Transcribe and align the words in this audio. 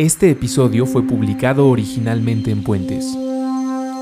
Este 0.00 0.30
episodio 0.30 0.86
fue 0.86 1.02
publicado 1.02 1.68
originalmente 1.68 2.50
en 2.50 2.64
Puentes. 2.64 3.18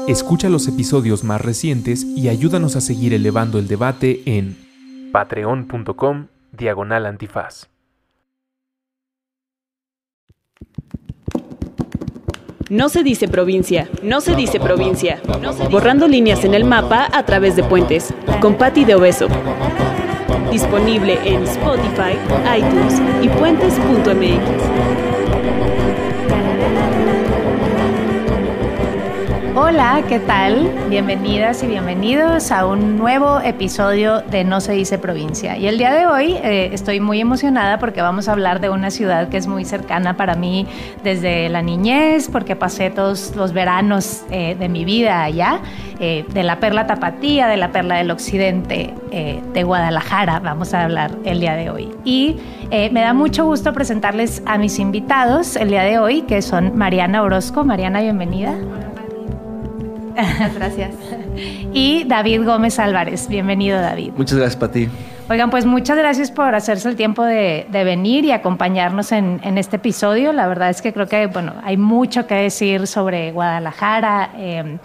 Escucha 0.06 0.48
los 0.48 0.68
episodios 0.68 1.24
más 1.24 1.40
recientes 1.40 2.04
y 2.04 2.28
ayúdanos 2.28 2.76
a 2.76 2.80
seguir 2.80 3.14
elevando 3.14 3.58
el 3.58 3.66
debate 3.66 4.22
en 4.24 4.56
patreon.com 5.10 6.28
diagonal 6.52 7.04
antifaz. 7.04 7.68
No 12.70 12.88
se 12.88 13.02
dice 13.02 13.26
provincia, 13.26 13.88
no 14.00 14.20
se 14.20 14.36
dice 14.36 14.60
provincia. 14.60 15.20
Borrando 15.68 16.06
líneas 16.06 16.44
en 16.44 16.54
el 16.54 16.64
mapa 16.64 17.08
a 17.12 17.24
través 17.24 17.56
de 17.56 17.64
puentes, 17.64 18.14
con 18.40 18.56
Patti 18.56 18.84
de 18.84 18.94
Obeso. 18.94 19.26
Disponible 20.52 21.18
en 21.24 21.42
Spotify, 21.42 22.14
iTunes 22.56 23.02
y 23.20 23.28
puentes.mx. 23.30 25.27
Hola, 29.68 30.02
¿qué 30.08 30.18
tal? 30.18 30.72
Bienvenidas 30.88 31.62
y 31.62 31.66
bienvenidos 31.66 32.52
a 32.52 32.64
un 32.64 32.96
nuevo 32.96 33.38
episodio 33.40 34.22
de 34.22 34.42
No 34.42 34.62
se 34.62 34.72
dice 34.72 34.96
provincia. 34.96 35.58
Y 35.58 35.66
el 35.66 35.76
día 35.76 35.92
de 35.92 36.06
hoy 36.06 36.36
eh, 36.42 36.70
estoy 36.72 37.00
muy 37.00 37.20
emocionada 37.20 37.78
porque 37.78 38.00
vamos 38.00 38.28
a 38.28 38.32
hablar 38.32 38.60
de 38.60 38.70
una 38.70 38.90
ciudad 38.90 39.28
que 39.28 39.36
es 39.36 39.46
muy 39.46 39.66
cercana 39.66 40.16
para 40.16 40.36
mí 40.36 40.66
desde 41.04 41.50
la 41.50 41.60
niñez, 41.60 42.30
porque 42.32 42.56
pasé 42.56 42.88
todos 42.88 43.36
los 43.36 43.52
veranos 43.52 44.22
eh, 44.30 44.56
de 44.58 44.70
mi 44.70 44.86
vida 44.86 45.22
allá, 45.22 45.60
eh, 46.00 46.24
de 46.32 46.44
la 46.44 46.60
Perla 46.60 46.86
Tapatía, 46.86 47.46
de 47.46 47.58
la 47.58 47.70
Perla 47.70 47.96
del 47.96 48.10
Occidente, 48.10 48.94
de 49.10 49.62
Guadalajara, 49.64 50.38
vamos 50.40 50.72
a 50.72 50.84
hablar 50.84 51.10
el 51.24 51.40
día 51.40 51.56
de 51.56 51.68
hoy. 51.68 51.90
Y 52.04 52.38
me 52.70 53.00
da 53.00 53.12
mucho 53.12 53.44
gusto 53.44 53.72
presentarles 53.72 54.42
a 54.46 54.56
mis 54.56 54.78
invitados 54.78 55.56
el 55.56 55.68
día 55.68 55.82
de 55.82 55.98
hoy, 55.98 56.22
que 56.22 56.40
son 56.40 56.76
Mariana 56.76 57.22
Orozco. 57.22 57.64
Mariana, 57.64 58.00
bienvenida. 58.00 58.54
Muchas 60.18 60.54
gracias. 60.56 60.94
y 61.72 62.04
David 62.04 62.44
Gómez 62.44 62.78
Álvarez. 62.78 63.28
Bienvenido, 63.28 63.80
David. 63.80 64.12
Muchas 64.16 64.36
gracias, 64.38 64.56
Pati. 64.56 64.88
Oigan, 65.30 65.50
pues 65.50 65.64
muchas 65.64 65.96
gracias 65.96 66.30
por 66.30 66.54
hacerse 66.54 66.88
el 66.88 66.96
tiempo 66.96 67.22
de, 67.22 67.66
venir 67.70 68.24
y 68.24 68.32
acompañarnos 68.32 69.12
en, 69.12 69.58
este 69.58 69.76
episodio. 69.76 70.32
La 70.32 70.48
verdad 70.48 70.70
es 70.70 70.82
que 70.82 70.92
creo 70.92 71.06
que 71.06 71.26
bueno, 71.26 71.54
hay 71.62 71.76
mucho 71.76 72.26
que 72.26 72.34
decir 72.34 72.86
sobre 72.86 73.30
Guadalajara. 73.32 74.30
Eh, 74.36 74.78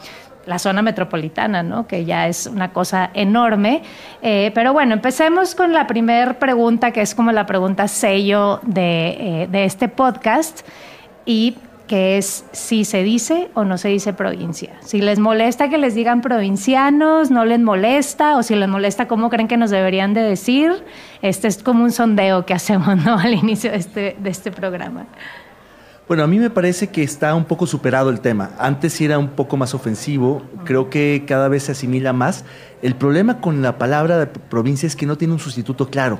la 0.45 0.59
zona 0.59 0.81
metropolitana, 0.81 1.63
¿no? 1.63 1.87
que 1.87 2.03
ya 2.03 2.27
es 2.27 2.47
una 2.47 2.73
cosa 2.73 3.11
enorme. 3.13 3.81
Eh, 4.21 4.51
pero 4.53 4.73
bueno, 4.73 4.93
empecemos 4.93 5.55
con 5.55 5.71
la 5.71 5.87
primera 5.87 6.33
pregunta, 6.33 6.91
que 6.91 6.99
es 6.99 7.15
como 7.15 7.31
la 7.31 7.45
pregunta 7.45 7.87
sello 7.87 8.59
de, 8.63 9.43
eh, 9.43 9.47
de 9.49 9.63
este 9.63 9.87
podcast. 9.87 10.67
Y 11.25 11.55
que 11.87 12.17
es 12.17 12.45
si 12.51 12.85
se 12.85 13.03
dice 13.03 13.49
o 13.53 13.65
no 13.65 13.77
se 13.77 13.89
dice 13.89 14.13
provincia. 14.13 14.71
Si 14.81 15.01
les 15.01 15.19
molesta 15.19 15.69
que 15.69 15.77
les 15.77 15.95
digan 15.95 16.21
provincianos, 16.21 17.29
no 17.29 17.45
les 17.45 17.59
molesta, 17.59 18.37
o 18.37 18.43
si 18.43 18.55
les 18.55 18.69
molesta 18.69 19.07
cómo 19.07 19.29
creen 19.29 19.47
que 19.47 19.57
nos 19.57 19.69
deberían 19.69 20.13
de 20.13 20.21
decir. 20.21 20.71
Este 21.21 21.47
es 21.47 21.61
como 21.61 21.83
un 21.83 21.91
sondeo 21.91 22.45
que 22.45 22.53
hacemos 22.53 22.87
al 23.05 23.33
inicio 23.33 23.71
de 23.71 23.77
este, 23.77 24.15
de 24.19 24.29
este 24.29 24.51
programa. 24.51 25.05
Bueno, 26.07 26.23
a 26.23 26.27
mí 26.27 26.37
me 26.37 26.49
parece 26.49 26.87
que 26.87 27.01
está 27.01 27.33
un 27.33 27.45
poco 27.45 27.65
superado 27.65 28.09
el 28.09 28.19
tema. 28.19 28.51
Antes 28.59 28.99
era 28.99 29.17
un 29.17 29.29
poco 29.29 29.55
más 29.55 29.73
ofensivo, 29.73 30.41
creo 30.65 30.89
que 30.89 31.23
cada 31.25 31.47
vez 31.47 31.63
se 31.63 31.71
asimila 31.71 32.11
más. 32.11 32.43
El 32.81 32.95
problema 32.95 33.39
con 33.39 33.61
la 33.61 33.77
palabra 33.77 34.17
de 34.17 34.27
provincia 34.27 34.85
es 34.85 34.97
que 34.97 35.05
no 35.05 35.17
tiene 35.17 35.33
un 35.33 35.39
sustituto 35.39 35.89
claro. 35.89 36.19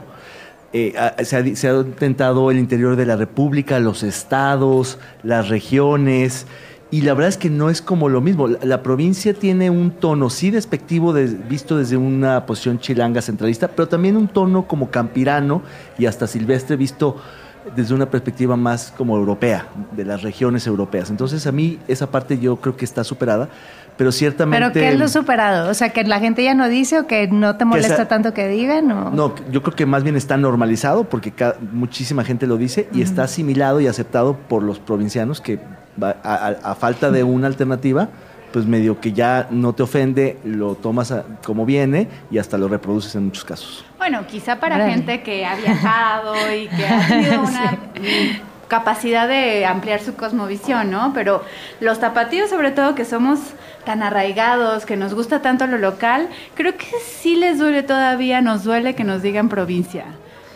Eh, 0.73 0.95
se, 1.23 1.67
ha, 1.67 1.75
intentado 1.75 2.49
el 2.49 2.57
interior 2.57 2.95
de 2.95 3.05
la 3.05 3.15
República, 3.15 3.79
los 3.79 4.01
estados, 4.01 4.97
las 5.21 5.49
regiones, 5.49 6.47
y 6.89 7.01
la 7.01 7.13
verdad 7.13 7.29
es 7.29 7.37
que 7.37 7.49
no 7.49 7.69
es 7.69 7.81
como 7.81 8.09
lo 8.09 8.21
mismo. 8.21 8.47
La, 8.47 8.83
provincia 8.83 9.33
tiene 9.33 9.69
un 9.69 9.91
tono, 9.91 10.29
sí 10.29 10.51
despectivo, 10.51 11.13
visto 11.13 11.77
desde 11.77 11.97
una 11.97 12.45
posición 12.45 12.79
chilanga 12.79 13.21
centralista, 13.21 13.67
pero 13.67 13.87
también 13.87 14.17
un 14.17 14.27
tono 14.27 14.67
como 14.67 14.89
campirano 14.89 15.61
y 15.97 16.07
hasta 16.07 16.27
silvestre, 16.27 16.75
visto 16.75 17.17
desde 17.75 17.93
una 17.93 18.09
perspectiva 18.09 18.57
más 18.57 18.93
como 18.95 19.15
europea, 19.15 19.67
de 19.95 20.05
las 20.05 20.21
regiones 20.21 20.67
europeas. 20.67 21.09
Entonces 21.09 21.47
a 21.47 21.51
mí 21.51 21.79
esa 21.87 22.11
parte 22.11 22.37
yo 22.37 22.57
creo 22.57 22.75
que 22.75 22.85
está 22.85 23.03
superada 23.03 23.49
pero 23.97 24.11
ciertamente... 24.11 24.59
¿Pero 24.59 24.73
qué 24.73 24.93
es 24.93 24.99
lo 24.99 25.07
superado? 25.07 25.69
O 25.69 25.73
sea, 25.73 25.89
que 25.89 26.03
la 26.03 26.19
gente 26.19 26.43
ya 26.43 26.53
no 26.53 26.67
dice 26.67 26.99
o 26.99 27.07
que 27.07 27.27
no 27.27 27.57
te 27.57 27.65
molesta 27.65 28.07
tanto 28.07 28.33
que 28.33 28.47
digan 28.47 28.91
o... 28.91 29.11
No, 29.11 29.35
yo 29.51 29.61
creo 29.61 29.75
que 29.75 29.85
más 29.85 30.03
bien 30.03 30.15
está 30.15 30.37
normalizado 30.37 31.03
porque 31.05 31.33
muchísima 31.71 32.23
gente 32.23 32.47
lo 32.47 32.57
dice 32.57 32.87
y 32.93 33.01
está 33.01 33.23
asimilado 33.23 33.79
y 33.81 33.87
aceptado 33.87 34.35
por 34.35 34.63
los 34.63 34.79
provincianos 34.79 35.41
que 35.41 35.59
a, 36.01 36.75
falta 36.79 37.11
de 37.11 37.23
una 37.23 37.47
alternativa, 37.47 38.09
pues 38.51 38.65
medio 38.65 38.99
que 38.99 39.13
ya 39.13 39.47
no 39.51 39.73
te 39.73 39.83
ofende, 39.83 40.37
lo 40.43 40.75
tomas 40.75 41.13
como 41.45 41.65
viene 41.65 42.07
y 42.31 42.37
hasta 42.37 42.57
lo 42.57 42.67
reproduces 42.67 43.15
en 43.15 43.25
muchos 43.25 43.45
casos. 43.45 43.85
Bueno, 43.97 44.25
quizá 44.27 44.59
para 44.59 44.89
gente 44.89 45.21
que 45.21 45.45
ha 45.45 45.55
viajado 45.55 46.35
y 46.55 46.67
que 46.67 46.87
ha 46.87 47.07
tenido 47.07 47.41
una 47.47 47.77
capacidad 48.67 49.27
de 49.27 49.65
ampliar 49.65 50.01
su 50.01 50.15
cosmovisión, 50.15 50.89
¿no? 50.89 51.11
Pero 51.13 51.43
los 51.79 51.99
tapatíos, 51.99 52.49
sobre 52.49 52.71
todo, 52.71 52.95
que 52.95 53.05
somos 53.05 53.39
tan 53.85 54.03
arraigados, 54.03 54.85
que 54.85 54.95
nos 54.95 55.13
gusta 55.13 55.41
tanto 55.41 55.67
lo 55.67 55.77
local, 55.77 56.29
creo 56.55 56.75
que 56.77 56.87
sí 57.05 57.35
les 57.35 57.59
duele 57.59 57.83
todavía, 57.83 58.41
nos 58.41 58.63
duele 58.63 58.95
que 58.95 59.03
nos 59.03 59.21
digan 59.21 59.49
provincia. 59.49 60.05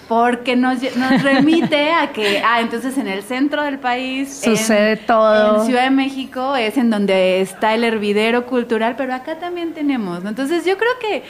Porque 0.08 0.56
nos, 0.56 0.82
nos 0.96 1.22
remite 1.24 1.92
a 1.92 2.14
que, 2.14 2.42
ah, 2.46 2.62
entonces 2.62 2.98
en 2.98 3.08
el 3.08 3.24
centro 3.24 3.64
del 3.64 3.78
país 3.78 4.42
sucede 4.44 4.96
todo. 4.96 5.60
En 5.60 5.66
Ciudad 5.66 5.84
de 5.84 5.90
México 5.90 6.56
es 6.56 6.78
en 6.78 6.90
donde 6.90 7.42
está 7.42 7.74
el 7.74 7.84
hervidero 7.84 8.46
cultural, 8.46 8.96
pero 8.98 9.14
acá 9.14 9.36
también 9.36 9.74
tenemos. 9.74 10.24
Entonces 10.24 10.66
yo 10.66 10.78
creo 10.78 10.98
que 11.00 11.24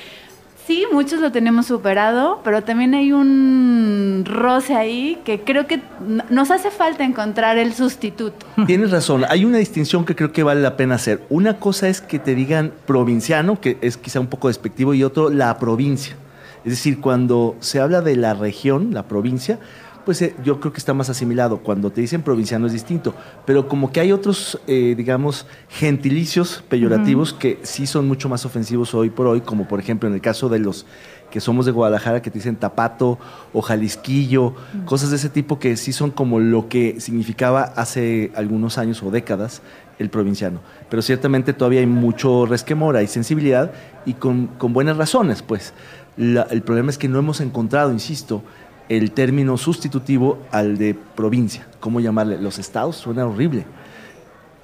sí, 0.67 0.85
muchos 0.91 1.21
lo 1.21 1.31
tenemos 1.31 1.65
superado, 1.65 2.41
pero 2.43 2.61
también 2.61 2.93
hay 2.93 3.13
un 3.13 4.23
roce 4.25 4.75
ahí 4.75 5.17
que 5.23 5.39
creo 5.39 5.65
que 5.65 5.81
nos 6.29 6.51
hace 6.51 6.69
falta 6.69 7.05
encontrar 7.05 7.57
el 7.57 7.73
sustituto. 7.73 8.45
Tienes 8.67 8.91
razón, 8.91 9.23
hay 9.29 9.45
una 9.45 9.57
distinción 9.57 10.05
que 10.05 10.15
creo 10.15 10.33
que 10.33 10.43
vale 10.43 10.61
la 10.61 10.75
pena 10.75 10.95
hacer. 10.95 11.23
Una 11.29 11.57
cosa 11.57 11.87
es 11.87 12.01
que 12.01 12.19
te 12.19 12.35
digan 12.35 12.73
provinciano, 12.85 13.61
que 13.61 13.77
es 13.81 13.95
quizá 13.95 14.19
un 14.19 14.27
poco 14.27 14.49
despectivo, 14.49 14.93
y 14.93 15.03
otro 15.03 15.29
la 15.29 15.57
provincia. 15.57 16.17
Es 16.65 16.71
decir, 16.71 16.99
cuando 16.99 17.55
se 17.61 17.79
habla 17.79 18.01
de 18.01 18.17
la 18.17 18.33
región, 18.33 18.93
la 18.93 19.03
provincia, 19.03 19.59
pues 20.07 20.21
eh, 20.21 20.33
yo 20.41 20.61
creo 20.61 20.71
que 20.71 20.77
está 20.77 20.93
más 20.93 21.09
asimilado. 21.09 21.57
Cuando 21.57 21.91
te 21.91 21.99
dicen 21.99 22.21
provinciano 22.21 22.65
es 22.65 22.71
distinto, 22.71 23.13
pero 23.45 23.67
como 23.67 23.91
que 23.91 23.99
hay 23.99 24.13
otros, 24.13 24.57
eh, 24.65 24.93
digamos, 24.95 25.45
gentilicios 25.67 26.63
peyorativos 26.69 27.33
que 27.33 27.59
sí 27.63 27.85
son 27.85 28.07
mucho 28.07 28.29
más 28.29 28.45
ofensivos 28.45 28.93
hoy 28.93 29.09
por 29.09 29.27
hoy, 29.27 29.41
como 29.41 29.67
por 29.67 29.81
ejemplo 29.81 30.07
en 30.07 30.15
el 30.15 30.21
caso 30.21 30.47
de 30.47 30.59
los 30.59 30.85
que 31.29 31.41
somos 31.41 31.65
de 31.65 31.73
Guadalajara, 31.73 32.21
que 32.21 32.31
te 32.31 32.39
dicen 32.39 32.55
tapato 32.55 33.19
o 33.51 33.61
jalisquillo, 33.61 34.53
cosas 34.85 35.09
de 35.09 35.17
ese 35.17 35.27
tipo 35.27 35.59
que 35.59 35.75
sí 35.75 35.91
son 35.91 36.11
como 36.11 36.39
lo 36.39 36.69
que 36.69 37.01
significaba 37.01 37.63
hace 37.63 38.31
algunos 38.33 38.77
años 38.77 39.03
o 39.03 39.11
décadas 39.11 39.61
el 39.99 40.09
provinciano. 40.09 40.61
Pero 40.89 41.01
ciertamente 41.01 41.51
todavía 41.51 41.81
hay 41.81 41.85
mucho 41.85 42.45
resquemor, 42.45 42.95
hay 42.95 43.07
sensibilidad 43.07 43.73
y 44.05 44.13
con, 44.13 44.51
buenas 44.57 44.95
razones, 44.95 45.41
pues. 45.41 45.73
el 46.17 46.61
problema 46.61 46.91
es 46.91 46.97
que 46.97 47.09
no 47.09 47.19
hemos 47.19 47.41
encontrado, 47.41 47.91
insisto, 47.91 48.41
el 48.89 49.11
término 49.11 49.57
sustitutivo 49.57 50.39
al 50.51 50.77
de 50.77 50.95
provincia. 51.15 51.67
¿Cómo 51.79 51.99
llamarle? 51.99 52.39
Los 52.41 52.59
estados 52.59 52.95
suena 52.95 53.25
horrible. 53.25 53.65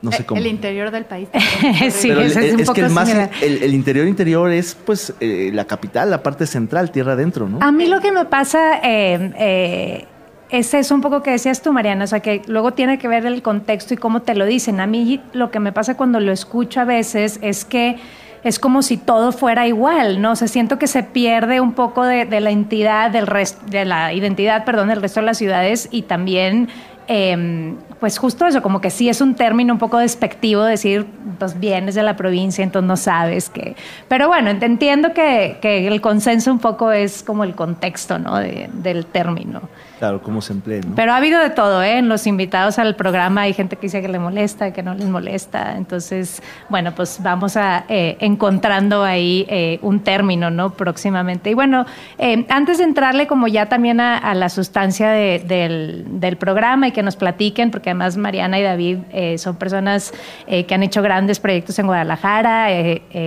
No 0.01 0.11
sé 0.11 0.25
cómo. 0.25 0.39
El 0.39 0.47
interior 0.47 0.91
del 0.91 1.05
país. 1.05 1.29
sí, 1.91 2.09
es, 2.09 2.35
es, 2.35 2.69
que 2.71 2.81
el, 2.81 2.89
más, 2.89 3.09
el, 3.41 3.73
interior 3.73 4.05
interior 4.05 4.51
es 4.51 4.75
pues 4.75 5.13
eh, 5.21 5.49
la 5.53 5.65
capital, 5.65 6.09
la 6.11 6.21
parte 6.21 6.45
central, 6.45 6.91
tierra 6.91 7.13
adentro, 7.13 7.47
¿no? 7.47 7.59
A 7.61 7.71
mí 7.71 7.87
lo 7.87 8.01
que 8.01 8.11
me 8.11 8.25
pasa 8.25 8.79
eh, 8.83 9.31
eh, 9.39 10.05
es 10.49 10.73
eso 10.73 10.93
un 10.93 10.99
poco 10.99 11.23
que 11.23 11.31
decías 11.31 11.61
tú, 11.61 11.71
Mariana, 11.71 12.03
o 12.03 12.07
sea, 12.07 12.19
que 12.19 12.41
luego 12.47 12.73
tiene 12.73 12.99
que 12.99 13.07
ver 13.07 13.25
el 13.25 13.41
contexto 13.41 13.93
y 13.93 13.97
cómo 13.97 14.23
te 14.23 14.35
lo 14.35 14.45
dicen. 14.45 14.81
A 14.81 14.87
mí 14.87 15.21
lo 15.31 15.51
que 15.51 15.61
me 15.61 15.71
pasa 15.71 15.95
cuando 15.95 16.19
lo 16.19 16.33
escucho 16.33 16.81
a 16.81 16.85
veces 16.85 17.39
es 17.41 17.63
que 17.63 17.95
es 18.43 18.59
como 18.59 18.81
si 18.81 18.97
todo 18.97 19.31
fuera 19.31 19.67
igual, 19.67 20.21
¿no? 20.21 20.31
O 20.31 20.35
sea, 20.35 20.47
siento 20.47 20.77
que 20.77 20.87
se 20.87 21.03
pierde 21.03 21.61
un 21.61 21.73
poco 21.73 22.03
de, 22.03 22.25
la 22.39 22.51
entidad 22.51 23.11
del 23.11 23.27
resto, 23.27 23.65
de 23.67 23.85
la 23.85 24.13
identidad, 24.13 24.65
perdón, 24.65 24.89
del 24.89 25.01
resto 25.01 25.21
de 25.21 25.25
las 25.27 25.37
ciudades 25.37 25.87
y 25.91 26.03
también 26.03 26.69
em, 27.07 27.77
pues 27.99 28.17
justo 28.17 28.45
eso, 28.45 28.61
como 28.61 28.81
que 28.81 28.89
sí 28.89 29.07
es 29.07 29.21
un 29.21 29.35
término 29.35 29.73
un 29.73 29.79
poco 29.79 29.97
despectivo 29.97 30.63
decir, 30.63 31.05
pues 31.39 31.57
vienes 31.57 31.95
de 31.95 32.03
la 32.03 32.17
provincia, 32.17 32.63
entonces 32.63 32.87
no 32.87 32.97
sabes 32.97 33.49
qué. 33.49 33.77
Pero 34.09 34.27
bueno, 34.27 34.49
entiendo 34.49 35.13
que, 35.13 35.57
el 35.61 36.01
consenso 36.01 36.51
un 36.51 36.59
poco 36.59 36.91
es 36.91 37.23
como 37.23 37.45
el 37.45 37.55
contexto, 37.55 38.19
¿no? 38.19 38.37
del 38.37 39.05
término. 39.05 39.61
Claro, 40.03 40.21
cómo 40.21 40.41
se 40.41 40.51
emplea, 40.51 40.81
¿no? 40.85 40.95
Pero 40.95 41.13
ha 41.13 41.15
habido 41.15 41.39
de 41.39 41.49
todo, 41.49 41.81
¿eh? 41.81 41.99
En 41.99 42.09
los 42.09 42.27
invitados 42.27 42.77
al 42.77 42.93
programa 42.97 43.43
hay 43.43 43.53
gente 43.53 43.77
que 43.77 43.83
dice 43.83 44.01
que 44.01 44.09
le 44.09 44.19
molesta, 44.19 44.73
que 44.73 44.83
no 44.83 44.93
les 44.95 45.07
molesta. 45.07 45.77
Entonces, 45.77 46.43
bueno, 46.67 46.93
pues 46.93 47.23
vamos 47.23 47.55
a 47.55 47.85
eh, 47.87 48.17
encontrando 48.19 49.01
ahí 49.01 49.45
eh, 49.47 49.79
un 49.81 50.01
término, 50.01 50.49
¿no? 50.49 50.71
Próximamente. 50.71 51.51
Y 51.51 51.53
bueno, 51.53 51.85
eh, 52.17 52.45
antes 52.49 52.79
de 52.79 52.83
entrarle 52.83 53.27
como 53.27 53.47
ya 53.47 53.67
también 53.67 54.01
a, 54.01 54.35
la 54.35 54.49
sustancia 54.49 55.09
del, 55.09 56.19
del, 56.19 56.35
programa 56.35 56.89
y 56.89 56.91
que 56.91 57.01
nos 57.01 57.15
platiquen, 57.15 57.71
porque 57.71 57.91
además 57.91 58.17
Mariana 58.17 58.59
y 58.59 58.63
David 58.63 58.97
son 59.37 59.55
personas 59.55 60.11
que 60.47 60.67
han 60.73 60.83
hecho 60.83 61.01
grandes 61.01 61.39
proyectos 61.39 61.79
en 61.79 61.85
Guadalajara. 61.85 62.67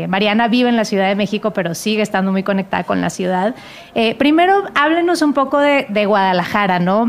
Mariana 0.09 0.49
vive 0.49 0.69
en 0.69 0.77
la 0.77 0.85
Ciudad 0.85 1.09
de 1.09 1.15
México, 1.15 1.53
pero 1.53 1.75
sigue 1.75 2.03
estando 2.03 2.33
muy 2.33 2.43
conectada 2.43 2.85
con 2.85 3.01
la 3.01 3.09
ciudad. 3.09 3.55
primero, 4.19 4.65
háblenos 4.75 5.23
un 5.23 5.33
poco 5.33 5.59
de, 5.59 5.87
de 5.89 6.05
Guadalajara 6.05 6.66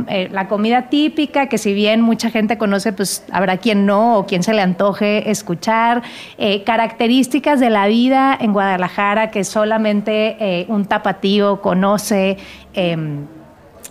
Eh, 0.08 0.30
la 0.32 0.48
comida 0.48 0.90
típica, 0.90 1.48
que 1.48 1.58
si 1.58 1.74
bien 1.74 2.02
mucha 2.02 2.30
gente 2.30 2.58
conoce, 2.58 2.94
pues 2.94 3.24
habrá 3.32 3.58
quien 3.58 3.86
no 3.86 4.18
o 4.18 4.26
quien 4.26 4.44
se 4.44 4.54
le 4.54 4.62
antoje 4.62 5.30
escuchar. 5.30 6.04
Eh, 6.38 6.64
características 6.64 7.60
de 7.60 7.70
la 7.70 7.88
vida 7.88 8.38
en 8.40 8.54
Guadalajara 8.54 9.32
que 9.32 9.44
solamente 9.44 10.38
eh, 10.40 10.66
un 10.68 10.86
tapatío 10.86 11.62
conoce. 11.62 12.38
Em, 12.74 13.26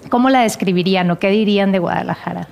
¿Cómo 0.09 0.31
la 0.31 0.43
describirían 0.43 1.11
o 1.11 1.19
qué 1.19 1.31
dirían 1.31 1.73
de 1.73 1.81
Guadalajara? 1.81 2.49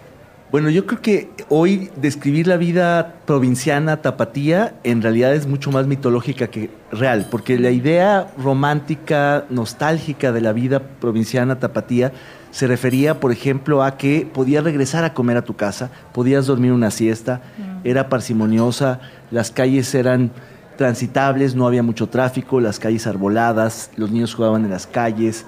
Bueno, 0.50 0.70
yo 0.70 0.86
creo 0.86 1.02
que 1.02 1.30
hoy 1.48 1.90
describir 1.96 2.46
la 2.46 2.56
vida 2.56 3.16
provinciana 3.26 4.02
tapatía 4.02 4.74
en 4.84 5.02
realidad 5.02 5.34
es 5.34 5.48
mucho 5.48 5.72
más 5.72 5.86
mitológica 5.86 6.46
que 6.46 6.70
real, 6.92 7.26
porque 7.30 7.58
la 7.58 7.70
idea 7.70 8.28
romántica, 8.38 9.46
nostálgica 9.50 10.30
de 10.30 10.40
la 10.40 10.52
vida 10.52 10.80
provinciana 10.80 11.58
tapatía 11.58 12.12
se 12.52 12.68
refería, 12.68 13.18
por 13.18 13.32
ejemplo, 13.32 13.82
a 13.82 13.96
que 13.96 14.28
podías 14.32 14.62
regresar 14.62 15.02
a 15.02 15.12
comer 15.12 15.36
a 15.38 15.42
tu 15.42 15.56
casa, 15.56 15.90
podías 16.12 16.46
dormir 16.46 16.70
una 16.70 16.92
siesta, 16.92 17.40
mm. 17.58 17.88
era 17.88 18.08
parsimoniosa, 18.08 19.00
las 19.32 19.50
calles 19.50 19.92
eran 19.92 20.30
transitables, 20.76 21.56
no 21.56 21.66
había 21.66 21.82
mucho 21.82 22.08
tráfico, 22.08 22.60
las 22.60 22.78
calles 22.78 23.08
arboladas, 23.08 23.90
los 23.96 24.12
niños 24.12 24.34
jugaban 24.34 24.64
en 24.64 24.70
las 24.70 24.86
calles, 24.86 25.46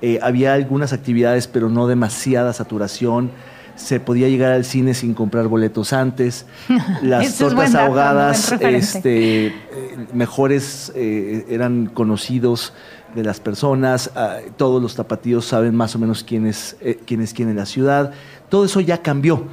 eh, 0.00 0.20
había 0.22 0.54
algunas 0.54 0.94
actividades, 0.94 1.48
pero 1.48 1.68
no 1.68 1.86
demasiada 1.86 2.52
saturación. 2.54 3.30
Se 3.78 4.00
podía 4.00 4.28
llegar 4.28 4.52
al 4.52 4.64
cine 4.64 4.92
sin 4.92 5.14
comprar 5.14 5.48
boletos 5.48 5.92
antes. 5.92 6.44
Las 7.02 7.38
tortas 7.38 7.74
ahogadas, 7.74 8.52
este, 8.52 9.46
eh, 9.46 9.52
mejores 10.12 10.92
eh, 10.94 11.46
eran 11.48 11.86
conocidos 11.86 12.74
de 13.14 13.24
las 13.24 13.40
personas, 13.40 14.10
ah, 14.16 14.36
todos 14.56 14.82
los 14.82 14.94
tapatíos 14.94 15.46
saben 15.46 15.74
más 15.74 15.94
o 15.94 15.98
menos 15.98 16.24
quién 16.24 16.46
es, 16.46 16.76
eh, 16.80 16.98
quién 17.06 17.22
es 17.22 17.32
quién 17.32 17.48
en 17.48 17.56
la 17.56 17.66
ciudad. 17.66 18.12
Todo 18.48 18.64
eso 18.64 18.80
ya 18.80 19.00
cambió. 19.00 19.44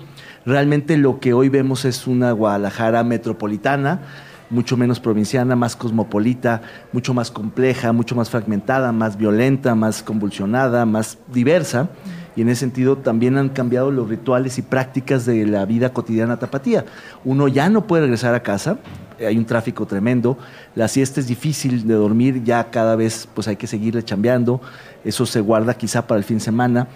Realmente 0.45 0.98
lo 0.98 1.19
que 1.19 1.33
hoy 1.33 1.50
vemos 1.50 1.86
es 1.86 2.06
una 2.06 2.31
Guadalajara 2.31 3.04
metropolitana, 3.04 4.01
mucho 4.50 4.77
menos 4.77 5.00
provinciana, 5.00 5.56
más 5.56 5.75
cosmopolita, 5.75 6.62
mucho 6.92 7.13
más 7.13 7.31
compleja, 7.31 7.94
mucho 7.94 8.16
más 8.16 8.30
fragmentada, 8.30 8.92
más 8.92 9.18
violenta, 9.18 9.74
más 9.74 10.04
convulsionada, 10.04 10.86
más 10.86 11.18
diversa 11.31 11.89
y 12.35 12.41
en 12.41 12.49
ese 12.49 12.61
sentido 12.61 12.97
también 12.97 13.37
han 13.37 13.49
cambiado 13.49 13.91
los 13.91 14.09
rituales 14.09 14.57
y 14.57 14.61
prácticas 14.61 15.25
de 15.25 15.45
la 15.45 15.65
vida 15.65 15.93
cotidiana 15.93 16.37
tapatía. 16.37 16.85
Uno 17.23 17.47
ya 17.47 17.69
no 17.69 17.87
puede 17.87 18.03
regresar 18.03 18.35
a 18.35 18.43
casa, 18.43 18.77
hay 19.19 19.37
un 19.37 19.45
tráfico 19.45 19.85
tremendo, 19.85 20.37
la 20.75 20.87
siesta 20.87 21.19
es 21.19 21.27
difícil 21.27 21.87
de 21.87 21.93
dormir, 21.93 22.43
ya 22.43 22.69
cada 22.71 22.95
vez 22.95 23.27
pues 23.33 23.47
hay 23.47 23.55
que 23.55 23.67
seguirle 23.67 24.03
chambeando, 24.03 24.61
eso 25.03 25.25
se 25.25 25.39
guarda 25.39 25.73
quizá 25.75 26.07
para 26.07 26.17
el 26.17 26.23
fin 26.23 26.37
de 26.37 26.43
semana. 26.43 26.87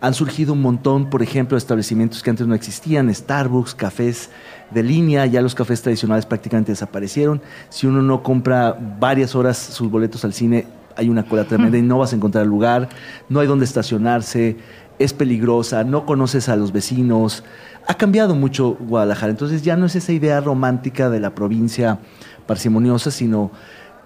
Han 0.00 0.12
surgido 0.12 0.52
un 0.52 0.60
montón, 0.60 1.08
por 1.08 1.22
ejemplo, 1.22 1.56
establecimientos 1.56 2.22
que 2.22 2.28
antes 2.28 2.46
no 2.46 2.54
existían, 2.54 3.14
Starbucks, 3.14 3.74
cafés 3.74 4.28
de 4.70 4.82
línea, 4.82 5.24
ya 5.24 5.40
los 5.40 5.54
cafés 5.54 5.80
tradicionales 5.80 6.26
prácticamente 6.26 6.72
desaparecieron. 6.72 7.40
Si 7.70 7.86
uno 7.86 8.02
no 8.02 8.22
compra 8.22 8.76
varias 9.00 9.34
horas 9.34 9.56
sus 9.56 9.90
boletos 9.90 10.24
al 10.24 10.34
cine, 10.34 10.66
hay 10.96 11.08
una 11.08 11.24
cola 11.24 11.44
tremenda 11.44 11.78
y 11.78 11.82
no 11.82 11.98
vas 11.98 12.12
a 12.12 12.16
encontrar 12.16 12.46
lugar, 12.46 12.88
no 13.28 13.40
hay 13.40 13.46
donde 13.46 13.64
estacionarse, 13.64 14.56
es 14.98 15.12
peligrosa, 15.12 15.84
no 15.84 16.06
conoces 16.06 16.48
a 16.48 16.56
los 16.56 16.72
vecinos. 16.72 17.44
Ha 17.86 17.94
cambiado 17.94 18.34
mucho 18.34 18.76
Guadalajara, 18.80 19.30
entonces 19.30 19.62
ya 19.62 19.76
no 19.76 19.86
es 19.86 19.96
esa 19.96 20.12
idea 20.12 20.40
romántica 20.40 21.10
de 21.10 21.20
la 21.20 21.34
provincia 21.34 21.98
parsimoniosa, 22.46 23.10
sino 23.10 23.50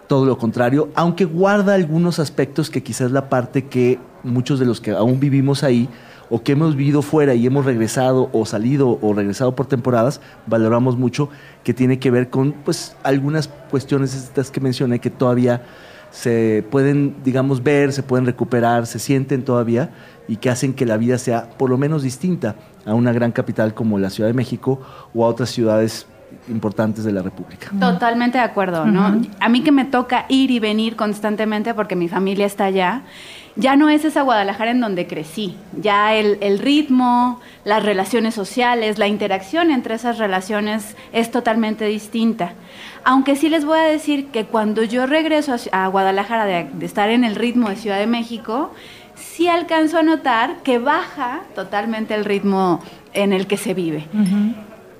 todo 0.09 0.25
lo 0.25 0.39
contrario, 0.39 0.89
aunque 0.95 1.27
guarda 1.27 1.75
algunos 1.75 2.19
aspectos 2.19 2.71
que 2.71 2.83
quizás 2.83 3.13
la 3.13 3.29
parte 3.29 3.67
que 3.67 4.01
muchos 4.25 4.59
de 4.59 4.67
los 4.67 4.81
que 4.81 4.93
aún 4.93 5.21
vivimos 5.21 5.63
ahí 5.63 5.89
o 6.31 6.43
que 6.43 6.53
hemos 6.53 6.77
vivido 6.77 7.03
fuera 7.03 7.35
y 7.35 7.47
hemos 7.47 7.65
regresado 7.65 8.29
o 8.33 8.45
salido 8.45 8.99
o 9.01 9.15
regresado 9.15 9.55
por 9.55 9.67
temporadas, 9.67 10.21
valoramos 10.47 10.97
mucho, 10.97 11.29
que 11.63 11.75
tiene 11.75 11.99
que 11.99 12.11
ver 12.11 12.31
con 12.31 12.53
pues 12.53 12.97
algunas 13.03 13.49
cuestiones 13.71 14.15
estas 14.15 14.51
que 14.51 14.61
mencioné 14.61 14.99
que 14.99 15.11
todavía 15.11 15.63
se 16.11 16.65
pueden, 16.71 17.17
digamos, 17.25 17.63
ver, 17.63 17.93
se 17.93 18.03
pueden 18.03 18.27
recuperar, 18.27 18.87
se 18.87 18.99
sienten 18.99 19.45
todavía 19.45 19.91
y 20.27 20.37
que 20.37 20.51
hacen 20.51 20.75
que 20.75 20.87
la 20.87 20.97
vida 20.97 21.19
sea 21.19 21.51
por 21.51 21.71
lo 21.71 21.79
menos 21.79 22.03
distinta 22.03 22.57
a 22.85 22.95
una 22.95 23.13
gran 23.13 23.33
capital 23.33 23.75
como 23.75 23.99
la 23.99 24.11
Ciudad 24.11 24.29
de 24.29 24.35
México 24.35 24.81
o 25.15 25.25
a 25.25 25.29
otras 25.29 25.51
ciudades 25.51 26.07
importantes 26.49 27.05
de 27.05 27.13
la 27.13 27.23
República. 27.23 27.71
Totalmente 27.79 28.39
de 28.39 28.45
acuerdo, 28.45 28.85
¿no? 28.87 29.21
A 29.41 29.49
mí 29.49 29.63
que 29.63 29.73
me 29.73 29.85
toca 29.85 30.27
ir 30.29 30.51
y 30.51 30.59
venir 30.59 30.97
constantemente 30.97 31.75
porque 31.75 31.97
mi 31.97 32.09
familia 32.09 32.47
está 32.47 32.67
allá, 32.67 33.03
ya 33.59 33.75
no 33.75 33.91
es 33.91 34.05
esa 34.05 34.23
Guadalajara 34.23 34.71
en 34.71 34.81
donde 34.81 35.09
crecí, 35.09 35.57
ya 35.77 36.15
el, 36.15 36.59
ritmo, 36.61 37.41
las 37.65 37.83
relaciones 37.83 38.35
sociales, 38.35 38.99
la 38.99 39.09
interacción 39.09 39.73
entre 39.73 39.97
esas 39.97 40.19
relaciones 40.19 40.97
es 41.13 41.33
totalmente 41.33 41.85
distinta. 41.85 42.53
Aunque 43.05 43.35
sí 43.35 43.49
les 43.49 43.65
voy 43.65 43.79
a 43.79 43.83
decir 43.83 44.29
que 44.29 44.45
cuando 44.45 44.85
yo 44.85 45.07
regreso 45.07 45.57
a, 45.73 45.89
Guadalajara 45.89 46.45
de, 46.45 46.69
estar 46.87 47.11
en 47.11 47.25
el 47.25 47.35
ritmo 47.35 47.69
de 47.69 47.77
Ciudad 47.77 47.99
de 47.99 48.07
México, 48.07 48.73
sí 49.17 49.49
alcanzo 49.49 49.99
a 49.99 50.03
notar 50.03 50.59
que 50.63 50.79
baja 50.79 51.41
totalmente 51.57 52.15
el 52.15 52.25
ritmo 52.25 52.81
en 53.13 53.33
el 53.33 53.49
que 53.49 53.57
se 53.57 53.75
vive 53.75 54.07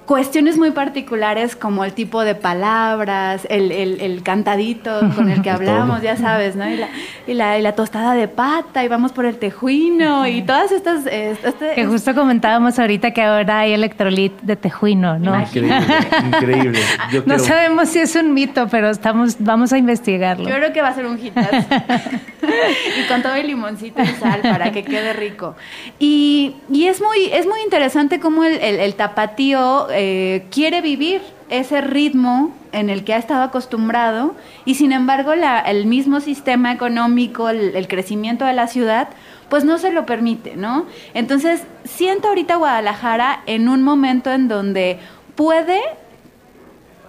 cuestiones 0.09 0.57
muy 0.57 0.71
particulares 0.71 1.55
como 1.55 1.85
el 1.85 1.93
tipo 1.93 2.25
de 2.25 2.35
palabras, 2.35 3.47
el, 3.51 3.71
el, 3.71 4.23
cantadito 4.23 5.01
con 5.15 5.29
el 5.29 5.43
que 5.43 5.51
hablamos, 5.57 6.01
ya 6.01 6.17
sabes, 6.17 6.57
¿no? 6.57 6.67
Y 6.67 6.79
la, 6.79 6.89
y 7.27 7.35
la, 7.35 7.59
y, 7.59 7.63
la, 7.63 7.73
tostada 7.73 8.15
de 8.15 8.27
pata, 8.27 8.83
y 8.83 8.89
vamos 8.89 9.13
por 9.13 9.27
el 9.27 9.37
tejuino, 9.37 10.27
y 10.27 10.41
todas 10.41 10.73
estas... 10.73 11.05
Este, 11.05 11.75
que 11.75 11.85
justo 11.85 12.15
comentábamos 12.15 12.79
ahorita 12.79 13.11
que 13.11 13.21
ahora 13.21 13.61
hay 13.61 13.75
electrolit 13.75 14.33
de 14.41 14.57
tejuino, 14.57 15.19
¿no? 15.19 15.39
Increíble, 15.39 15.77
increíble. 16.25 16.81
no 17.27 17.39
sabemos 17.39 17.91
si 17.91 17.99
es 17.99 18.17
un 18.17 18.33
mito, 18.33 18.67
pero 18.69 18.89
estamos, 18.89 19.37
vamos 19.39 19.75
a 19.75 19.79
investigarlo. 19.79 20.49
Yo 20.49 20.55
creo 20.57 20.73
que 20.73 20.81
va 20.81 20.89
a 20.89 20.95
ser 20.95 21.05
un 21.05 21.19
hitazo. 21.19 21.51
y 22.99 23.09
con 23.09 23.21
todo 23.21 23.35
el 23.35 23.47
limoncito 23.47 24.01
y 24.03 24.07
sal 24.07 24.41
para 24.41 24.73
que 24.73 24.85
quede 24.85 25.13
rico. 25.13 25.55
Y, 25.99 26.57
y 26.73 26.87
es, 26.87 27.03
muy, 27.03 27.27
es 27.31 27.47
muy 27.47 27.61
interesante 27.61 28.21
cómo 28.21 28.43
el, 28.45 28.59
el 28.59 28.95
tapatío 28.95 29.91
eh, 30.01 30.47
quiere 30.53 30.81
vivir 30.81 31.21
ese 31.51 31.81
ritmo 31.81 32.55
en 32.71 32.89
el 32.89 33.03
que 33.03 33.15
ha 33.15 33.17
estado 33.17 33.43
acostumbrado 33.43 34.37
y 34.65 34.77
sin 34.77 34.93
embargo 34.93 35.33
el 35.33 35.87
mismo 35.87 36.21
sistema 36.21 36.73
económico, 36.73 37.49
el, 37.49 37.89
crecimiento 37.89 38.45
de 38.45 38.53
la 38.53 38.69
ciudad, 38.69 39.09
pues 39.49 39.65
no 39.65 39.77
se 39.77 39.91
lo 39.91 40.07
permite, 40.07 40.55
¿no? 40.57 40.87
Entonces 41.15 41.65
siento 41.83 42.29
ahorita 42.29 42.55
Guadalajara 42.55 43.43
en 43.47 43.69
un 43.69 43.83
momento 43.83 44.31
en 44.31 44.47
donde 44.47 45.01
puede 45.35 45.81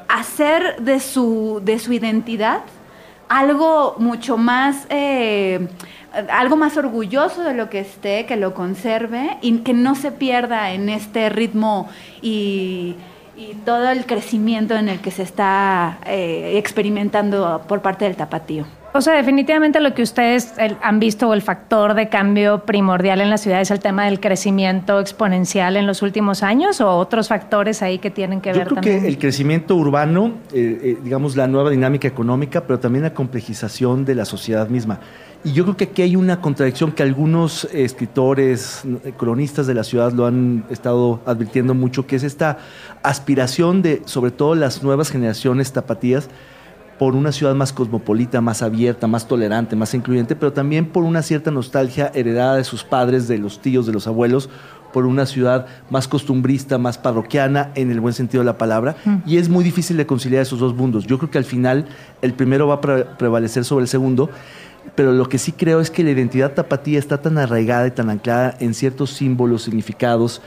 hacer 0.08 0.78
de 0.82 1.00
su, 1.00 1.62
de 1.64 1.78
su 1.78 1.94
identidad 1.94 2.62
algo 3.30 3.96
mucho 4.00 4.38
más... 4.38 4.86
Eh, 4.90 5.68
algo 6.32 6.56
más 6.56 6.76
orgulloso 6.76 7.44
de 7.44 7.54
lo 7.54 7.70
que 7.70 7.80
esté, 7.80 8.26
que 8.26 8.36
lo 8.36 8.56
conserve 8.56 9.38
y 9.42 9.60
que 9.60 9.74
no 9.74 9.94
se 9.94 10.12
pierda 10.12 10.72
en 10.72 10.90
este 10.90 11.30
ritmo 11.30 11.88
y, 12.22 12.96
todo 13.64 13.90
el 13.90 14.06
crecimiento 14.06 14.76
en 14.76 14.90
el 14.90 15.00
que 15.00 15.12
se 15.12 15.24
está 15.24 16.00
eh, 16.06 16.56
experimentando 16.58 17.62
por 17.70 17.82
parte 17.82 18.04
del 18.04 18.18
tapatío. 18.18 18.66
O 18.94 19.02
sea, 19.02 19.14
definitivamente 19.16 19.80
lo 19.80 19.94
que 19.94 20.02
ustedes 20.02 20.54
han 20.82 21.00
visto 21.00 21.30
o 21.30 21.34
el 21.34 21.44
factor 21.44 21.94
de 21.94 22.10
cambio 22.10 22.66
primordial 22.66 23.22
en 23.22 23.30
la 23.30 23.38
ciudad 23.38 23.62
es 23.62 23.70
el 23.70 23.80
tema 23.80 24.06
del 24.06 24.20
crecimiento 24.20 25.00
exponencial 25.00 25.78
en 25.78 25.86
los 25.86 26.02
últimos 26.02 26.42
años 26.42 26.82
o 26.82 26.90
otros 26.98 27.28
factores 27.28 27.84
ahí 27.84 28.00
que 28.00 28.10
tienen 28.10 28.42
que 28.42 28.52
ver 28.52 28.68
Yo 28.68 28.76
creo 28.76 28.82
que 28.82 29.08
el 29.08 29.18
crecimiento 29.20 29.76
urbano, 29.76 30.34
eh, 30.54 30.80
eh, 30.84 30.98
digamos 31.04 31.36
la 31.36 31.48
nueva 31.48 31.70
dinámica 31.70 32.08
económica, 32.08 32.62
pero 32.66 32.80
también 32.80 33.04
la 33.04 33.14
complejización 33.14 34.06
de 34.06 34.16
la 34.16 34.26
sociedad 34.26 34.70
misma. 34.70 35.00
Y 35.44 35.54
yo 35.54 35.64
creo 35.64 35.78
que 35.78 35.86
aquí 35.86 36.02
hay 36.02 36.16
una 36.16 36.42
contradicción 36.42 36.92
que 36.92 37.04
algunos 37.04 37.66
escritores, 37.72 38.84
cronistas 39.18 39.68
de 39.68 39.74
la 39.74 39.84
ciudad 39.84 40.12
lo 40.12 40.26
han 40.26 40.66
estado 40.70 41.22
advirtiendo 41.26 41.74
mucho, 41.74 42.08
que 42.08 42.18
es 42.18 42.24
esta 42.24 42.58
aspiración 43.04 43.82
de, 43.82 44.02
sobre 44.06 44.32
todo 44.32 44.56
las 44.56 44.84
nuevas 44.84 45.12
generaciones 45.12 45.72
tapatías, 45.72 46.30
por 47.00 47.16
una 47.16 47.32
ciudad 47.32 47.56
más 47.56 47.72
cosmopolita, 47.72 48.42
más 48.42 48.62
abierta, 48.62 49.08
más 49.08 49.26
tolerante, 49.26 49.78
más 49.78 49.94
incluyente, 49.94 50.36
pero 50.36 50.52
también 50.52 50.86
por 50.86 51.06
una 51.06 51.22
cierta 51.22 51.50
nostalgia 51.50 52.12
heredada 52.14 52.58
de 52.58 52.66
sus 52.66 52.84
padres, 52.84 53.30
de 53.30 53.38
los 53.38 53.62
tíos, 53.62 53.88
de 53.88 53.94
los 53.94 54.06
abuelos, 54.06 54.50
por 54.92 55.06
una 55.06 55.26
ciudad 55.26 55.68
más 55.90 56.08
costumbrista, 56.10 56.78
más 56.78 56.98
parroquiana, 56.98 57.72
en 57.76 57.90
el 57.90 58.02
buen 58.02 58.14
sentido 58.14 58.42
de 58.42 58.48
la 58.48 58.58
palabra, 58.58 58.98
y 59.26 59.38
es 59.38 59.48
muy 59.48 59.64
difícil 59.64 59.96
de 59.96 60.06
conciliar 60.06 60.42
esos 60.42 60.60
dos 60.60 60.76
mundos. 60.76 61.06
Yo 61.06 61.18
creo 61.18 61.32
que 61.32 61.38
al 61.38 61.46
final 61.46 61.86
el 62.22 62.34
primero 62.34 62.68
va 62.68 62.76
a 62.76 62.82
prevalecer 62.82 63.64
sobre 63.64 63.84
el 63.84 63.88
segundo, 63.88 64.30
pero 64.96 65.14
lo 65.14 65.30
que 65.30 65.38
sí 65.38 65.54
creo 65.54 65.80
es 65.80 65.92
que 65.92 66.04
la 66.04 66.10
identidad 66.10 66.54
tapatía 66.54 67.00
está 67.00 67.22
tan 67.22 67.38
arraigada 67.38 67.88
y 67.88 67.92
tan 67.92 68.10
anclada 68.10 68.56
en 68.60 68.74
ciertos 68.74 69.12
símbolos, 69.12 69.64
significados 69.64 70.42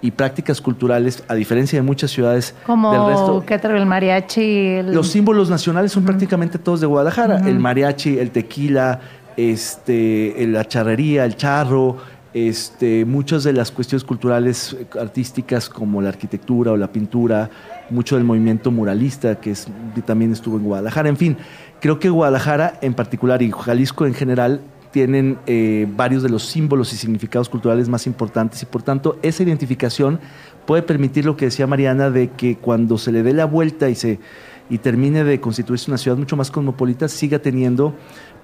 y 0.00 0.12
prácticas 0.12 0.60
culturales, 0.60 1.24
a 1.28 1.34
diferencia 1.34 1.78
de 1.78 1.82
muchas 1.82 2.10
ciudades 2.10 2.54
Como 2.64 2.92
del 2.92 3.06
resto. 3.06 3.44
¿qué 3.46 3.58
tal 3.58 3.76
el 3.76 3.86
mariachi? 3.86 4.82
Los 4.82 5.08
símbolos 5.08 5.50
nacionales 5.50 5.92
son 5.92 6.04
prácticamente 6.04 6.58
todos 6.58 6.80
de 6.80 6.86
Guadalajara. 6.86 7.38
El 7.48 7.58
mariachi, 7.58 8.18
el 8.18 8.30
tequila, 8.30 9.00
este, 9.36 10.46
la 10.48 10.66
charrería, 10.66 11.24
el 11.24 11.36
charro, 11.36 11.96
este, 12.34 13.04
muchas 13.04 13.42
de 13.44 13.52
las 13.52 13.70
cuestiones 13.72 14.04
culturales, 14.04 14.76
artísticas 15.00 15.68
como 15.68 16.00
la 16.00 16.10
arquitectura 16.10 16.72
o 16.72 16.76
la 16.76 16.92
pintura, 16.92 17.50
mucho 17.90 18.16
del 18.16 18.24
movimiento 18.24 18.70
muralista 18.70 19.36
que, 19.40 19.52
es, 19.52 19.66
que 19.94 20.02
también 20.02 20.32
estuvo 20.32 20.56
en 20.58 20.64
Guadalajara. 20.64 21.08
En 21.08 21.16
fin, 21.16 21.36
creo 21.80 21.98
que 21.98 22.10
Guadalajara 22.10 22.74
en 22.82 22.94
particular 22.94 23.42
y 23.42 23.50
Jalisco 23.50 24.06
en 24.06 24.14
general 24.14 24.60
tienen 24.90 25.38
eh, 25.46 25.86
varios 25.96 26.22
de 26.22 26.28
los 26.28 26.44
símbolos 26.44 26.92
y 26.92 26.96
significados 26.96 27.48
culturales 27.48 27.88
más 27.88 28.06
importantes 28.06 28.62
y 28.62 28.66
por 28.66 28.82
tanto 28.82 29.18
esa 29.22 29.42
identificación 29.42 30.20
puede 30.66 30.82
permitir 30.82 31.24
lo 31.24 31.36
que 31.36 31.46
decía 31.46 31.66
Mariana 31.66 32.10
de 32.10 32.30
que 32.30 32.56
cuando 32.56 32.98
se 32.98 33.12
le 33.12 33.22
dé 33.22 33.32
la 33.32 33.44
vuelta 33.44 33.88
y 33.88 33.94
se 33.94 34.18
y 34.70 34.78
termine 34.78 35.24
de 35.24 35.40
constituirse 35.40 35.90
una 35.90 35.98
ciudad 35.98 36.16
mucho 36.16 36.36
más 36.36 36.50
cosmopolita 36.50 37.08
siga 37.08 37.38
teniendo 37.38 37.94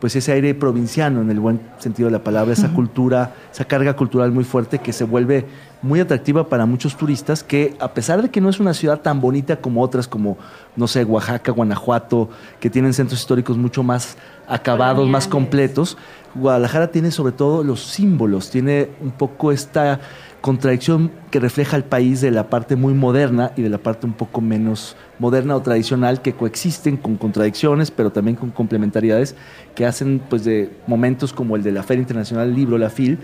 pues 0.01 0.17
ese 0.17 0.33
aire 0.33 0.55
provinciano 0.55 1.23
en 1.23 1.31
el 1.31 1.41
buen 1.41 1.61
sentido 1.79 2.09
de 2.09 2.13
la 2.13 2.25
palabra, 2.25 2.53
esa 2.53 2.73
cultura, 2.73 3.35
esa 3.53 3.65
carga 3.65 3.95
cultural 3.97 4.33
muy 4.33 4.45
fuerte 4.45 4.79
que 4.79 4.93
se 4.93 5.05
vuelve 5.05 5.47
muy 5.83 6.01
atractiva 6.01 6.49
para 6.49 6.67
muchos 6.67 6.97
turistas 6.97 7.43
que 7.43 7.77
a 7.79 7.93
pesar 7.93 8.23
de 8.23 8.31
que 8.31 8.41
no 8.41 8.49
es 8.49 8.59
una 8.59 8.75
ciudad 8.75 9.01
tan 9.01 9.21
bonita 9.21 9.57
como 9.57 9.83
otras 9.83 10.09
como 10.09 10.39
no 10.77 10.89
sé, 10.89 11.05
Oaxaca, 11.05 11.53
Guanajuato, 11.53 12.31
que 12.61 12.71
tienen 12.71 12.95
centros 12.95 13.21
históricos 13.21 13.57
mucho 13.57 13.83
más 13.83 14.17
acabados, 14.49 15.09
más 15.09 15.29
completos, 15.29 15.97
Guadalajara 16.35 16.91
tiene 16.91 17.11
sobre 17.11 17.33
todo 17.33 17.63
los 17.63 17.81
símbolos, 17.81 18.51
tiene 18.51 18.91
un 19.01 19.13
poco 19.13 19.53
esta 19.53 20.01
contradicción 20.45 21.11
que 21.31 21.41
refleja 21.41 21.75
el 21.75 21.85
país 21.85 22.21
de 22.21 22.31
la 22.31 22.51
parte 22.51 22.77
muy 22.77 22.93
moderna 22.93 23.53
y 23.57 23.63
de 23.63 23.71
la 23.71 23.79
parte 23.79 24.05
un 24.05 24.13
poco 24.13 24.43
menos 24.43 24.95
moderna 25.19 25.57
o 25.57 25.63
tradicional 25.63 26.21
que 26.21 26.35
coexisten 26.35 26.99
con 26.99 27.17
contradicciones, 27.17 27.91
pero 27.91 28.13
también 28.13 28.37
con 28.37 28.51
complementariedades 28.51 29.37
que 29.75 29.87
hacen 29.87 30.21
pues 30.29 30.45
de 30.45 30.71
momentos 30.87 31.33
como 31.33 31.57
el 31.57 31.63
de 31.63 31.73
la 31.73 31.83
Feria 31.83 32.03
Internacional 32.03 32.49
del 32.49 32.57
Libro, 32.57 32.77
la 32.77 32.91
FIL, 32.91 33.19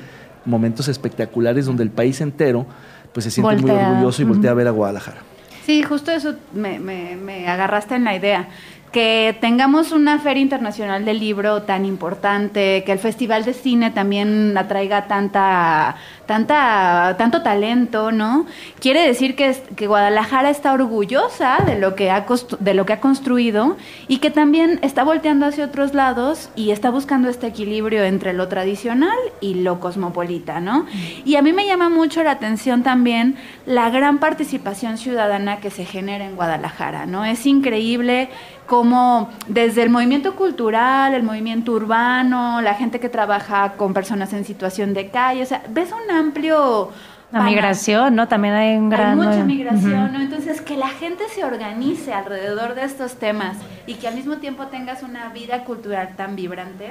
momentos 0.47 0.89
espectaculares 0.89 1.67
donde 1.67 1.83
el 1.83 1.91
país 1.91 2.23
entero 2.23 2.65
pues 3.13 3.25
se 3.25 3.31
siente 3.31 3.55
muy 3.57 3.71
orgulloso 3.71 4.23
y 4.23 4.25
voltea 4.25 4.53
a 4.53 4.55
ver 4.55 4.69
a 4.69 4.71
Guadalajara. 4.71 5.19
Sí, 5.67 5.83
justo 5.83 6.13
eso 6.13 6.37
me, 6.55 6.81
me, 6.81 7.17
me 7.17 7.47
agarraste 7.47 7.97
en 7.97 8.05
la 8.05 8.17
idea 8.17 8.49
que 8.93 9.37
tengamos 9.41 9.93
una 9.93 10.19
feria 10.19 10.43
internacional 10.43 11.05
del 11.05 11.21
libro 11.21 11.63
tan 11.63 11.85
importante, 11.85 12.83
que 12.85 12.93
el 12.93 12.99
Festival 12.99 13.45
de 13.45 13.55
Cine 13.55 13.93
también 13.93 14.57
atraiga 14.59 15.07
tanta, 15.07 15.95
tanta, 16.27 17.15
tanto 17.17 17.43
talento, 17.43 18.11
¿no? 18.11 18.47
Quiere 18.81 19.07
decir 19.07 19.37
que, 19.37 19.55
Guadalajara 19.87 20.51
está 20.51 20.73
orgullosa 20.73 21.59
de 21.65 21.79
lo, 21.79 21.95
que 21.95 22.11
ha 22.11 22.27
de 22.59 22.75
lo 22.75 22.87
que 22.87 22.93
ha 22.93 23.01
construido 23.01 23.77
y 24.09 24.19
que 24.19 24.31
también 24.31 24.79
está 24.83 25.05
volteando 25.05 25.47
hacia 25.47 25.65
otros 25.65 25.95
lados 25.95 26.51
y 26.57 26.71
está 26.71 26.91
buscando 26.91 27.29
este 27.29 27.47
equilibrio 27.47 28.03
entre 28.05 28.33
lo 28.33 28.49
tradicional 28.49 29.19
y 29.41 29.55
lo 29.55 29.81
cosmopolita, 29.81 30.61
¿no? 30.61 30.87
Y 31.25 31.37
a 31.37 31.43
mí 31.43 31.53
me 31.53 31.67
llama 31.67 31.89
mucho 31.89 32.23
la 32.23 32.33
atención 32.33 32.83
también 32.83 33.37
la 33.67 33.91
gran 33.91 34.19
participación 34.19 34.99
ciudadana 34.99 35.61
que 35.61 35.71
se 35.71 35.85
genera 35.85 36.25
en 36.25 36.37
Guadalajara, 36.37 37.07
¿no? 37.07 37.25
Es 37.25 37.47
increíble 37.47 38.29
como 38.71 39.29
desde 39.49 39.83
el 39.83 39.91
movimiento 39.91 40.37
cultural, 40.37 41.13
el 41.13 41.25
movimiento 41.25 41.73
urbano, 41.73 42.63
la 42.63 42.75
gente 42.75 43.01
que 43.01 43.09
trabaja 43.09 43.73
con 43.73 43.93
personas 43.93 44.33
en 44.33 44.45
situación 44.45 44.95
de 44.95 45.09
calle, 45.09 45.43
o 45.43 45.47
sea, 45.47 45.65
ves 45.71 45.89
un 45.91 46.09
amplio... 46.09 46.93
La 47.33 47.43
migración, 47.43 48.15
¿no? 48.15 48.29
También 48.29 48.55
hay 48.55 48.77
un 48.77 48.89
gran... 48.89 49.21
Hay 49.21 49.27
mucha 49.27 49.43
migración, 49.43 50.13
¿no? 50.13 50.21
Entonces, 50.21 50.61
que 50.61 50.77
la 50.77 50.87
gente 50.87 51.25
se 51.35 51.45
organice 51.45 52.13
alrededor 52.13 52.77
de 52.77 52.85
estos 52.85 53.17
temas 53.17 53.57
y 53.89 53.95
que 53.95 54.07
al 54.07 54.15
mismo 54.15 54.37
tiempo 54.37 54.69
tengas 54.69 55.03
una 55.03 55.31
vida 55.31 55.65
cultural 55.65 56.15
tan 56.15 56.37
vibrante, 56.37 56.91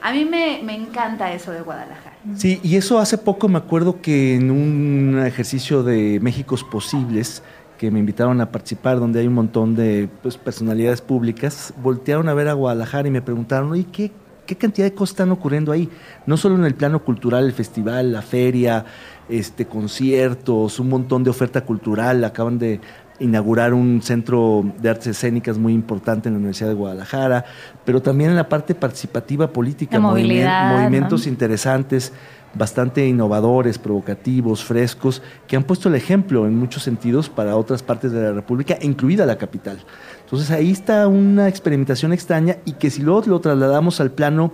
a 0.00 0.12
mí 0.12 0.24
me, 0.24 0.60
me, 0.62 0.74
encanta 0.76 1.30
eso 1.32 1.52
de 1.52 1.60
Guadalajara. 1.60 2.16
Sí, 2.36 2.58
y 2.62 2.76
eso 2.76 2.98
hace 3.00 3.18
poco 3.18 3.48
me 3.48 3.58
acuerdo 3.58 4.00
que 4.00 4.36
en 4.36 4.50
un 4.50 5.22
ejercicio 5.26 5.82
de 5.82 6.20
Méxicos 6.20 6.64
Posibles, 6.64 7.42
que 7.78 7.90
me 7.90 8.00
invitaron 8.00 8.40
a 8.40 8.50
participar, 8.50 8.98
donde 8.98 9.20
hay 9.20 9.26
un 9.26 9.34
montón 9.34 9.74
de 9.74 10.08
pues, 10.22 10.36
personalidades 10.36 11.00
públicas, 11.00 11.72
voltearon 11.82 12.28
a 12.28 12.34
ver 12.34 12.48
a 12.48 12.52
Guadalajara 12.52 13.08
y 13.08 13.10
me 13.10 13.22
preguntaron, 13.22 13.74
¿y 13.76 13.84
qué, 13.84 14.10
qué 14.44 14.56
cantidad 14.56 14.86
de 14.86 14.94
cosas 14.94 15.14
están 15.14 15.30
ocurriendo 15.30 15.72
ahí? 15.72 15.88
No 16.26 16.36
solo 16.36 16.56
en 16.56 16.64
el 16.64 16.74
plano 16.74 17.02
cultural, 17.04 17.46
el 17.46 17.52
festival, 17.52 18.12
la 18.12 18.20
feria, 18.20 18.84
este, 19.28 19.66
conciertos, 19.66 20.80
un 20.80 20.88
montón 20.88 21.24
de 21.24 21.30
oferta 21.30 21.64
cultural, 21.64 22.24
acaban 22.24 22.58
de 22.58 22.80
inaugurar 23.20 23.74
un 23.74 24.00
centro 24.02 24.64
de 24.80 24.90
artes 24.90 25.08
escénicas 25.08 25.58
muy 25.58 25.72
importante 25.72 26.28
en 26.28 26.34
la 26.34 26.38
Universidad 26.38 26.68
de 26.68 26.74
Guadalajara, 26.74 27.44
pero 27.84 28.02
también 28.02 28.30
en 28.30 28.36
la 28.36 28.48
parte 28.48 28.74
participativa 28.74 29.52
política, 29.52 29.98
movimientos 29.98 31.26
interesantes 31.26 32.12
bastante 32.58 33.06
innovadores, 33.06 33.78
provocativos, 33.78 34.64
frescos, 34.64 35.22
que 35.46 35.56
han 35.56 35.62
puesto 35.62 35.88
el 35.88 35.94
ejemplo 35.94 36.46
en 36.46 36.56
muchos 36.56 36.82
sentidos 36.82 37.28
para 37.28 37.56
otras 37.56 37.82
partes 37.82 38.12
de 38.12 38.20
la 38.20 38.32
República, 38.32 38.76
incluida 38.82 39.24
la 39.24 39.38
capital. 39.38 39.78
Entonces 40.24 40.50
ahí 40.50 40.72
está 40.72 41.06
una 41.08 41.48
experimentación 41.48 42.12
extraña 42.12 42.56
y 42.64 42.72
que 42.72 42.90
si 42.90 43.02
luego 43.02 43.22
lo 43.26 43.40
trasladamos 43.40 44.00
al 44.00 44.10
plano, 44.10 44.52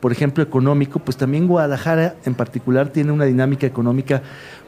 por 0.00 0.12
ejemplo, 0.12 0.44
económico, 0.44 0.98
pues 0.98 1.16
también 1.16 1.48
Guadalajara 1.48 2.16
en 2.24 2.34
particular 2.34 2.90
tiene 2.90 3.10
una 3.10 3.24
dinámica 3.24 3.66
económica 3.66 4.22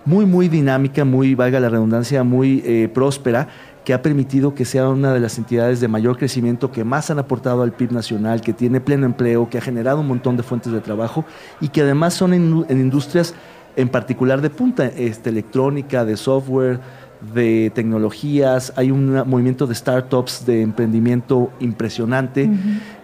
muy, 0.04 0.24
muy 0.24 0.48
dinámica, 0.48 1.04
muy, 1.04 1.34
valga 1.34 1.60
la 1.60 1.68
redundancia, 1.68 2.24
muy 2.24 2.62
eh, 2.64 2.88
próspera, 2.92 3.48
que 3.88 3.94
ha 3.94 4.02
permitido 4.02 4.54
que 4.54 4.66
sea 4.66 4.86
una 4.90 5.14
de 5.14 5.18
las 5.18 5.38
entidades 5.38 5.80
de 5.80 5.88
mayor 5.88 6.18
crecimiento 6.18 6.70
que 6.70 6.84
más 6.84 7.10
han 7.10 7.18
aportado 7.18 7.62
al 7.62 7.72
PIB 7.72 7.92
nacional, 7.92 8.42
que 8.42 8.52
tiene 8.52 8.82
pleno 8.82 9.06
empleo, 9.06 9.48
que 9.48 9.56
ha 9.56 9.62
generado 9.62 10.00
un 10.00 10.08
montón 10.08 10.36
de 10.36 10.42
fuentes 10.42 10.70
de 10.74 10.82
trabajo 10.82 11.24
y 11.58 11.70
que 11.70 11.80
además 11.80 12.12
son 12.12 12.34
en, 12.34 12.66
industrias 12.68 13.34
en 13.76 13.88
particular 13.88 14.42
de 14.42 14.50
punta, 14.50 14.84
este, 14.84 15.30
electrónica, 15.30 16.04
de 16.04 16.18
software, 16.18 16.80
de 17.20 17.72
tecnologías, 17.74 18.72
hay 18.76 18.90
un 18.90 19.12
movimiento 19.26 19.66
de 19.66 19.74
startups, 19.74 20.46
de 20.46 20.62
emprendimiento 20.62 21.50
impresionante. 21.60 22.48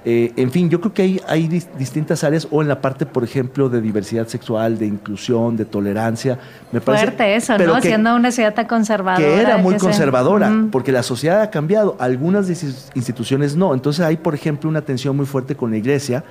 Eh, 0.04 0.33
en 0.37 0.50
fin, 0.50 0.71
yo 0.71 0.80
creo 0.80 0.92
que 0.92 1.02
hay, 1.02 1.21
hay 1.26 1.49
distintas 1.49 2.23
áreas, 2.23 2.47
o 2.50 2.62
en 2.62 2.68
la 2.68 2.80
parte, 2.80 3.06
por 3.06 3.25
ejemplo, 3.25 3.68
de 3.68 3.80
diversidad 3.80 4.28
sexual, 4.28 4.78
de 4.78 4.87
inclusión, 4.87 5.56
de 5.56 5.64
tolerancia. 5.64 6.38
Me 6.71 6.80
parece, 6.80 7.06
Fuerte 7.06 7.35
eso, 7.35 7.59
¿no? 7.59 7.80
Siendo 7.80 8.14
una 8.14 8.30
ciudad 8.30 8.54
tan 8.54 8.66
conservadora. 8.66 9.25
Que 9.25 9.40
era 9.40 9.56
muy 9.56 9.76
conservadora, 9.76 10.52
porque 10.71 10.92
la 10.92 11.02
sociedad 11.02 11.42
ha 11.42 11.50
cambiado, 11.50 11.97
algunas 11.99 12.49
instituciones 12.94 13.56
no. 13.56 13.75
Entonces 13.75 14.04
hay, 14.04 14.16
por 14.16 14.35
ejemplo, 14.35 14.71
una 14.71 14.83
tensión 14.83 15.16
muy 15.16 15.26
fuerte 15.26 15.56
con 15.56 15.71
la 15.71 15.76
iglesia 15.76 16.25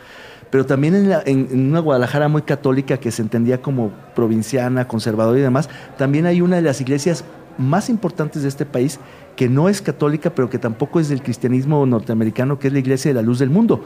pero 0.54 0.68
también 0.68 0.94
en, 0.94 1.48
en, 1.52 1.70
una 1.72 1.80
Guadalajara 1.80 2.28
muy 2.28 2.44
católica 2.44 2.98
que 2.98 3.10
se 3.10 3.24
entendía 3.24 3.60
como 3.60 3.90
provinciana, 4.14 4.88
conservadora 4.88 5.40
y 5.40 5.42
demás, 5.42 5.68
también 5.98 6.28
hay 6.28 6.42
una 6.42 6.58
de 6.58 6.62
las 6.62 6.80
iglesias 6.80 7.26
más 7.58 7.90
importantes 7.90 8.44
de 8.44 8.50
este 8.50 8.66
país, 8.66 9.00
que 9.36 9.50
no 9.50 9.70
es 9.70 9.82
católica, 9.82 10.30
pero 10.34 10.50
que 10.50 10.60
tampoco 10.60 11.00
es 11.00 11.10
del 11.10 11.22
cristianismo 11.22 11.86
norteamericano, 11.86 12.60
que 12.60 12.68
es 12.68 12.74
la 12.74 12.80
Iglesia 12.80 13.10
de 13.10 13.16
la 13.16 13.22
Luz 13.22 13.40
del 13.40 13.50
Mundo, 13.50 13.84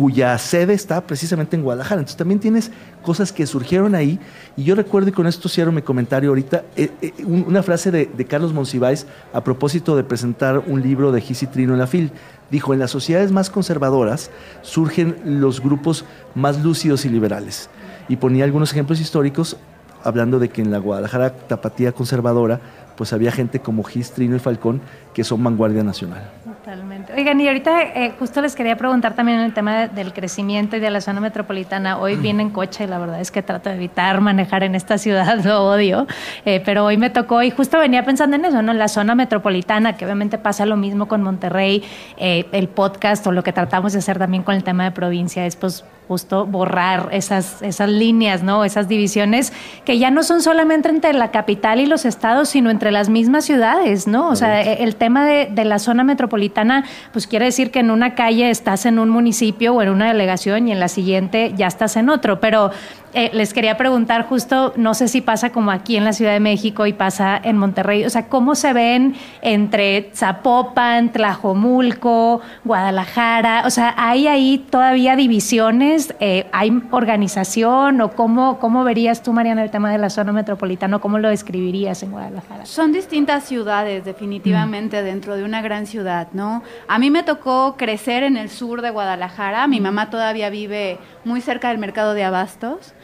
cuya 0.00 0.38
sede 0.38 0.72
está 0.72 1.02
precisamente 1.02 1.56
en 1.56 1.62
Guadalajara. 1.62 2.00
Entonces 2.00 2.16
también 2.16 2.40
tienes 2.40 2.70
cosas 3.02 3.32
que 3.32 3.46
surgieron 3.46 3.94
ahí. 3.94 4.18
Y 4.56 4.64
yo 4.64 4.74
recuerdo, 4.74 5.10
y 5.10 5.12
con 5.12 5.26
esto 5.26 5.46
cierro 5.48 5.72
mi 5.72 5.82
comentario 5.82 6.30
ahorita, 6.30 6.64
eh, 6.74 6.90
eh, 7.02 7.12
una 7.26 7.62
frase 7.62 7.90
de, 7.90 8.08
Carlos 8.26 8.54
Monsiváis 8.54 9.06
a 9.34 9.44
propósito 9.44 9.96
de 9.96 10.04
presentar 10.04 10.62
un 10.66 10.80
libro 10.80 11.12
de 11.12 11.20
Gisi 11.20 11.46
Trino 11.46 11.74
en 11.74 11.80
la 11.80 11.86
FIL. 11.86 12.12
Dijo, 12.50 12.72
en 12.72 12.80
las 12.80 12.90
sociedades 12.90 13.30
más 13.30 13.50
conservadoras 13.50 14.30
surgen 14.62 15.16
los 15.24 15.60
grupos 15.60 16.06
más 16.34 16.62
lúcidos 16.62 17.04
y 17.04 17.10
liberales. 17.10 17.68
Y 18.08 18.16
ponía 18.16 18.44
algunos 18.44 18.72
ejemplos 18.72 19.00
históricos 19.00 19.58
hablando 20.02 20.38
de 20.38 20.48
que 20.48 20.62
en 20.62 20.70
la 20.70 20.78
Guadalajara 20.78 21.34
tapatía 21.34 21.92
conservadora 21.92 22.60
pues 23.00 23.14
había 23.14 23.32
gente 23.32 23.60
como 23.60 23.82
Gis, 23.82 24.10
Trino 24.10 24.36
y 24.36 24.38
Falcón 24.40 24.82
que 25.14 25.24
son 25.24 25.42
vanguardia 25.42 25.82
nacional. 25.82 26.22
Totalmente. 26.44 26.89
Oigan, 27.16 27.40
y 27.40 27.46
ahorita 27.46 27.82
eh, 27.82 28.12
justo 28.18 28.40
les 28.40 28.54
quería 28.54 28.76
preguntar 28.76 29.14
también 29.14 29.38
en 29.38 29.44
el 29.44 29.54
tema 29.54 29.86
del 29.88 30.12
crecimiento 30.12 30.76
y 30.76 30.80
de 30.80 30.90
la 30.90 31.00
zona 31.00 31.20
metropolitana. 31.20 31.98
Hoy 31.98 32.16
vine 32.16 32.42
en 32.42 32.50
coche 32.50 32.84
y 32.84 32.86
la 32.86 32.98
verdad 32.98 33.20
es 33.20 33.30
que 33.30 33.42
trato 33.42 33.68
de 33.70 33.76
evitar 33.76 34.20
manejar 34.20 34.64
en 34.64 34.74
esta 34.74 34.98
ciudad, 34.98 35.38
lo 35.44 35.66
odio, 35.66 36.06
eh, 36.44 36.60
pero 36.64 36.84
hoy 36.84 36.96
me 36.96 37.10
tocó 37.10 37.42
y 37.42 37.50
justo 37.50 37.78
venía 37.78 38.04
pensando 38.04 38.36
en 38.36 38.44
eso, 38.44 38.62
¿no? 38.62 38.72
En 38.72 38.78
la 38.78 38.88
zona 38.88 39.14
metropolitana, 39.14 39.96
que 39.96 40.04
obviamente 40.04 40.38
pasa 40.38 40.66
lo 40.66 40.76
mismo 40.76 41.08
con 41.08 41.22
Monterrey, 41.22 41.82
eh, 42.16 42.46
el 42.52 42.68
podcast 42.68 43.26
o 43.26 43.32
lo 43.32 43.42
que 43.42 43.52
tratamos 43.52 43.92
de 43.92 44.00
hacer 44.00 44.18
también 44.18 44.42
con 44.42 44.54
el 44.54 44.64
tema 44.64 44.84
de 44.84 44.90
provincia 44.90 45.46
es 45.46 45.56
pues 45.56 45.84
justo 46.10 46.44
borrar 46.44 47.10
esas, 47.12 47.62
esas 47.62 47.88
líneas, 47.88 48.42
¿no? 48.42 48.64
Esas 48.64 48.88
divisiones 48.88 49.52
que 49.84 49.96
ya 49.96 50.10
no 50.10 50.24
son 50.24 50.42
solamente 50.42 50.88
entre 50.88 51.12
la 51.12 51.30
capital 51.30 51.78
y 51.78 51.86
los 51.86 52.04
estados, 52.04 52.48
sino 52.48 52.68
entre 52.70 52.90
las 52.90 53.08
mismas 53.08 53.44
ciudades, 53.44 54.08
¿no? 54.08 54.28
O 54.28 54.34
sea, 54.34 54.60
el 54.60 54.96
tema 54.96 55.24
de, 55.24 55.46
de 55.52 55.64
la 55.64 55.78
zona 55.78 56.02
metropolitana, 56.02 56.84
pues 57.12 57.26
quiere 57.26 57.46
decir 57.46 57.70
que 57.70 57.80
en 57.80 57.90
una 57.90 58.14
calle 58.14 58.50
estás 58.50 58.86
en 58.86 58.98
un 58.98 59.08
municipio 59.08 59.74
o 59.74 59.82
en 59.82 59.88
una 59.88 60.08
delegación 60.08 60.68
y 60.68 60.72
en 60.72 60.80
la 60.80 60.88
siguiente 60.88 61.52
ya 61.56 61.66
estás 61.66 61.96
en 61.96 62.08
otro, 62.08 62.40
pero 62.40 62.70
eh, 63.12 63.30
les 63.32 63.52
quería 63.52 63.76
preguntar 63.76 64.26
justo, 64.26 64.72
no 64.76 64.94
sé 64.94 65.08
si 65.08 65.20
pasa 65.20 65.50
como 65.50 65.72
aquí 65.72 65.96
en 65.96 66.04
la 66.04 66.12
Ciudad 66.12 66.32
de 66.32 66.40
México 66.40 66.86
y 66.86 66.92
pasa 66.92 67.40
en 67.42 67.56
Monterrey, 67.56 68.04
o 68.04 68.10
sea, 68.10 68.28
¿cómo 68.28 68.54
se 68.54 68.72
ven 68.72 69.16
entre 69.42 70.10
Zapopan, 70.14 71.10
Tlajomulco, 71.10 72.40
Guadalajara? 72.64 73.64
O 73.66 73.70
sea, 73.70 73.94
¿hay 73.96 74.28
ahí 74.28 74.64
todavía 74.70 75.16
divisiones? 75.16 76.14
Eh, 76.20 76.46
¿Hay 76.52 76.70
organización? 76.90 78.00
¿O 78.00 78.12
cómo, 78.12 78.58
cómo 78.60 78.84
verías 78.84 79.22
tú, 79.22 79.32
Mariana, 79.32 79.64
el 79.64 79.70
tema 79.70 79.90
de 79.90 79.98
la 79.98 80.10
zona 80.10 80.32
metropolitana? 80.32 81.00
¿Cómo 81.00 81.18
lo 81.18 81.28
describirías 81.28 82.02
en 82.04 82.12
Guadalajara? 82.12 82.64
Son 82.66 82.92
distintas 82.92 83.44
ciudades, 83.44 84.04
definitivamente, 84.04 85.02
dentro 85.02 85.36
de 85.36 85.44
una 85.44 85.62
gran 85.62 85.86
ciudad, 85.86 86.28
¿no? 86.32 86.62
A 86.86 86.98
mí 86.98 87.10
me 87.10 87.24
tocó 87.24 87.74
crecer 87.76 88.22
en 88.22 88.36
el 88.36 88.50
sur 88.50 88.82
de 88.82 88.90
Guadalajara, 88.90 89.66
mi 89.66 89.80
mamá 89.80 90.10
todavía 90.10 90.48
vive 90.48 90.98
muy 91.24 91.40
cerca 91.40 91.68
del 91.68 91.78
mercado 91.78 92.14
de 92.14 92.24
abastos 92.24 92.94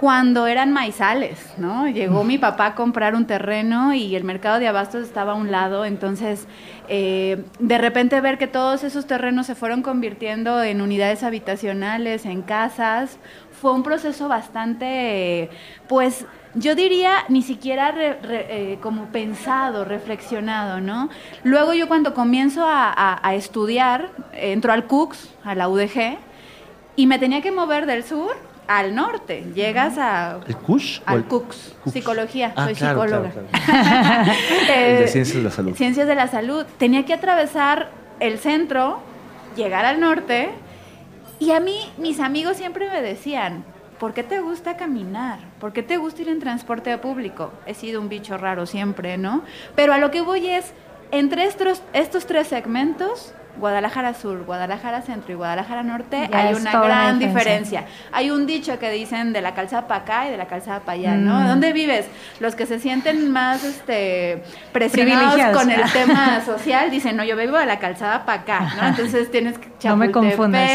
cuando 0.00 0.46
eran 0.46 0.72
maizales, 0.72 1.38
¿no? 1.58 1.86
Llegó 1.86 2.24
mi 2.24 2.38
papá 2.38 2.68
a 2.68 2.74
comprar 2.74 3.14
un 3.14 3.26
terreno 3.26 3.92
y 3.92 4.16
el 4.16 4.24
mercado 4.24 4.58
de 4.58 4.66
abastos 4.66 5.02
estaba 5.02 5.32
a 5.32 5.34
un 5.34 5.50
lado, 5.50 5.84
entonces 5.84 6.46
eh, 6.88 7.44
de 7.58 7.76
repente 7.76 8.18
ver 8.22 8.38
que 8.38 8.46
todos 8.46 8.82
esos 8.82 9.06
terrenos 9.06 9.46
se 9.46 9.54
fueron 9.54 9.82
convirtiendo 9.82 10.62
en 10.62 10.80
unidades 10.80 11.22
habitacionales, 11.22 12.24
en 12.24 12.40
casas, 12.40 13.18
fue 13.60 13.74
un 13.74 13.82
proceso 13.82 14.26
bastante, 14.26 15.50
pues 15.86 16.24
yo 16.54 16.74
diría 16.74 17.12
ni 17.28 17.42
siquiera 17.42 17.92
eh, 17.94 18.78
como 18.80 19.08
pensado, 19.08 19.84
reflexionado, 19.84 20.80
¿no? 20.80 21.10
Luego 21.44 21.74
yo 21.74 21.88
cuando 21.88 22.14
comienzo 22.14 22.64
a, 22.64 23.20
a 23.22 23.34
estudiar, 23.34 24.08
entro 24.32 24.72
al 24.72 24.86
CUCS, 24.86 25.34
a 25.44 25.54
la 25.54 25.68
UDG, 25.68 26.16
y 26.96 27.06
me 27.06 27.18
tenía 27.18 27.42
que 27.42 27.52
mover 27.52 27.84
del 27.84 28.02
sur 28.02 28.49
al 28.70 28.94
norte. 28.94 29.44
Llegas 29.52 29.98
a... 29.98 30.38
¿El 30.46 30.56
CUSH? 30.56 31.00
Al 31.04 31.24
CUCS, 31.24 31.74
psicología, 31.92 32.52
Ah, 32.54 32.66
soy 32.66 32.76
claro, 32.76 33.02
psicóloga. 33.02 33.30
claro, 33.30 33.48
claro. 33.50 34.32
Eh, 34.70 34.98
de 35.00 35.08
Ciencias 35.08 35.36
de 35.36 35.42
la 35.42 35.50
Salud. 35.50 35.74
Ciencias 35.74 36.06
de 36.06 36.14
la 36.14 36.28
Salud. 36.28 36.64
Tenía 36.78 37.04
que 37.04 37.12
atravesar 37.12 37.90
el 38.20 38.38
centro, 38.38 39.00
llegar 39.56 39.84
al 39.84 39.98
norte, 39.98 40.50
y 41.40 41.50
a 41.50 41.58
mí 41.58 41.80
mis 41.98 42.20
amigos 42.20 42.58
siempre 42.58 42.88
me 42.88 43.02
decían, 43.02 43.64
¿por 43.98 44.14
qué 44.14 44.22
te 44.22 44.38
gusta 44.38 44.76
caminar? 44.76 45.40
¿Por 45.58 45.72
qué 45.72 45.82
te 45.82 45.96
gusta 45.96 46.22
ir 46.22 46.28
en 46.28 46.38
transporte 46.38 46.96
público? 46.98 47.52
He 47.66 47.74
sido 47.74 48.00
un 48.00 48.08
bicho 48.08 48.38
raro 48.38 48.66
siempre, 48.66 49.18
¿no? 49.18 49.42
Pero 49.74 49.94
a 49.94 49.98
lo 49.98 50.12
que 50.12 50.20
voy 50.20 50.46
es, 50.46 50.72
entre 51.10 51.44
estos, 51.44 51.82
estos 51.92 52.24
tres 52.24 52.46
segmentos, 52.46 53.34
Guadalajara 53.58 54.14
Sur, 54.14 54.44
Guadalajara 54.44 55.02
Centro 55.02 55.32
y 55.32 55.36
Guadalajara 55.36 55.82
Norte, 55.82 56.28
Ya 56.30 56.38
hay 56.48 56.54
una 56.54 56.72
gran 56.80 57.18
diferencia. 57.18 57.80
diferencia. 57.80 57.84
Hay 58.12 58.30
un 58.30 58.46
dicho 58.46 58.78
que 58.78 58.90
dicen 58.90 59.32
de 59.32 59.40
la 59.42 59.54
calzada 59.54 59.86
para 59.86 60.00
acá 60.02 60.28
y 60.28 60.30
de 60.30 60.36
la 60.36 60.46
calzada 60.46 60.80
para 60.80 60.92
allá, 60.98 61.14
¿no? 61.16 61.40
Mm. 61.40 61.46
¿Dónde 61.48 61.72
vives? 61.72 62.06
Los 62.40 62.54
que 62.54 62.66
se 62.66 62.78
sienten 62.78 63.30
más 63.30 63.64
este, 63.64 64.42
presionados 64.72 65.34
Privilegiados. 65.34 65.56
con 65.62 65.70
el 65.70 65.82
tema 65.92 66.40
social 66.44 66.90
dicen, 66.90 67.16
no, 67.16 67.24
yo 67.24 67.36
vivo 67.36 67.58
de 67.58 67.66
la 67.66 67.78
calzada 67.78 68.24
para 68.24 68.42
acá, 68.42 68.74
¿no? 68.80 68.88
Entonces 68.88 69.30
tienes 69.30 69.58
que 69.58 69.68
No 69.88 69.96
me 69.96 70.10
confundas. 70.10 70.70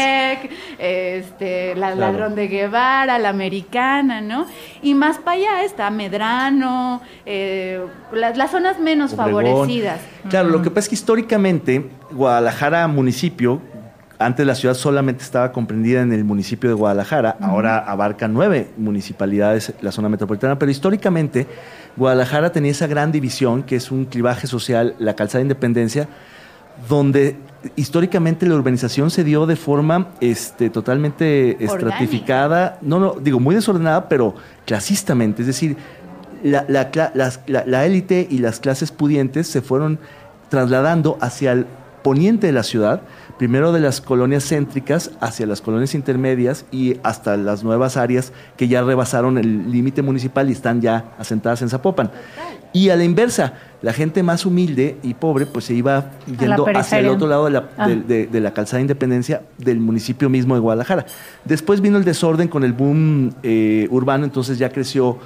Este, 0.78 1.74
la 1.76 1.92
Claro. 1.92 2.00
Ladrón 2.12 2.34
de 2.34 2.48
Guevara, 2.48 3.18
la 3.20 3.28
Americana, 3.28 4.20
¿no? 4.20 4.46
Y 4.82 4.94
más 4.94 5.18
para 5.18 5.36
allá 5.36 5.62
está 5.62 5.88
Medrano, 5.90 7.00
eh, 7.24 7.80
las, 8.12 8.36
las 8.36 8.50
zonas 8.50 8.78
menos 8.80 9.12
Obregón. 9.14 9.44
favorecidas. 9.44 10.00
Claro, 10.28 10.48
lo 10.48 10.60
que 10.62 10.70
pasa 10.70 10.80
es 10.80 10.88
que 10.88 10.94
históricamente 10.96 11.88
Guadalajara 12.10 12.65
municipio, 12.88 13.60
antes 14.18 14.46
la 14.46 14.54
ciudad 14.54 14.74
solamente 14.74 15.22
estaba 15.22 15.52
comprendida 15.52 16.00
en 16.00 16.12
el 16.12 16.24
municipio 16.24 16.70
de 16.70 16.74
Guadalajara, 16.74 17.36
ahora 17.40 17.78
abarca 17.78 18.28
nueve 18.28 18.70
municipalidades 18.78 19.72
la 19.82 19.92
zona 19.92 20.08
metropolitana, 20.08 20.58
pero 20.58 20.70
históricamente 20.70 21.46
Guadalajara 21.96 22.50
tenía 22.50 22.70
esa 22.70 22.86
gran 22.86 23.12
división 23.12 23.62
que 23.62 23.76
es 23.76 23.90
un 23.90 24.04
clivaje 24.06 24.46
social, 24.46 24.94
la 24.98 25.14
calzada 25.14 25.38
de 25.40 25.42
Independencia, 25.44 26.08
donde 26.88 27.36
históricamente 27.76 28.46
la 28.46 28.54
urbanización 28.54 29.10
se 29.10 29.24
dio 29.24 29.46
de 29.46 29.56
forma 29.56 30.08
este, 30.20 30.70
totalmente 30.70 31.52
Orgánica. 31.54 31.72
estratificada, 31.74 32.78
no, 32.82 32.98
no, 33.00 33.14
digo, 33.20 33.40
muy 33.40 33.54
desordenada, 33.54 34.08
pero 34.08 34.34
clasistamente, 34.66 35.42
es 35.42 35.46
decir, 35.46 35.76
la, 36.42 36.64
la, 36.68 36.90
cla- 36.92 37.10
las- 37.14 37.40
la- 37.46 37.64
la 37.66 37.86
élite 37.86 38.26
y 38.30 38.38
las 38.38 38.60
clases 38.60 38.92
pudientes 38.92 39.46
se 39.46 39.62
fueron 39.62 39.98
trasladando 40.50 41.16
hacia 41.20 41.52
el 41.52 41.66
poniente 42.06 42.46
de 42.46 42.52
la 42.52 42.62
ciudad, 42.62 43.00
primero 43.36 43.72
de 43.72 43.80
las 43.80 44.00
colonias 44.00 44.44
céntricas 44.48 45.10
hacia 45.20 45.44
las 45.44 45.60
colonias 45.60 45.92
intermedias 45.92 46.64
y 46.70 46.98
hasta 47.02 47.36
las 47.36 47.64
nuevas 47.64 47.96
áreas 47.96 48.32
que 48.56 48.68
ya 48.68 48.84
rebasaron 48.84 49.38
el 49.38 49.72
límite 49.72 50.02
municipal 50.02 50.48
y 50.48 50.52
están 50.52 50.80
ya 50.80 51.06
asentadas 51.18 51.62
en 51.62 51.68
Zapopan. 51.68 52.12
Y 52.72 52.90
a 52.90 52.96
la 52.96 53.02
inversa, 53.02 53.54
la 53.82 53.92
gente 53.92 54.22
más 54.22 54.46
humilde 54.46 54.98
y 55.02 55.14
pobre 55.14 55.46
pues 55.46 55.64
se 55.64 55.74
iba 55.74 56.12
yendo 56.38 56.64
hacia 56.76 57.00
el 57.00 57.08
otro 57.08 57.26
lado 57.26 57.46
de 57.46 57.50
la, 57.50 57.70
Ah. 57.76 57.88
de- 57.88 57.96
de- 57.96 58.26
de 58.28 58.40
la 58.40 58.52
calzada 58.52 58.76
de 58.78 58.82
Independencia 58.82 59.42
del 59.58 59.80
municipio 59.80 60.30
mismo 60.30 60.54
de 60.54 60.60
Guadalajara. 60.60 61.06
Después 61.44 61.80
vino 61.80 61.98
el 61.98 62.04
desorden 62.04 62.46
con 62.46 62.62
el 62.62 62.72
boom 62.72 63.32
eh, 63.42 63.88
urbano, 63.90 64.24
entonces 64.24 64.58
ya 64.58 64.68
creció 64.68 65.18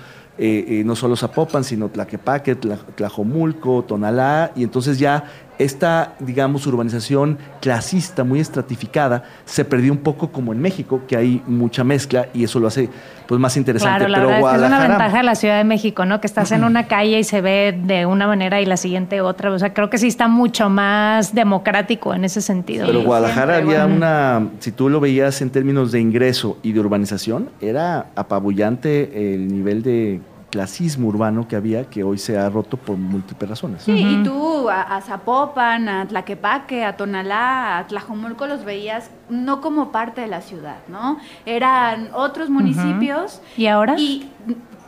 eh, 0.42 0.64
eh, 0.80 0.84
no 0.86 0.96
solo 0.96 1.16
Zapopan, 1.16 1.62
sino 1.64 1.90
Tlaquepaque, 1.90 2.58
Tla- 2.58 2.78
Tlajomulco, 2.94 3.84
Tonalá, 3.84 4.52
y 4.56 4.62
entonces 4.62 4.98
ya 4.98 5.22
esta, 5.60 6.14
digamos, 6.20 6.66
urbanización 6.66 7.38
clasista, 7.60 8.24
muy 8.24 8.40
estratificada, 8.40 9.24
se 9.44 9.62
perdió 9.66 9.92
un 9.92 9.98
poco 9.98 10.32
como 10.32 10.54
en 10.54 10.60
México, 10.60 11.02
que 11.06 11.16
hay 11.16 11.42
mucha 11.46 11.84
mezcla 11.84 12.28
y 12.32 12.44
eso 12.44 12.58
lo 12.58 12.66
hace 12.66 12.88
pues 13.28 13.38
más 13.38 13.58
interesante. 13.58 14.06
Claro, 14.06 14.08
la 14.08 14.18
Pero 14.18 14.28
verdad 14.28 14.40
es 14.40 14.58
que 14.58 14.64
es 14.64 14.68
una 14.68 14.88
ventaja 14.88 15.16
de 15.18 15.22
la 15.22 15.34
Ciudad 15.34 15.58
de 15.58 15.64
México, 15.64 16.06
¿no? 16.06 16.20
Que 16.20 16.26
estás 16.26 16.50
en 16.52 16.64
una 16.64 16.88
calle 16.88 17.18
y 17.18 17.24
se 17.24 17.42
ve 17.42 17.78
de 17.78 18.06
una 18.06 18.26
manera 18.26 18.60
y 18.62 18.66
la 18.66 18.78
siguiente 18.78 19.20
otra. 19.20 19.52
O 19.52 19.58
sea, 19.58 19.74
creo 19.74 19.90
que 19.90 19.98
sí 19.98 20.08
está 20.08 20.28
mucho 20.28 20.70
más 20.70 21.34
democrático 21.34 22.14
en 22.14 22.24
ese 22.24 22.40
sentido. 22.40 22.86
Pero 22.86 23.02
Guadalajara 23.02 23.56
siempre, 23.56 23.76
había 23.76 23.84
bueno. 23.84 23.96
una, 23.96 24.48
si 24.60 24.72
tú 24.72 24.88
lo 24.88 24.98
veías 24.98 25.42
en 25.42 25.50
términos 25.50 25.92
de 25.92 26.00
ingreso 26.00 26.56
y 26.62 26.72
de 26.72 26.80
urbanización, 26.80 27.50
era 27.60 28.06
apabullante 28.16 29.34
el 29.34 29.46
nivel 29.48 29.82
de 29.82 30.20
clasismo 30.50 31.08
urbano 31.08 31.48
que 31.48 31.56
había, 31.56 31.84
que 31.84 32.02
hoy 32.04 32.18
se 32.18 32.36
ha 32.36 32.48
roto 32.48 32.76
por 32.76 32.96
múltiples 32.96 33.48
razones. 33.48 33.82
Sí, 33.82 33.92
y 33.92 34.22
tú 34.22 34.68
a, 34.68 34.82
a 34.82 35.00
Zapopan, 35.00 35.88
a 35.88 36.06
Tlaquepaque, 36.06 36.84
a 36.84 36.96
Tonalá, 36.96 37.78
a 37.78 37.86
Tlajomulco 37.86 38.46
los 38.46 38.64
veías 38.64 39.10
no 39.28 39.60
como 39.60 39.92
parte 39.92 40.20
de 40.20 40.26
la 40.26 40.42
ciudad, 40.42 40.78
¿no? 40.88 41.18
Eran 41.46 42.10
otros 42.14 42.50
municipios. 42.50 43.40
¿Y 43.56 43.66
ahora? 43.66 43.94
Y 43.98 44.28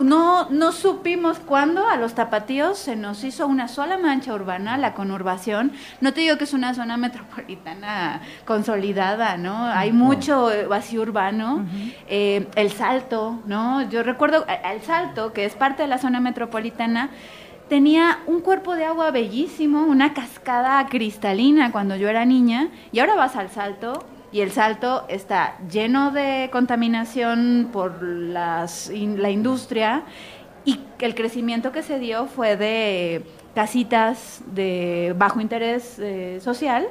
no, 0.02 0.48
no 0.50 0.72
supimos 0.72 1.38
cuándo 1.38 1.86
a 1.86 1.96
los 1.96 2.14
tapatíos 2.14 2.78
se 2.78 2.96
nos 2.96 3.24
hizo 3.24 3.46
una 3.46 3.68
sola 3.68 3.98
mancha 3.98 4.34
urbana, 4.34 4.76
la 4.78 4.94
conurbación. 4.94 5.72
No 6.00 6.12
te 6.12 6.20
digo 6.20 6.38
que 6.38 6.44
es 6.44 6.52
una 6.52 6.74
zona 6.74 6.96
metropolitana 6.96 8.22
consolidada, 8.44 9.36
¿no? 9.36 9.66
Hay 9.66 9.92
mucho 9.92 10.50
vacío 10.68 11.02
urbano. 11.02 11.64
Eh, 12.08 12.48
el 12.56 12.72
Salto, 12.72 13.40
¿no? 13.46 13.82
Yo 13.88 14.02
recuerdo 14.02 14.44
el 14.46 14.82
Salto, 14.82 15.32
que 15.32 15.44
es 15.44 15.54
parte 15.54 15.82
de 15.82 15.88
la 15.88 15.98
zona 15.98 16.20
metropolitana, 16.20 17.10
tenía 17.68 18.18
un 18.26 18.40
cuerpo 18.40 18.74
de 18.74 18.84
agua 18.84 19.10
bellísimo, 19.10 19.84
una 19.84 20.12
cascada 20.14 20.86
cristalina 20.88 21.72
cuando 21.72 21.96
yo 21.96 22.08
era 22.08 22.24
niña, 22.24 22.68
y 22.92 22.98
ahora 22.98 23.14
vas 23.14 23.36
al 23.36 23.50
Salto 23.50 24.04
y 24.32 24.40
el 24.40 24.50
Salto 24.50 25.04
está 25.08 25.58
lleno 25.70 26.10
de 26.10 26.48
contaminación 26.50 27.68
por 27.72 28.02
las, 28.02 28.88
in- 28.90 29.20
la 29.20 29.30
industria 29.30 30.02
y 30.64 30.80
el 31.00 31.14
crecimiento 31.14 31.70
que 31.72 31.82
se 31.82 31.98
dio 31.98 32.26
fue 32.26 32.56
de 32.56 33.24
casitas 33.54 34.40
de 34.46 35.14
bajo 35.18 35.40
interés 35.40 35.98
eh, 35.98 36.38
social 36.40 36.86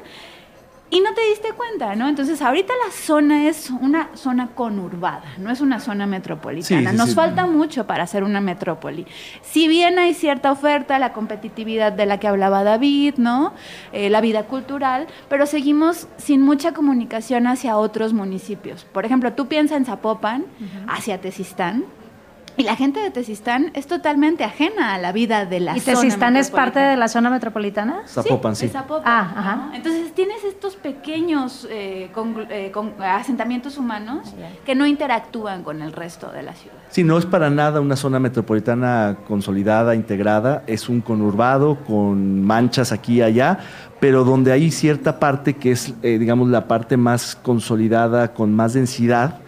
y 0.94 1.00
no 1.00 1.14
te 1.14 1.22
diste 1.30 1.54
cuenta, 1.54 1.96
¿no? 1.96 2.10
Entonces, 2.10 2.42
ahorita 2.42 2.74
la 2.86 2.92
zona 2.92 3.48
es 3.48 3.70
una 3.70 4.10
zona 4.14 4.50
conurbada, 4.54 5.24
no 5.38 5.50
es 5.50 5.62
una 5.62 5.80
zona 5.80 6.06
metropolitana. 6.06 6.82
Sí, 6.82 6.88
sí, 6.92 6.98
Nos 6.98 7.10
sí. 7.10 7.16
falta 7.16 7.48
mucho 7.48 7.88
para 7.88 8.06
ser 8.06 8.26
una 8.26 8.42
metrópoli. 8.42 9.08
Si 9.42 9.70
bien 9.70 9.98
hay 10.00 10.14
cierta 10.14 10.52
oferta, 10.52 11.00
la 11.00 11.14
competitividad 11.14 11.94
de 11.94 12.06
la 12.06 12.20
que 12.20 12.28
hablaba 12.28 12.64
David, 12.64 13.16
¿no? 13.18 13.54
Eh, 13.94 14.10
la 14.10 14.20
vida 14.20 14.44
cultural, 14.44 15.08
pero 15.30 15.46
seguimos 15.46 16.10
sin 16.18 16.42
mucha 16.42 16.74
comunicación 16.74 17.48
hacia 17.48 17.78
otros 17.78 18.12
municipios. 18.12 18.84
Por 18.84 19.06
ejemplo, 19.06 19.32
tú 19.32 19.48
piensas 19.48 19.78
en 19.78 19.86
Zapopan, 19.86 20.46
hacia 20.90 21.22
Tezistán, 21.22 21.86
y 22.58 22.64
la 22.64 22.76
gente 22.76 23.00
de 23.00 23.10
Tezistán 23.12 23.72
es 23.74 23.88
totalmente 23.88 24.44
ajena 24.44 24.94
a 24.94 24.98
la 24.98 25.12
vida 25.12 25.46
de 25.46 25.60
la 25.60 25.76
¿Y 25.76 25.80
zona 25.80 26.00
Tezistán 26.02 26.38
es 26.38 26.52
parte 26.52 26.80
de 26.80 26.96
la 26.98 27.08
zona 27.08 27.30
metropolitana? 27.30 28.02
Zapopan, 28.08 28.56
sí. 28.56 28.68
Zapopan, 28.68 29.04
Ah, 29.06 29.34
ajá. 29.36 29.70
Entonces 29.74 30.14
tienes 30.14 30.44
estos 30.44 30.76
pequeños 30.76 31.68
eh, 31.72 32.10
congl- 32.14 32.48
eh, 32.50 32.72
con- 32.72 32.94
asentamientos 33.02 33.78
humanos 33.78 34.34
que 34.66 34.76
no 34.76 34.86
interactúan 34.86 35.64
con 35.64 35.82
el 35.82 35.92
resto 35.94 36.32
de 36.32 36.44
la 36.44 36.54
ciudad. 36.54 36.76
Sí, 36.90 37.04
no 37.04 37.18
es 37.18 37.26
para 37.26 37.50
nada 37.50 37.80
una 37.80 37.96
zona 37.96 38.20
metropolitana 38.20 39.18
consolidada, 39.28 39.96
integrada, 39.96 40.64
es 40.68 40.90
un 40.90 41.02
conurbado 41.02 41.78
con 41.86 42.44
manchas 42.44 42.92
aquí 42.92 43.16
y 43.16 43.22
allá, 43.22 43.60
pero 44.00 44.24
donde 44.24 44.52
hay 44.52 44.72
cierta 44.72 45.20
parte 45.20 45.54
que 45.56 45.72
es, 45.72 45.94
eh, 46.04 46.18
digamos, 46.20 46.50
la 46.50 46.68
parte 46.68 46.98
más 46.98 47.36
consolidada, 47.36 48.34
con 48.34 48.54
más 48.54 48.74
densidad, 48.74 49.40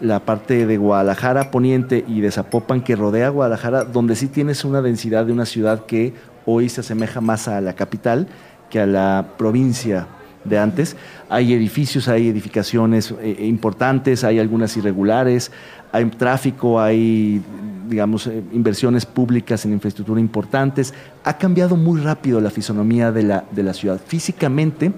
la 0.00 0.20
parte 0.20 0.66
de 0.66 0.76
Guadalajara 0.76 1.50
Poniente 1.50 2.04
y 2.06 2.20
de 2.20 2.30
Zapopan 2.30 2.82
que 2.82 2.96
rodea 2.96 3.28
Guadalajara, 3.30 3.84
donde 3.84 4.16
sí 4.16 4.28
tienes 4.28 4.64
una 4.64 4.82
densidad 4.82 5.26
de 5.26 5.32
una 5.32 5.46
ciudad 5.46 5.86
que 5.86 6.14
hoy 6.46 6.68
se 6.68 6.80
asemeja 6.80 7.20
más 7.20 7.48
a 7.48 7.60
la 7.60 7.74
capital 7.74 8.28
que 8.70 8.80
a 8.80 8.86
la 8.86 9.26
provincia 9.36 10.06
de 10.44 10.58
antes. 10.58 10.96
Hay 11.28 11.52
edificios, 11.52 12.08
hay 12.08 12.28
edificaciones 12.28 13.14
eh, 13.20 13.36
importantes, 13.46 14.24
hay 14.24 14.38
algunas 14.38 14.76
irregulares, 14.76 15.50
hay 15.92 16.04
tráfico, 16.06 16.80
hay, 16.80 17.42
digamos, 17.88 18.26
eh, 18.26 18.42
inversiones 18.52 19.06
públicas 19.06 19.64
en 19.64 19.72
infraestructura 19.72 20.20
importantes. 20.20 20.94
Ha 21.24 21.38
cambiado 21.38 21.76
muy 21.76 22.00
rápido 22.00 22.40
la 22.40 22.50
fisonomía 22.50 23.12
de 23.12 23.22
la, 23.24 23.44
de 23.50 23.62
la 23.62 23.74
ciudad. 23.74 24.00
Físicamente 24.04 24.92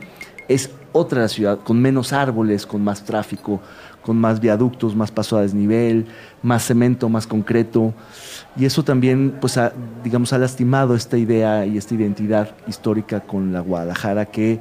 es 0.49 0.71
otra 0.93 1.29
ciudad, 1.29 1.61
con 1.61 1.81
menos 1.81 2.13
árboles, 2.13 2.67
con 2.67 2.83
más 2.83 3.05
tráfico, 3.05 3.61
con 4.03 4.17
más 4.19 4.41
viaductos, 4.41 4.97
más 4.97 5.11
paso 5.11 5.37
a 5.37 5.43
desnivel, 5.43 6.07
más 6.43 6.65
cemento, 6.65 7.09
más 7.09 7.27
concreto. 7.27 7.93
Y 8.57 8.65
eso 8.65 8.83
también, 8.83 9.37
pues, 9.41 9.59
digamos, 10.03 10.33
ha 10.33 10.39
lastimado 10.39 10.95
esta 10.95 11.17
idea 11.17 11.67
y 11.67 11.79
esta 11.79 11.95
identidad 11.95 12.51
histórica 12.67 13.21
con 13.21 13.53
la 13.53 13.61
Guadalajara 13.61 14.27
que 14.27 14.59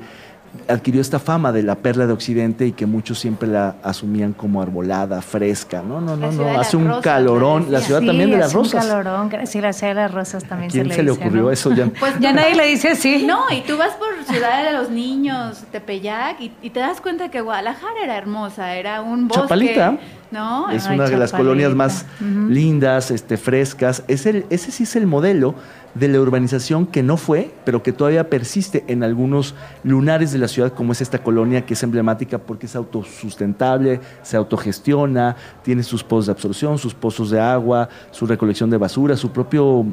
adquirió 0.68 1.02
esta 1.02 1.20
fama 1.20 1.52
de 1.52 1.64
la 1.64 1.76
perla 1.76 2.06
de 2.08 2.14
Occidente 2.14 2.66
y 2.68 2.72
que 2.72 2.86
muchos 2.86 3.20
siempre 3.20 3.48
la 3.48 3.76
asumían 3.84 4.34
como 4.34 4.62
arbolada, 4.62 5.22
fresca. 5.22 5.82
No, 5.82 6.00
no, 6.02 6.16
no, 6.16 6.32
no. 6.32 6.60
Hace 6.60 6.78
un 6.78 6.88
rosas, 6.88 7.04
calorón. 7.04 7.68
La 7.70 7.82
ciudad 7.82 8.02
también 8.02 8.32
de 8.32 8.38
las 8.38 8.48
hace 8.48 8.58
un 8.58 8.64
rosas. 8.66 8.86
calorón. 8.86 9.32
Sí, 9.46 9.62
la 9.62 9.74
ciudad 9.74 9.96
de 9.96 10.02
las 10.02 10.12
rosas 10.14 10.44
¿A 10.44 10.48
también 10.48 10.72
quién 10.72 10.88
se 10.90 10.96
se 10.96 11.04
le 11.04 11.12
dice, 11.12 11.22
ocurrió 11.24 11.44
¿no? 11.44 11.52
eso? 11.52 11.74
Ya, 11.74 11.88
Pues 12.00 12.20
Ya 12.20 12.34
nadie 12.34 12.56
le 12.56 12.66
dice 12.68 12.90
así. 12.90 13.26
No, 13.26 13.46
y 13.52 13.62
tú 13.62 13.78
vas 13.78 13.94
por 13.94 14.10
Ciudad 14.26 14.64
de 14.64 14.74
los 14.74 14.90
Niños, 14.92 15.64
Tepeyac, 15.72 16.40
y, 16.42 16.52
y 16.62 16.70
te 16.70 16.80
das 16.80 17.02
cuenta 17.02 17.30
que 17.30 17.42
Guadalajara 17.42 18.04
era 18.04 18.18
hermosa, 18.18 18.76
era 18.76 19.02
un 19.02 19.28
bosque. 19.28 19.44
Chapalita. 19.44 19.98
¿No? 20.32 20.70
es 20.70 20.86
Ay, 20.86 20.96
una 20.96 21.10
de 21.10 21.18
las 21.18 21.32
colonias 21.32 21.74
más 21.74 22.06
lindas, 22.48 23.10
este, 23.10 23.36
frescas. 23.38 24.04
Es 24.08 24.28
el, 24.28 24.46
ese 24.52 24.72
sí 24.72 24.84
es 24.84 24.96
el 24.96 25.08
modelo 25.08 25.56
de 25.96 26.08
la 26.08 26.20
urbanización 26.20 26.86
que 26.86 27.04
no 27.04 27.18
fue, 27.18 27.52
pero 27.66 27.84
que 27.84 27.92
todavía 27.92 28.30
persiste 28.30 28.84
en 28.88 29.04
algunos 29.04 29.56
lunares 29.84 30.32
de 30.32 30.40
la 30.40 30.48
ciudad, 30.48 30.74
como 30.74 30.92
es 30.92 31.02
esta 31.02 31.20
colonia 31.24 31.66
que 31.66 31.74
es 31.74 31.84
emblemática 31.84 32.38
porque 32.38 32.66
es 32.66 32.76
autosustentable, 32.76 34.00
se 34.22 34.38
autogestiona, 34.38 35.36
tiene 35.64 35.84
sus 35.84 36.04
pozos 36.04 36.28
de 36.28 36.32
absorción, 36.34 36.78
sus 36.78 36.94
pozos 36.94 37.30
de 37.30 37.40
agua, 37.40 37.90
su 38.12 38.26
recolección 38.26 38.70
de 38.70 38.78
basura, 38.78 39.16
su 39.16 39.32
propio 39.32 39.86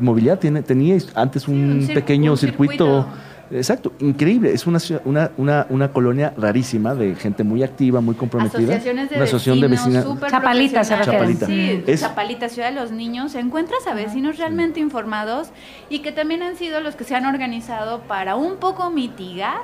movilidad. 0.00 0.38
Tiene, 0.38 0.62
tenía 0.62 0.96
antes 1.14 1.48
un, 1.48 1.88
pequeño 1.92 2.32
un 2.32 2.38
circuito. 2.38 2.74
circuito. 2.74 3.06
Exacto, 3.50 3.92
increíble. 4.00 4.52
Es 4.52 4.66
una, 4.66 4.78
ciudad- 4.78 5.02
una, 5.04 5.30
una, 5.36 5.66
una 5.70 5.92
colonia 5.92 6.32
rarísima 6.36 6.94
de 6.94 7.14
gente 7.14 7.44
muy 7.44 7.62
activa, 7.62 8.00
muy 8.00 8.14
comprometida. 8.14 8.58
Asociaciones 8.58 9.10
de 9.10 9.16
una 9.16 9.24
asociación 9.24 9.60
de 9.60 9.68
vecinos 9.68 9.94
vecinas. 9.94 10.04
súper 10.14 10.30
Chapalita 10.30 10.84
se. 10.84 11.46
Sí, 11.46 11.82
Es- 11.86 12.00
Chapalita, 12.00 12.48
Ciudad 12.48 12.70
de 12.70 12.74
los 12.80 12.90
Niños. 12.92 13.34
Encuentras 13.34 13.86
a 13.86 13.94
vecinos 13.94 14.38
realmente 14.38 14.80
informados 14.80 15.50
y 15.88 16.00
que 16.00 16.12
también 16.12 16.42
han 16.42 16.56
sido 16.56 16.80
los 16.80 16.96
que 16.96 17.04
se 17.04 17.14
han 17.14 17.26
organizado 17.26 18.00
para 18.00 18.36
un 18.36 18.56
poco 18.56 18.90
mitigar 18.90 19.58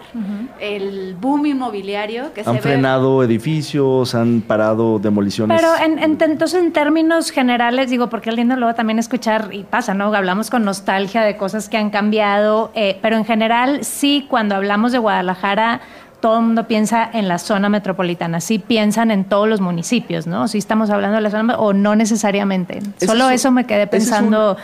el 0.61 1.15
boom 1.21 1.47
inmobiliario 1.47 2.33
que 2.35 2.45
se 2.45 2.51
Han 2.51 2.57
ve. 2.57 2.63
frenado 2.63 3.23
edificios, 3.23 4.15
han 4.15 4.41
parado 4.43 4.99
demoliciones. 4.99 5.61
Pero 5.61 5.73
en, 5.85 5.99
en- 5.99 6.19
entonces 6.23 6.61
en 6.63 6.73
términos 6.73 7.31
generales, 7.31 7.91
digo, 7.91 8.09
porque 8.09 8.31
es 8.31 8.37
lindo 8.37 8.57
luego 8.57 8.75
también 8.75 8.99
escuchar, 8.99 9.49
y 9.53 9.65
pasa, 9.65 9.95
¿no? 9.95 10.13
Hablamos 10.15 10.51
con 10.51 10.65
nostalgia 10.65 11.23
de 11.23 11.37
cosas 11.37 11.69
que 11.69 11.77
han 11.77 11.91
cambiado, 11.91 12.71
eh, 12.75 12.99
pero 13.03 13.17
en 13.17 13.25
general 13.25 13.72
sí, 13.83 14.27
cuando 14.29 14.55
hablamos 14.55 14.93
de 14.93 14.99
Guadalajara, 14.99 15.81
todo 16.21 16.39
el 16.39 16.45
mundo 16.47 16.69
piensa 16.69 17.09
en 17.13 17.27
la 17.27 17.39
zona 17.39 17.69
metropolitana, 17.69 18.41
sí 18.41 18.59
piensan 18.61 19.11
en 19.11 19.25
todos 19.25 19.49
los 19.49 19.61
municipios, 19.61 20.27
¿no? 20.27 20.47
Sí 20.47 20.59
estamos 20.59 20.91
hablando 20.91 21.17
de 21.17 21.23
la 21.23 21.31
zona, 21.31 21.57
o 21.59 21.73
no 21.73 21.97
necesariamente. 21.97 22.79
Ese 22.97 23.07
Solo 23.07 23.25
es 23.25 23.29
un- 23.29 23.33
eso 23.35 23.51
me 23.53 23.65
quedé 23.67 23.83
ese 23.83 23.97
es 23.97 24.05
un- 24.05 24.09
pensando. 24.11 24.57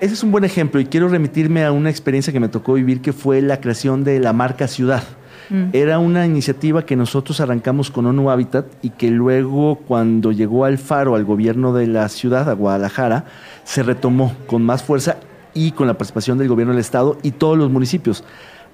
Ese 0.00 0.14
es 0.14 0.22
un 0.22 0.32
buen 0.32 0.44
ejemplo 0.44 0.80
y 0.80 0.86
quiero 0.86 1.08
remitirme 1.08 1.64
a 1.64 1.72
una 1.72 1.88
experiencia 1.90 2.32
que 2.32 2.40
me 2.40 2.48
tocó 2.48 2.74
vivir 2.74 3.00
que 3.00 3.12
fue 3.12 3.40
la 3.42 3.60
creación 3.60 4.02
de 4.04 4.18
la 4.18 4.32
marca 4.32 4.66
Ciudad. 4.66 5.02
Mm. 5.50 5.64
Era 5.74 5.98
una 5.98 6.24
iniciativa 6.26 6.84
que 6.86 6.96
nosotros 6.96 7.38
arrancamos 7.40 7.90
con 7.90 8.06
ONU 8.06 8.30
Habitat 8.30 8.66
y 8.82 8.90
que 8.90 9.10
luego 9.10 9.76
cuando 9.86 10.32
llegó 10.32 10.64
al 10.64 10.78
Faro, 10.78 11.14
al 11.16 11.24
gobierno 11.24 11.74
de 11.74 11.86
la 11.86 12.08
ciudad, 12.08 12.48
a 12.48 12.54
Guadalajara, 12.54 13.24
se 13.64 13.82
retomó 13.82 14.32
con 14.46 14.62
más 14.62 14.82
fuerza 14.82 15.16
y 15.54 15.72
con 15.72 15.86
la 15.86 15.94
participación 15.94 16.38
del 16.38 16.48
gobierno 16.48 16.72
del 16.72 16.80
estado 16.80 17.18
y 17.22 17.30
todos 17.32 17.56
los 17.56 17.70
municipios. 17.70 18.24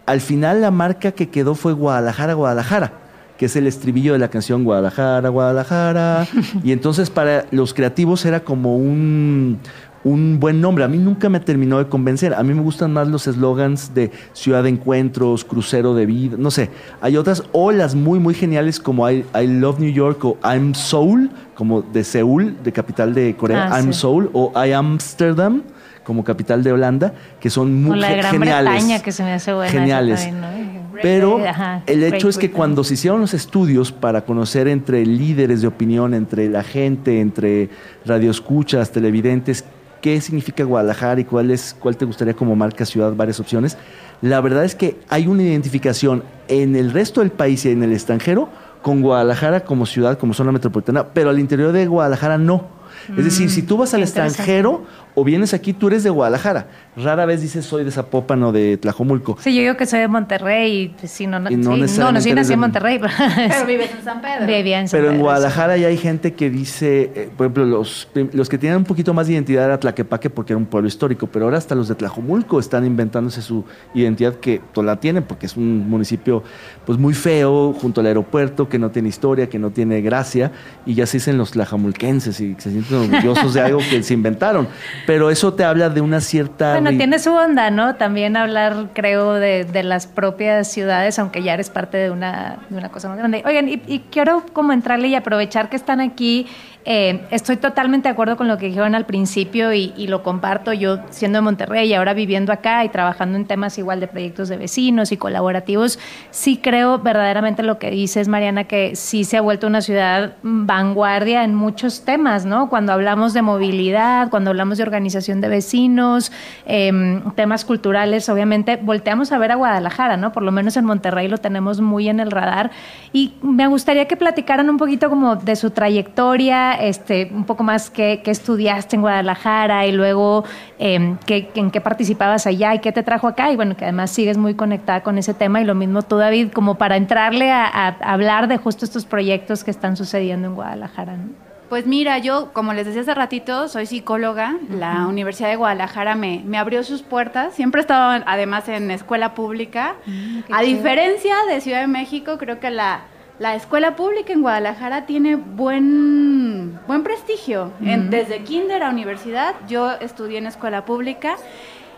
Al 0.07 0.21
final 0.21 0.61
la 0.61 0.71
marca 0.71 1.13
que 1.13 1.29
quedó 1.29 1.55
fue 1.55 1.73
Guadalajara, 1.73 2.35
Guadalajara 2.35 2.93
que 3.41 3.47
es 3.47 3.57
el 3.57 3.67
estribillo 3.67 4.13
de 4.13 4.19
la 4.19 4.29
canción 4.29 4.65
Guadalajara, 4.65 5.31
Guadalajara. 5.31 6.27
y 6.63 6.73
entonces 6.73 7.09
para 7.09 7.47
los 7.51 7.73
creativos 7.73 8.27
era 8.27 8.41
como 8.41 8.77
un, 8.77 9.59
un 10.05 10.39
buen 10.39 10.61
nombre. 10.61 10.85
A 10.85 10.89
mí 10.89 10.99
nunca 10.99 11.31
me 11.31 11.41
terminó 11.41 11.79
de 11.79 11.87
convencer. 11.87 12.35
A 12.35 12.43
mí 12.43 12.53
me 12.53 12.61
gustan 12.61 12.93
más 12.93 13.09
los 13.09 13.27
eslogans 13.27 13.95
de 13.95 14.11
Ciudad 14.35 14.63
de 14.65 14.69
Encuentros, 14.69 15.47
Crucero 15.47 15.95
de 15.95 16.05
Vida, 16.05 16.37
no 16.39 16.51
sé. 16.51 16.69
Hay 17.01 17.17
otras, 17.17 17.43
o 17.53 17.73
las 17.73 17.95
muy, 17.95 18.19
muy 18.19 18.35
geniales 18.35 18.79
como 18.79 19.09
I, 19.11 19.25
I 19.35 19.47
Love 19.47 19.81
New 19.81 19.91
York 19.91 20.23
o 20.23 20.37
I'm 20.45 20.75
Seoul, 20.75 21.31
como 21.55 21.81
de 21.81 22.05
Seúl, 22.05 22.59
de 22.63 22.73
capital 22.73 23.15
de 23.15 23.35
Corea, 23.37 23.71
Ah, 23.73 23.81
I'm 23.81 23.95
sí. 23.95 24.01
Seoul, 24.01 24.29
o 24.35 24.53
I 24.55 24.73
Amsterdam 24.73 25.63
como 26.05 26.25
capital 26.25 26.63
de 26.63 26.73
Holanda, 26.73 27.15
que 27.41 27.51
son 27.51 27.83
muy 27.83 27.99
la 27.99 28.11
Gran 28.11 28.33
geniales. 28.33 28.73
Bretaña, 28.73 29.03
que 29.03 29.13
se 29.13 29.23
me 29.23 29.33
hace 29.33 29.53
buena. 29.53 29.71
Geniales. 29.71 30.23
también, 30.25 30.41
¿no? 30.41 30.81
Pero 31.03 31.47
Ajá, 31.47 31.83
el 31.87 32.03
hecho 32.03 32.29
es 32.29 32.37
que 32.37 32.51
cuando 32.51 32.85
se 32.85 32.95
hicieron 32.95 33.21
los 33.21 33.33
estudios 33.33 33.91
para 33.93 34.23
conocer 34.25 34.69
entre 34.69 35.07
líderes 35.07 35.63
de 35.63 35.69
opinión, 35.69 36.15
entre 36.15 36.49
la 36.49 36.63
gente, 36.63 37.21
entre 37.21 37.71
radioescuchas, 38.05 38.91
televidentes, 38.91 39.65
qué 40.01 40.21
significa 40.21 40.65
Guadalajara 40.65 41.21
y 41.21 41.25
cuál, 41.25 41.51
es, 41.51 41.77
cuál 41.79 41.97
te 41.97 42.05
gustaría 42.05 42.35
como 42.35 42.57
marca 42.57 42.85
ciudad, 42.85 43.15
varias 43.15 43.41
opciones, 43.41 43.77
la 44.23 44.41
verdad 44.41 44.65
es 44.65 44.75
que 44.75 44.99
hay 45.09 45.27
una 45.27 45.43
identificación 45.43 46.23
en 46.49 46.77
el 46.77 46.93
resto 46.93 47.21
del 47.21 47.31
país 47.31 47.65
y 47.65 47.71
en 47.71 47.83
el 47.83 47.93
extranjero 47.93 48.49
con 48.83 49.03
Guadalajara 49.03 49.61
como 49.61 49.87
ciudad, 49.87 50.19
como 50.19 50.35
zona 50.35 50.53
metropolitana, 50.53 51.09
pero 51.09 51.31
al 51.31 51.39
interior 51.39 51.73
de 51.73 51.87
Guadalajara 51.87 52.39
no. 52.39 52.81
Es 53.17 53.25
decir, 53.25 53.51
si 53.51 53.63
tú 53.63 53.77
vas 53.79 53.95
al 53.95 54.03
extranjero 54.03 54.85
o 55.21 55.25
vienes 55.25 55.53
aquí, 55.53 55.75
tú 55.75 55.89
eres 55.89 56.03
de 56.03 56.11
Guadalajara. 56.11 56.67
Rara 56.97 57.27
vez 57.27 57.43
dices 57.43 57.67
soy 57.67 57.85
de 57.85 57.91
Zapopan 57.91 58.43
o 58.43 58.53
de 58.53 58.79
Tlajomulco. 58.79 59.37
Sí, 59.41 59.55
yo 59.55 59.61
digo 59.61 59.77
que 59.77 59.85
soy 59.85 60.01
de 60.01 60.09
Monterrey 60.09 60.73
y 60.73 60.89
pues, 60.89 61.13
sí, 61.13 61.27
no, 61.27 61.39
no, 61.39 61.51
Y 61.51 61.57
no 61.57 61.75
sí, 61.87 61.99
no, 61.99 62.13
no, 62.13 62.21
sí 62.21 62.33
nací 62.33 62.55
en 62.55 62.61
Monterrey, 62.61 62.99
pero, 62.99 63.13
Pero 63.19 63.67
vives 63.67 63.91
en 63.93 64.03
San 64.03 64.23
Pedro. 64.23 64.47
vivía 64.47 64.81
en 64.81 64.89
San 64.89 64.99
Pero 64.99 65.11
en 65.11 65.17
Pedro, 65.17 65.25
Guadalajara 65.25 65.77
ya 65.77 65.89
hay 65.89 65.99
gente 65.99 66.33
que 66.33 66.49
dice, 66.49 67.13
eh, 67.15 67.31
por 67.37 67.47
ejemplo, 67.47 67.67
los, 67.67 68.09
los 68.33 68.49
que 68.49 68.57
tienen 68.57 68.79
un 68.79 68.85
poquito 68.85 69.13
más 69.13 69.27
de 69.27 69.35
identidad 69.35 69.67
era 69.67 69.79
Tlaquepaque 69.79 70.31
porque 70.31 70.55
era 70.55 70.59
un 70.59 70.67
pueblo 70.67 70.89
histórico, 70.89 71.27
pero 71.27 71.45
ahora 71.45 71.59
hasta 71.59 71.75
los 71.75 71.89
de 71.89 71.97
Tlajomulco 71.97 72.59
están 72.59 72.87
inventándose 72.87 73.43
su 73.43 73.65
identidad 73.93 74.37
que 74.37 74.63
pues, 74.73 74.87
la 74.87 74.97
tienen 74.97 75.23
porque 75.25 75.47
es 75.47 75.57
un 75.57 75.89
municipio 75.89 76.43
pues 76.87 76.99
muy 76.99 77.15
feo 77.15 77.75
junto 77.75 78.01
al 78.01 78.07
aeropuerto, 78.07 78.69
que 78.69 78.79
no 78.79 78.91
tiene 78.91 79.11
historia, 79.11 79.49
que 79.49 79.59
no 79.59 79.71
tiene 79.71 80.01
gracia, 80.01 80.53
y 80.87 80.95
ya 80.95 81.07
se 81.07 81.19
dicen 81.19 81.37
los 81.37 81.51
tlajomulquenses 81.51 82.41
y 82.41 82.57
se 82.59 82.71
sienten 82.71 83.13
orgullosos 83.13 83.55
de 83.55 83.61
algo 83.61 83.81
que 83.91 84.03
se 84.03 84.15
inventaron. 84.15 84.69
pero 85.11 85.29
eso 85.29 85.55
te 85.55 85.65
habla 85.65 85.89
de 85.89 86.01
una 86.01 86.21
cierta... 86.21 86.71
Bueno, 86.71 86.97
tiene 86.97 87.19
su 87.19 87.33
onda, 87.33 87.69
¿no? 87.73 87.97
También 87.97 88.37
hablar, 88.37 88.91
creo, 88.95 89.35
de, 89.35 89.65
de 89.65 89.83
las 89.83 90.07
propias 90.07 90.71
ciudades, 90.71 91.19
aunque 91.19 91.43
ya 91.43 91.55
eres 91.55 91.69
parte 91.69 91.99
de 91.99 92.13
una, 92.13 92.59
de 92.69 92.77
una 92.77 92.91
cosa 92.91 93.09
más 93.09 93.19
grande. 93.19 93.43
Oigan, 93.45 93.69
y, 93.69 93.83
y 93.89 94.05
quiero 94.13 94.45
como 94.53 94.73
entrarle 94.73 95.09
y 95.09 95.17
aprovechar 95.17 95.69
que 95.69 95.75
están 95.75 96.01
aquí 96.01 96.47
eh, 96.85 97.27
estoy 97.31 97.59
totalmente 97.59 98.09
de 98.09 98.13
acuerdo 98.13 98.37
con 98.37 98.49
lo 98.49 98.57
que 98.57 98.67
dijeron 98.67 98.95
al 98.95 99.05
principio 99.05 99.73
y, 99.73 99.93
y, 99.97 100.07
lo 100.07 100.23
comparto 100.23 100.73
yo 100.73 100.99
siendo 101.11 101.39
de 101.39 101.43
Monterrey 101.43 101.89
y 101.89 101.95
ahora 101.95 102.15
viviendo 102.15 102.53
acá 102.53 102.85
y 102.85 102.89
trabajando 102.89 103.37
en 103.37 103.45
temas 103.45 103.77
igual 103.77 104.01
de 104.01 104.07
proyectos 104.07 104.49
de 104.49 104.57
vecinos 104.57 105.13
y 105.13 105.19
colaborativos. 105.19 105.99
Sí 106.31 106.57
creo 106.57 106.99
verdaderamente 106.99 107.63
lo 107.63 107.79
que 107.79 107.91
dices, 107.91 108.29
Mariana, 108.29 108.65
que 108.65 108.97
sí 108.97 109.25
se 109.25 109.37
ha 109.37 109.41
vuelto 109.43 109.67
una 109.67 109.83
ciudad 109.83 110.37
vanguardia 110.43 111.45
en 111.45 111.55
muchos 111.55 112.05
temas, 112.05 112.47
¿no? 112.47 112.71
Cuando 112.71 112.93
hablamos 112.93 113.35
de 113.35 113.43
movilidad, 113.43 114.31
cuando 114.31 114.51
hablamos 114.51 114.79
de 114.79 114.85
organización 114.85 115.41
de 115.41 115.49
vecinos, 115.49 116.33
eh, 116.65 117.21
temas 117.37 117.65
culturales, 117.65 118.29
obviamente 118.29 118.77
volteamos 118.77 119.33
a 119.33 119.39
ver 119.39 119.53
a 119.53 119.57
Guadalajara, 119.57 120.17
¿no? 120.17 120.33
Por 120.33 120.43
lo 120.43 120.53
menos 120.53 120.77
en 120.77 120.87
Monterrey 120.87 121.29
lo 121.29 121.39
tenemos 121.39 121.81
muy 121.81 122.09
en 122.09 122.21
el 122.21 122.31
radar. 122.31 122.71
Y 123.13 123.35
me 123.43 123.67
gustaría 123.67 124.07
que 124.07 124.17
platicaran 124.17 124.71
un 124.71 124.79
poquito 124.79 125.11
como 125.11 125.37
de 125.37 125.57
su 125.57 125.71
trayectoria 125.71 126.70
este, 126.75 127.31
un 127.33 127.45
poco 127.45 127.63
más 127.63 127.91
qué, 127.91 128.21
qué 128.25 128.31
estudiaste 128.31 128.97
en 128.97 129.03
Guadalajara 129.03 129.87
y 129.87 129.93
luego 129.93 130.45
eh, 130.79 131.17
qué, 131.27 131.51
en 131.55 131.71
qué 131.71 131.81
participabas 131.81 132.47
allá 132.47 132.75
y 132.75 132.81
qué 132.81 132.93
te 132.93 133.03
trajo 133.03 133.29
acá. 133.29 133.51
Y 133.51 133.57
bueno, 133.57 133.77
que 133.77 133.85
además 133.85 134.11
sigues 134.11 134.39
muy 134.39 134.55
conectada 134.55 135.03
con 135.03 135.19
ese 135.19 135.35
tema 135.35 135.61
y 135.61 135.65
lo 135.65 135.75
mismo 135.75 136.03
tú, 136.03 136.17
David, 136.17 136.53
como 136.53 136.77
para 136.77 136.97
entrarle 136.97 137.51
a, 137.51 137.89
hablar 138.01 138.49
de 138.49 138.57
justo 138.57 138.85
estos 138.85 139.05
proyectos 139.05 139.65
que 139.65 139.71
están 139.71 139.97
sucediendo 139.97 140.49
en 140.49 140.55
Guadalajara. 140.55 141.17
¿no? 141.17 141.51
Pues 141.69 141.87
mira, 141.87 142.19
yo, 142.19 142.53
como 142.53 142.73
les 142.73 142.85
decía 142.85 143.03
hace 143.03 143.15
ratito, 143.15 143.69
soy 143.69 143.87
psicóloga. 143.87 144.57
Uh 144.61 144.75
-huh. 144.75 144.79
La 144.79 145.07
Universidad 145.07 145.51
de 145.51 145.57
Guadalajara 145.57 146.17
me, 146.17 146.43
me, 146.45 146.59
abrió 146.59 146.83
sus 146.83 147.03
puertas. 147.03 147.55
Siempre 147.55 147.81
he 147.81 147.83
estado, 147.83 148.23
además, 148.27 148.69
en 148.69 148.91
escuela 148.91 149.35
pública. 149.35 149.95
Uh 150.05 150.11
-huh, 150.11 150.45
a 150.51 150.61
chido. 150.63 150.77
diferencia 150.77 151.37
de 151.49 151.61
Ciudad 151.61 151.81
de 151.81 151.87
México, 151.87 152.39
creo 152.39 152.59
que 152.59 152.71
la, 152.71 153.03
la 153.41 153.55
escuela 153.55 153.97
pública 153.97 154.35
en 154.35 154.43
Guadalajara 154.43 155.07
tiene 155.07 155.35
buen, 155.35 156.79
buen 156.87 157.03
prestigio. 157.03 157.73
Uh 157.81 157.85
-huh. 157.85 157.95
en, 157.95 158.11
desde 158.11 158.45
kinder 158.45 158.83
a 158.83 158.91
universidad, 158.91 159.55
yo 159.67 159.93
estudié 159.93 160.37
en 160.39 160.47
escuela 160.47 160.85
pública 160.85 161.37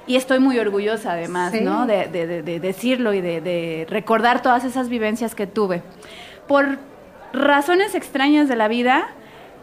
y 0.07 0.15
estoy 0.15 0.39
muy 0.39 0.57
orgullosa 0.61 1.13
además, 1.13 1.53
sí. 1.53 1.61
¿no? 1.61 1.87
De, 1.87 2.07
de, 2.07 2.43
de, 2.43 2.61
decirlo 2.61 3.13
y 3.13 3.21
de, 3.21 3.87
recordar 3.91 4.41
todas 4.41 4.65
esas 4.65 4.89
vivencias 4.89 5.35
que 5.35 5.49
tuve. 5.49 5.83
Por 6.47 6.79
razones 7.33 7.97
extrañas 7.97 8.49
de 8.49 8.55
la 8.55 8.69
vida, 8.69 9.09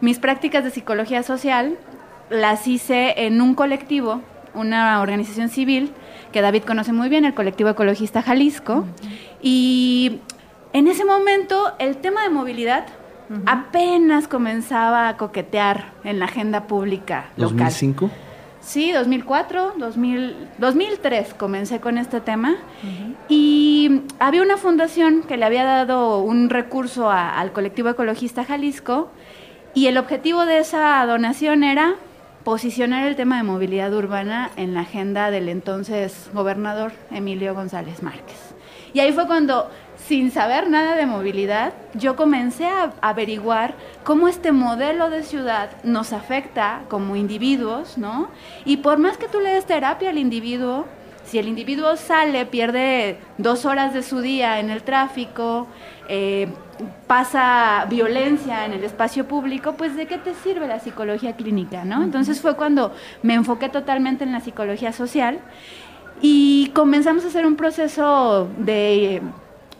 mis 0.02 0.18
prácticas 0.18 0.64
de 0.64 0.70
psicología 0.70 1.22
social 1.22 1.78
las 2.28 2.66
hice 2.66 3.24
en 3.24 3.40
un 3.40 3.54
colectivo, 3.54 4.20
una 4.52 5.00
organización 5.00 5.48
civil 5.48 5.92
que 6.30 6.42
David 6.42 6.64
conoce 6.64 6.92
muy 6.92 7.08
bien, 7.08 7.24
el 7.24 7.32
colectivo 7.32 7.70
ecologista 7.70 8.20
Jalisco, 8.20 8.74
uh 8.74 8.84
-huh. 8.84 9.38
y 9.40 10.20
en 10.72 10.88
ese 10.88 11.04
momento 11.04 11.72
el 11.78 11.96
tema 11.96 12.22
de 12.22 12.30
movilidad 12.30 12.86
uh 13.28 13.34
-huh. 13.34 13.42
apenas 13.46 14.28
comenzaba 14.28 15.08
a 15.08 15.16
coquetear 15.16 15.92
en 16.04 16.18
la 16.18 16.26
agenda 16.26 16.66
pública 16.66 17.30
local. 17.36 17.68
¿2005? 17.70 18.10
Sí, 18.60 18.92
2004, 18.92 19.74
2000, 19.78 20.48
2003 20.58 21.34
comencé 21.34 21.80
con 21.80 21.96
este 21.96 22.20
tema 22.20 22.50
uh 22.50 22.86
-huh. 22.86 23.14
y 23.28 24.02
había 24.18 24.42
una 24.42 24.56
fundación 24.56 25.22
que 25.22 25.36
le 25.36 25.46
había 25.46 25.64
dado 25.64 26.18
un 26.18 26.50
recurso 26.50 27.10
a, 27.10 27.40
al 27.40 27.52
colectivo 27.52 27.88
ecologista 27.88 28.44
Jalisco 28.44 29.10
y 29.74 29.86
el 29.86 29.96
objetivo 29.98 30.46
de 30.46 30.58
esa 30.58 31.04
donación 31.06 31.64
era 31.64 31.94
posicionar 32.44 33.06
el 33.06 33.16
tema 33.16 33.36
de 33.36 33.42
movilidad 33.42 33.92
urbana 33.94 34.50
en 34.56 34.74
la 34.74 34.80
agenda 34.80 35.30
del 35.30 35.48
entonces 35.48 36.30
gobernador 36.32 36.92
Emilio 37.10 37.54
González 37.54 38.02
Márquez. 38.02 38.54
Y 38.92 39.00
ahí 39.00 39.12
fue 39.12 39.26
cuando, 39.26 39.70
sin 40.10 40.32
saber 40.32 40.68
nada 40.68 40.96
de 40.96 41.06
movilidad, 41.06 41.72
yo 41.94 42.16
comencé 42.16 42.66
a 42.66 42.92
averiguar 43.00 43.74
cómo 44.02 44.26
este 44.26 44.50
modelo 44.50 45.08
de 45.08 45.22
ciudad 45.22 45.70
nos 45.84 46.12
afecta 46.12 46.80
como 46.88 47.14
individuos, 47.14 47.96
¿no? 47.96 48.28
Y 48.64 48.78
por 48.78 48.98
más 48.98 49.18
que 49.18 49.28
tú 49.28 49.38
le 49.38 49.50
des 49.50 49.66
terapia 49.66 50.10
al 50.10 50.18
individuo, 50.18 50.86
si 51.22 51.38
el 51.38 51.46
individuo 51.46 51.94
sale, 51.94 52.44
pierde 52.44 53.18
dos 53.38 53.64
horas 53.64 53.94
de 53.94 54.02
su 54.02 54.20
día 54.20 54.58
en 54.58 54.70
el 54.70 54.82
tráfico, 54.82 55.68
eh, 56.08 56.48
pasa 57.06 57.86
violencia 57.88 58.66
en 58.66 58.72
el 58.72 58.82
espacio 58.82 59.28
público, 59.28 59.74
pues 59.74 59.94
de 59.94 60.06
qué 60.06 60.18
te 60.18 60.34
sirve 60.34 60.66
la 60.66 60.80
psicología 60.80 61.36
clínica, 61.36 61.84
¿no? 61.84 62.02
Entonces 62.02 62.40
fue 62.40 62.56
cuando 62.56 62.92
me 63.22 63.34
enfoqué 63.34 63.68
totalmente 63.68 64.24
en 64.24 64.32
la 64.32 64.40
psicología 64.40 64.92
social 64.92 65.38
y 66.20 66.72
comenzamos 66.74 67.24
a 67.24 67.28
hacer 67.28 67.46
un 67.46 67.54
proceso 67.54 68.48
de, 68.58 69.22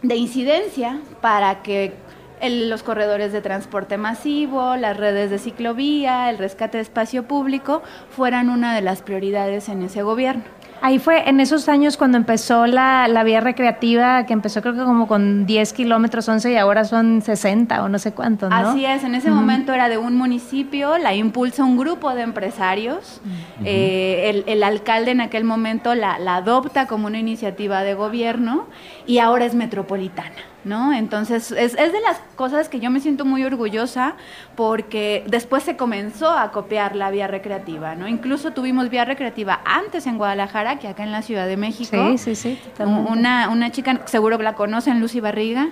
de 0.02 0.16
incidencia 0.16 1.00
para 1.20 1.62
que 1.62 1.92
el, 2.40 2.70
los 2.70 2.82
corredores 2.82 3.32
de 3.32 3.42
transporte 3.42 3.98
masivo, 3.98 4.76
las 4.76 4.96
redes 4.96 5.30
de 5.30 5.38
ciclovía, 5.38 6.30
el 6.30 6.38
rescate 6.38 6.78
de 6.78 6.82
espacio 6.82 7.24
público 7.24 7.82
fueran 8.10 8.48
una 8.48 8.74
de 8.74 8.80
las 8.80 9.02
prioridades 9.02 9.68
en 9.68 9.82
ese 9.82 10.02
gobierno. 10.02 10.44
Ahí 10.82 10.98
fue 10.98 11.28
en 11.28 11.40
esos 11.40 11.68
años 11.68 11.96
cuando 11.96 12.16
empezó 12.16 12.66
la, 12.66 13.06
la 13.08 13.22
vía 13.22 13.40
recreativa, 13.40 14.24
que 14.24 14.32
empezó 14.32 14.62
creo 14.62 14.74
que 14.74 14.82
como 14.82 15.06
con 15.06 15.44
10 15.44 15.72
kilómetros, 15.74 16.28
11 16.28 16.52
y 16.52 16.56
ahora 16.56 16.84
son 16.84 17.20
60 17.20 17.82
o 17.84 17.88
no 17.88 17.98
sé 17.98 18.12
cuántos, 18.12 18.48
¿no? 18.48 18.56
Así 18.56 18.84
es, 18.84 19.04
en 19.04 19.14
ese 19.14 19.30
uh 19.30 19.34
-huh. 19.34 19.36
momento 19.36 19.72
era 19.74 19.88
de 19.88 19.98
un 19.98 20.16
municipio, 20.16 20.96
la 20.98 21.14
impulsa 21.14 21.64
un 21.64 21.76
grupo 21.76 22.14
de 22.14 22.22
empresarios, 22.22 23.20
uh 23.24 23.28
-huh. 23.28 23.66
eh, 23.66 24.30
el, 24.30 24.44
el, 24.46 24.62
alcalde 24.62 25.10
en 25.10 25.20
aquel 25.20 25.44
momento 25.44 25.94
la, 25.94 26.18
la 26.18 26.36
adopta 26.36 26.86
como 26.86 27.06
una 27.06 27.18
iniciativa 27.18 27.82
de 27.82 27.94
gobierno 27.94 28.66
y 29.06 29.18
ahora 29.18 29.44
es 29.44 29.54
metropolitana. 29.54 30.36
¿No? 30.64 30.92
Entonces, 30.92 31.50
es, 31.52 31.74
es, 31.74 31.92
de 31.92 32.00
las 32.00 32.18
cosas 32.36 32.68
que 32.68 32.80
yo 32.80 32.90
me 32.90 33.00
siento 33.00 33.24
muy 33.24 33.44
orgullosa 33.44 34.14
porque 34.56 35.24
después 35.28 35.62
se 35.62 35.76
comenzó 35.76 36.30
a 36.30 36.50
copiar 36.52 36.96
la 36.96 37.10
vía 37.10 37.26
recreativa, 37.26 37.94
¿no? 37.94 38.08
Incluso 38.08 38.52
tuvimos 38.52 38.90
vía 38.90 39.04
recreativa 39.04 39.60
antes 39.64 40.06
en 40.06 40.18
Guadalajara 40.18 40.78
que 40.78 40.88
acá 40.88 41.04
en 41.04 41.12
la 41.12 41.22
Ciudad 41.22 41.46
de 41.46 41.56
México. 41.56 41.96
Sí, 42.16 42.18
sí, 42.18 42.34
sí. 42.34 42.58
Una, 42.84 43.48
una 43.48 43.70
chica, 43.70 44.00
seguro 44.06 44.38
que 44.38 44.44
la 44.44 44.54
conocen, 44.54 45.00
Lucy 45.00 45.20
Barriga, 45.20 45.70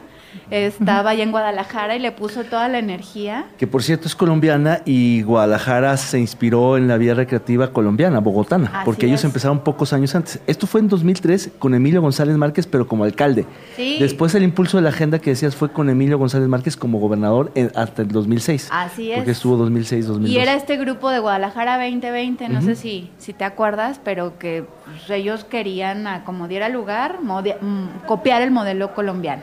estaba 0.51 1.11
allá 1.11 1.22
en 1.22 1.31
Guadalajara 1.31 1.96
y 1.96 1.98
le 1.98 2.12
puso 2.12 2.44
toda 2.44 2.68
la 2.68 2.79
energía. 2.79 3.46
Que 3.59 3.66
por 3.66 3.83
cierto 3.83 4.09
es 4.09 4.14
colombiana 4.14 4.81
y 4.85 5.22
Guadalajara 5.22 5.96
se 5.96 6.18
inspiró 6.18 6.77
en 6.77 6.88
la 6.88 6.96
vía 6.96 7.14
recreativa 7.14 7.72
colombiana, 7.72 8.20
bogotana, 8.20 8.70
Así 8.72 8.85
porque 8.85 9.07
es. 9.07 9.11
ellos 9.11 9.24
empezaron 9.24 9.61
pocos 9.61 9.92
años 9.92 10.14
antes. 10.14 10.40
Esto 10.46 10.66
fue 10.66 10.81
en 10.81 10.88
2003 10.88 11.53
con 11.59 11.74
Emilio 11.74 12.01
González 12.01 12.37
Márquez, 12.37 12.66
pero 12.66 12.87
como 12.87 13.05
alcalde. 13.05 13.46
Sí. 13.77 13.96
Después 14.01 14.35
el 14.35 14.42
impulso 14.42 14.78
de 14.79 14.83
la 14.83 14.91
agenda 14.91 15.19
que 15.19 15.31
decías 15.31 15.55
fue 15.55 15.71
con 15.71 15.91
Emilio 15.91 16.19
González 16.19 16.49
Márquez 16.49 16.77
como 16.77 16.99
gobernador 16.99 17.53
en, 17.55 17.71
hasta 17.75 18.03
el 18.03 18.09
2006. 18.09 18.69
Así 18.71 19.11
es. 19.11 19.19
Porque 19.19 19.33
estuvo 19.33 19.57
2006, 19.57 20.07
2002. 20.07 20.35
Y 20.35 20.38
era 20.38 20.55
este 20.55 20.77
grupo 20.77 21.11
de 21.11 21.19
Guadalajara 21.19 21.77
2020, 21.77 22.49
no 22.49 22.59
uh 22.59 22.62
-huh. 22.62 22.64
sé 22.64 22.75
si, 22.77 23.11
si 23.19 23.33
te 23.33 23.45
acuerdas, 23.45 24.01
pero 24.03 24.38
que 24.38 24.64
pues, 24.85 25.11
ellos 25.11 25.45
querían, 25.45 26.07
a 26.07 26.25
como 26.25 26.49
diera 26.49 26.69
lugar, 26.69 27.21
mm, 27.21 28.07
copiar 28.07 28.43
el 28.43 28.51
modelo 28.51 28.95
colombiano. 28.95 29.43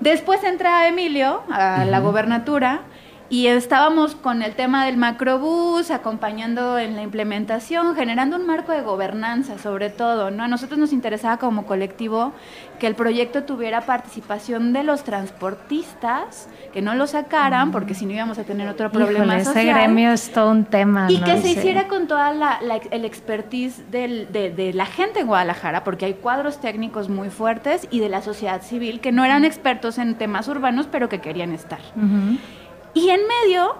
Después 0.00 0.42
entra 0.44 0.88
Emilio 0.88 1.42
a 1.50 1.82
uh 1.82 1.86
-huh. 1.86 1.90
la 1.90 2.00
gobernatura 2.00 2.82
y 3.30 3.46
estábamos 3.46 4.14
con 4.14 4.42
el 4.42 4.54
tema 4.54 4.86
del 4.86 4.96
macrobús, 4.96 5.90
acompañando 5.90 6.78
en 6.78 6.96
la 6.96 7.02
implementación, 7.02 7.94
generando 7.94 8.36
un 8.36 8.46
marco 8.46 8.72
de 8.72 8.80
gobernanza 8.80 9.58
sobre 9.58 9.90
todo, 9.90 10.30
¿no? 10.30 10.44
A 10.44 10.48
nosotros 10.48 10.78
nos 10.78 10.92
interesaba 10.92 11.36
como 11.36 11.66
colectivo 11.66 12.32
que 12.78 12.86
el 12.86 12.94
proyecto 12.94 13.42
tuviera 13.44 13.82
participación 13.82 14.72
de 14.72 14.82
los 14.82 15.04
transportistas, 15.04 16.48
que 16.72 16.80
no 16.80 16.94
lo 16.94 17.06
sacaran, 17.06 17.70
porque 17.70 17.94
si 17.94 18.06
no 18.06 18.12
íbamos 18.12 18.38
a 18.38 18.44
tener 18.44 18.68
otro 18.68 18.90
problema 18.90 19.26
Híjole, 19.26 19.44
social. 19.44 19.64
Ese 19.64 19.74
gremio 19.74 20.12
es 20.12 20.32
todo 20.32 20.50
un 20.50 20.64
tema, 20.64 21.08
Y 21.10 21.18
¿no? 21.18 21.26
que 21.26 21.36
se 21.38 21.48
sí. 21.48 21.58
hiciera 21.58 21.88
con 21.88 22.06
toda 22.06 22.32
la, 22.32 22.60
la 22.62 22.76
el 22.76 23.04
expertise 23.04 23.90
del, 23.90 24.32
de, 24.32 24.50
de, 24.50 24.72
la 24.72 24.86
gente 24.86 25.20
en 25.20 25.26
Guadalajara, 25.26 25.84
porque 25.84 26.06
hay 26.06 26.14
cuadros 26.14 26.60
técnicos 26.60 27.08
muy 27.08 27.28
fuertes 27.30 27.88
y 27.90 28.00
de 28.00 28.08
la 28.08 28.22
sociedad 28.22 28.62
civil 28.62 29.00
que 29.00 29.12
no 29.12 29.24
eran 29.24 29.44
expertos 29.44 29.98
en 29.98 30.14
temas 30.14 30.48
urbanos, 30.48 30.88
pero 30.90 31.08
que 31.08 31.20
querían 31.20 31.52
estar. 31.52 31.80
Uh 31.96 32.00
-huh. 32.00 32.38
Y 32.98 33.10
en 33.10 33.20
medio, 33.28 33.76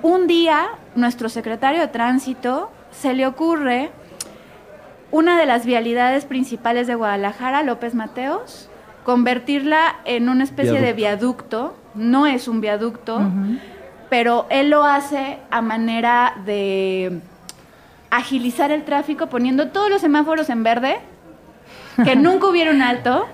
un 0.00 0.26
día, 0.26 0.70
nuestro 0.94 1.28
secretario 1.28 1.78
de 1.82 1.88
tránsito 1.88 2.70
se 2.90 3.12
le 3.12 3.26
ocurre 3.26 3.90
una 5.10 5.38
de 5.38 5.44
las 5.44 5.66
vialidades 5.66 6.24
principales 6.24 6.86
de 6.86 6.94
Guadalajara, 6.94 7.62
López 7.62 7.94
Mateos, 7.94 8.70
convertirla 9.04 9.96
en 10.06 10.30
una 10.30 10.42
especie 10.44 10.80
viaducto. 10.80 10.86
de 10.86 10.92
viaducto. 10.94 11.76
No 11.94 12.26
es 12.26 12.48
un 12.48 12.62
viaducto, 12.62 13.16
uh 13.16 13.20
-huh. 13.20 13.60
pero 14.08 14.46
él 14.48 14.70
lo 14.70 14.84
hace 14.84 15.40
a 15.50 15.60
manera 15.60 16.36
de 16.46 17.20
agilizar 18.10 18.70
el 18.70 18.84
tráfico 18.84 19.26
poniendo 19.26 19.68
todos 19.68 19.90
los 19.90 20.00
semáforos 20.00 20.48
en 20.48 20.62
verde, 20.62 20.96
que 22.02 22.16
nunca 22.24 22.46
hubiera 22.46 22.70
un 22.70 22.80
alto. 22.80 23.26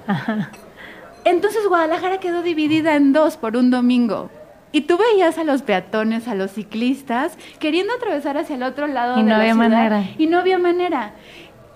Entonces 1.23 1.65
Guadalajara 1.69 2.19
quedó 2.19 2.43
dividida 2.43 2.97
en 2.97 3.13
dos 3.13 3.37
por 3.37 3.57
un 3.57 3.71
domingo. 3.71 4.31
Y 4.71 4.83
tú 4.83 4.99
veías 4.99 5.39
a 5.39 5.45
los 5.45 5.63
peatones, 5.63 6.29
a 6.29 6.35
los 6.35 6.53
ciclistas, 6.53 7.37
queriendo 7.59 7.93
atravesar 7.95 8.37
hacia 8.37 8.57
el 8.57 8.63
otro 8.63 8.87
lado 8.87 9.15
y 9.19 9.23
de 9.23 9.23
no 9.25 9.29
la 9.31 9.37
había 9.41 9.55
ciudad, 9.55 9.69
manera. 9.69 10.05
Y 10.19 10.27
no 10.27 10.39
había 10.39 10.59
manera. 10.59 11.13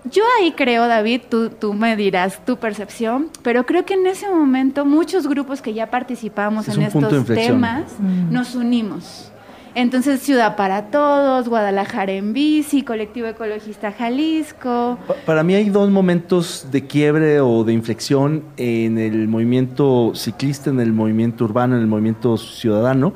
Yo 0.05 0.25
ahí 0.41 0.53
creo, 0.53 0.89
David, 0.89 1.23
tú, 1.31 1.49
tú 1.49 1.75
me 1.75 1.97
dirás 1.97 2.45
tu 2.45 2.57
percepción, 2.59 3.31
pero 3.43 3.65
creo 3.65 3.85
que 3.85 3.95
en 3.95 4.07
ese 4.07 4.29
momento 4.29 4.85
muchos 4.85 5.27
grupos 5.29 5.63
que 5.63 5.75
ya 5.75 5.91
participamos 5.91 6.67
Es 6.69 6.77
en 6.77 6.83
estos 6.83 7.25
temas 7.27 7.85
Mm. 7.99 8.33
nos 8.33 8.55
unimos. 8.55 9.32
Entonces, 9.75 10.21
Ciudad 10.21 10.55
para 10.57 10.91
Todos, 10.91 11.49
Guadalajara 11.49 12.13
en 12.13 12.35
bici, 12.35 12.83
Colectivo 12.83 13.27
Ecologista 13.29 13.91
Jalisco. 13.91 14.99
Pa- 15.07 15.15
Para 15.25 15.43
mí 15.43 15.55
hay 15.55 15.71
dos 15.71 15.91
momentos 15.91 16.67
de 16.71 16.87
quiebre 16.87 17.41
o 17.41 17.65
de 17.65 17.73
inflexión 17.73 18.43
en 18.59 18.99
el 18.99 19.29
movimiento 19.29 20.13
ciclista, 20.15 20.69
en 20.69 20.79
el 20.81 20.93
movimiento 20.93 21.45
urbano, 21.45 21.75
en 21.77 21.81
el 21.81 21.87
movimiento 21.87 22.37
ciudadano. 22.37 23.15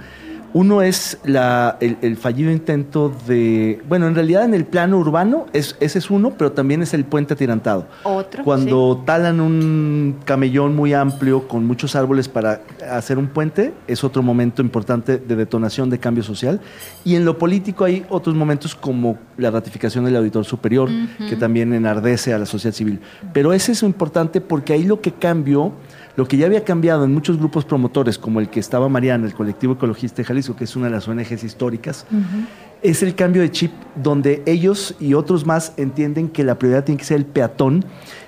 Uno 0.56 0.80
es 0.80 1.18
la- 1.24 1.76
el, 1.80 1.98
el 2.00 2.16
fallido 2.16 2.50
intento 2.50 3.14
de, 3.28 3.78
bueno, 3.90 4.06
en 4.06 4.14
realidad 4.14 4.42
en 4.46 4.54
el 4.54 4.64
plano 4.64 4.96
urbano 4.96 5.44
es, 5.52 5.76
ese 5.80 5.98
es 5.98 6.10
uno, 6.10 6.30
pero 6.38 6.52
también 6.52 6.80
es 6.80 6.94
el 6.94 7.04
puente 7.04 7.34
atirantado. 7.34 7.86
Otro. 8.04 8.42
Cuando 8.42 9.02
talan 9.04 9.40
un 9.40 10.16
camellón 10.24 10.74
muy 10.74 10.94
amplio 10.94 11.46
con 11.46 11.66
muchos 11.66 11.94
árboles 11.94 12.28
para 12.28 12.62
hacer 12.90 13.18
un 13.18 13.26
puente, 13.26 13.74
es 13.86 14.02
otro 14.02 14.22
momento 14.22 14.62
importante 14.62 15.18
de 15.18 15.36
detonación 15.36 15.90
de 15.90 15.98
cambio 15.98 16.22
social. 16.22 16.58
Y 17.04 17.16
en 17.16 17.26
lo 17.26 17.36
político 17.36 17.84
hay 17.84 18.06
otros 18.08 18.34
momentos 18.34 18.74
como 18.74 19.18
la 19.36 19.50
ratificación 19.50 20.06
del 20.06 20.16
auditor 20.16 20.46
superior, 20.46 20.88
que 21.28 21.36
también 21.36 21.74
enardece 21.74 22.32
a 22.32 22.38
la 22.38 22.46
sociedad 22.46 22.74
civil. 22.74 23.00
Pero 23.34 23.52
ese 23.52 23.72
es 23.72 23.82
importante 23.82 24.40
porque 24.40 24.72
ahí 24.72 24.84
lo 24.84 25.02
que 25.02 25.12
cambió, 25.12 25.72
lo 26.16 26.26
que 26.26 26.37
ya 26.37 26.46
había 26.46 26.64
cambiado 26.64 27.05
en 27.05 27.12
muchos 27.12 27.38
grupos 27.38 27.64
promotores, 27.64 28.18
como 28.18 28.40
el 28.40 28.48
que 28.48 28.59
estaba 28.59 28.88
Mariana, 28.88 29.26
el 29.26 29.35
colectivo 29.35 29.74
ecologista 29.74 30.16
de 30.16 30.24
Jalisco, 30.24 30.57
que 30.57 30.64
es 30.64 30.74
una 30.74 30.87
de 30.87 30.92
las 30.92 31.07
ONGs 31.07 31.44
históricas, 31.44 32.07
es 32.83 33.02
el 33.02 33.14
cambio 33.14 33.42
de 33.42 33.50
chip 33.50 33.72
donde 33.94 34.42
ellos 34.46 34.94
y 34.98 35.14
otros 35.14 35.44
más 35.44 35.74
entienden 35.76 36.29
que 36.29 36.44
la 36.44 36.59
prioridad 36.59 36.85
tiene 36.85 36.98
que 36.98 37.05
ser 37.05 37.18
el 37.18 37.26
peatón 37.26 37.85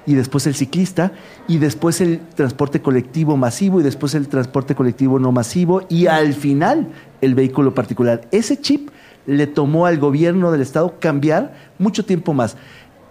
y 0.07 0.15
después 0.15 0.47
el 0.47 0.55
ciclista 0.55 1.13
y 1.47 1.59
después 1.59 2.01
el 2.01 2.21
transporte 2.35 2.81
colectivo 2.81 3.37
masivo 3.37 3.81
y 3.81 3.83
después 3.83 4.15
el 4.15 4.29
transporte 4.29 4.75
colectivo 4.75 5.19
no 5.19 5.33
masivo 5.33 5.83
y 5.89 6.07
al 6.07 6.35
final 6.35 6.89
el 7.21 7.35
vehículo 7.35 7.75
particular. 7.75 8.23
Ese 8.33 8.61
chip 8.61 8.91
le 9.27 9.47
tomó 9.47 9.87
al 9.87 9.99
gobierno 9.99 10.51
del 10.51 10.63
estado 10.63 10.99
cambiar 10.99 11.55
mucho 11.79 12.05
tiempo 12.05 12.33
más. 12.33 12.57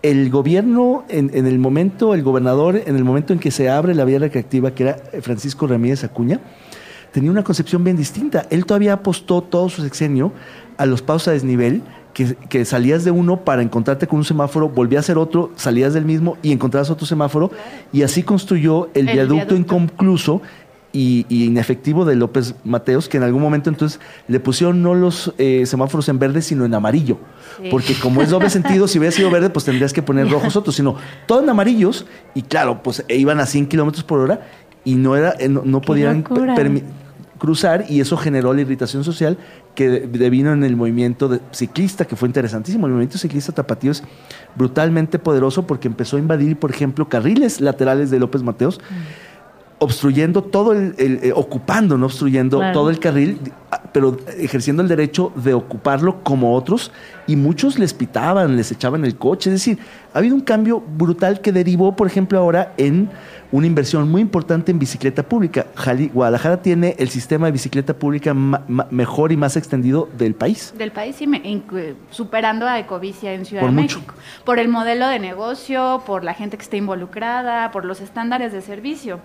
El 0.04 0.30
gobierno, 0.30 1.04
en, 1.10 1.32
en 1.34 1.48
el 1.48 1.60
momento, 1.60 2.14
el 2.14 2.24
gobernador, 2.24 2.82
en 2.86 2.96
el 2.96 3.04
momento 3.04 3.34
en 3.34 3.40
que 3.40 3.52
se 3.52 3.70
abre 3.70 3.96
la 3.96 4.06
vía 4.06 4.20
recreativa, 4.20 4.72
que 4.72 4.84
era 4.84 4.98
Francisco 5.22 5.68
Ramírez 5.68 6.04
Acuña, 6.04 6.40
tenía 7.12 7.32
una 7.32 7.44
concepción 7.44 7.84
bien 7.84 7.98
distinta. 7.98 8.46
Él 8.50 8.66
todavía 8.66 8.94
apostó 8.94 9.42
todo 9.42 9.70
su 9.70 9.82
sexenio 9.82 10.34
a 10.78 10.86
los 10.86 11.02
pasos 11.02 11.30
a 11.30 11.32
desnivel, 11.32 11.82
que, 12.14 12.36
que 12.50 12.66
salías 12.66 13.04
de 13.04 13.12
uno 13.12 13.44
para 13.44 13.62
encontrarte 13.62 14.08
con 14.08 14.20
un 14.20 14.26
semáforo, 14.26 14.70
volvías 14.70 15.00
a 15.00 15.06
hacer 15.06 15.18
otro, 15.18 15.52
salías 15.56 15.94
del 15.94 16.06
mismo 16.06 16.38
y 16.42 16.52
encontrabas 16.52 16.90
otro 16.90 17.06
semáforo, 17.06 17.52
y 17.92 18.04
así 18.04 18.24
construyó 18.24 18.90
el, 18.94 19.08
El 19.08 19.14
viaducto, 19.16 19.36
viaducto. 19.36 19.56
inconcluso 19.56 20.42
y, 20.98 21.26
y 21.30 21.46
inefectivo 21.46 22.06
de 22.06 22.16
López 22.16 22.56
Mateos, 22.64 23.08
que 23.10 23.18
en 23.18 23.24
algún 23.24 23.42
momento 23.42 23.70
entonces 23.70 24.00
le 24.28 24.40
pusieron 24.40 24.82
no 24.82 24.96
los 24.96 25.34
eh, 25.38 25.64
semáforos 25.66 26.08
en 26.10 26.18
verde, 26.18 26.42
sino 26.42 26.66
en 26.66 26.74
amarillo. 26.74 27.18
Sí. 27.62 27.68
Porque 27.70 27.94
como 28.02 28.22
es 28.22 28.30
doble 28.30 28.50
sentido, 28.50 28.88
si 28.88 28.98
hubiera 28.98 29.12
sido 29.16 29.30
verde, 29.30 29.50
pues 29.50 29.66
tendrías 29.66 29.94
que 29.94 30.02
poner 30.02 30.30
rojos 30.30 30.56
otros, 30.56 30.76
sino 30.76 30.96
todo 31.28 31.44
en 31.44 31.50
amarillos, 31.50 32.06
y 32.34 32.42
claro, 32.42 32.82
pues 32.82 33.04
e 33.08 33.18
iban 33.18 33.40
a 33.40 33.46
100 33.46 33.68
kilómetros 33.68 34.04
por 34.04 34.20
hora 34.20 34.48
y 34.84 34.96
no, 34.96 35.16
era, 35.16 35.36
eh, 35.40 35.50
no, 35.50 35.82
podían 35.82 36.24
cruzar 37.38 37.86
y 37.88 38.00
eso 38.02 38.18
generó 38.18 38.54
la 38.54 38.62
irritación 38.62 39.04
social 39.04 39.38
que 39.76 39.90
de- 39.90 40.08
devino 40.08 40.54
en 40.54 40.64
el 40.64 40.76
movimiento 40.76 41.28
de- 41.30 41.40
ciclista, 41.52 42.06
que 42.06 42.16
fue 42.16 42.28
interesantísimo. 42.28 42.88
El 42.88 42.94
movimiento 42.94 43.18
ciclista 43.20 43.52
tapatío 43.52 43.92
es 43.92 44.04
brutalmente 44.56 45.20
poderoso 45.20 45.68
porque 45.68 45.88
empezó 45.88 46.18
a 46.18 46.20
invadir, 46.20 46.58
por 46.58 46.72
ejemplo, 46.72 47.08
carriles 47.08 47.62
laterales 47.62 48.10
de 48.10 48.20
López 48.20 48.42
Mateos, 48.42 48.80
obstruyendo 49.80 50.44
todo 50.44 50.74
el, 50.74 50.96
el- 50.98 51.20
eh, 51.24 51.32
ocupando, 51.36 51.98
no 51.98 52.08
obstruyendo 52.08 52.58
Claro. 52.58 52.74
todo 52.74 52.90
el 52.90 53.00
carril, 53.00 53.40
ah, 53.72 53.82
pero 53.94 54.18
ejerciendo 54.38 54.82
el 54.82 54.90
derecho 54.90 55.32
de 55.36 55.54
ocuparlo 55.54 56.24
como 56.24 56.56
otros, 56.56 56.92
y 57.28 57.36
muchos 57.36 57.78
les 57.78 57.94
pitaban, 57.94 58.56
les 58.56 58.72
echaban 58.72 59.06
el 59.06 59.18
coche. 59.18 59.50
Es 59.50 59.56
decir, 59.56 59.78
ha 60.13 60.18
habido 60.20 60.34
un 60.36 60.42
cambio 60.42 60.82
brutal 60.82 61.42
que 61.42 61.52
derivó, 61.52 61.96
por 61.96 62.08
ejemplo, 62.08 62.40
ahora 62.40 62.74
en 62.78 63.10
una 63.52 63.66
inversión 63.68 64.10
muy 64.10 64.22
importante 64.22 64.72
en 64.72 64.80
bicicleta 64.80 65.24
pública. 65.24 65.68
Jali- 65.76 66.10
Guadalajara 66.13 66.62
tiene 66.62 66.96
el 67.00 67.08
sistema 67.10 67.46
de 67.46 67.54
bicicleta 67.54 67.94
pública 67.94 68.34
ma- 68.34 68.62
ma- 68.68 68.88
mejor 68.92 69.32
y 69.32 69.38
más 69.38 69.56
extendido 69.56 70.10
del 70.18 70.34
país. 70.36 70.74
del 70.78 70.92
país 70.92 71.22
y 71.22 71.28
me- 71.28 71.42
incu- 71.44 71.94
superando 72.10 72.66
a 72.68 72.78
Ecovicia 72.80 73.34
en 73.34 73.46
Ciudad 73.46 73.62
Por 73.62 73.72
de 73.72 73.82
mucho. 73.82 74.00
México. 74.00 74.16
Por 74.44 74.60
el 74.60 74.68
modelo 74.70 75.08
de 75.08 75.20
negocio, 75.20 76.02
por 76.06 76.24
la 76.26 76.34
gente 76.34 76.58
que 76.58 76.63
está 76.63 76.76
involucrada, 76.78 77.72
por 77.72 77.86
los 77.86 78.02
estándares 78.02 78.52
de 78.52 78.62
servicio. 78.62 79.20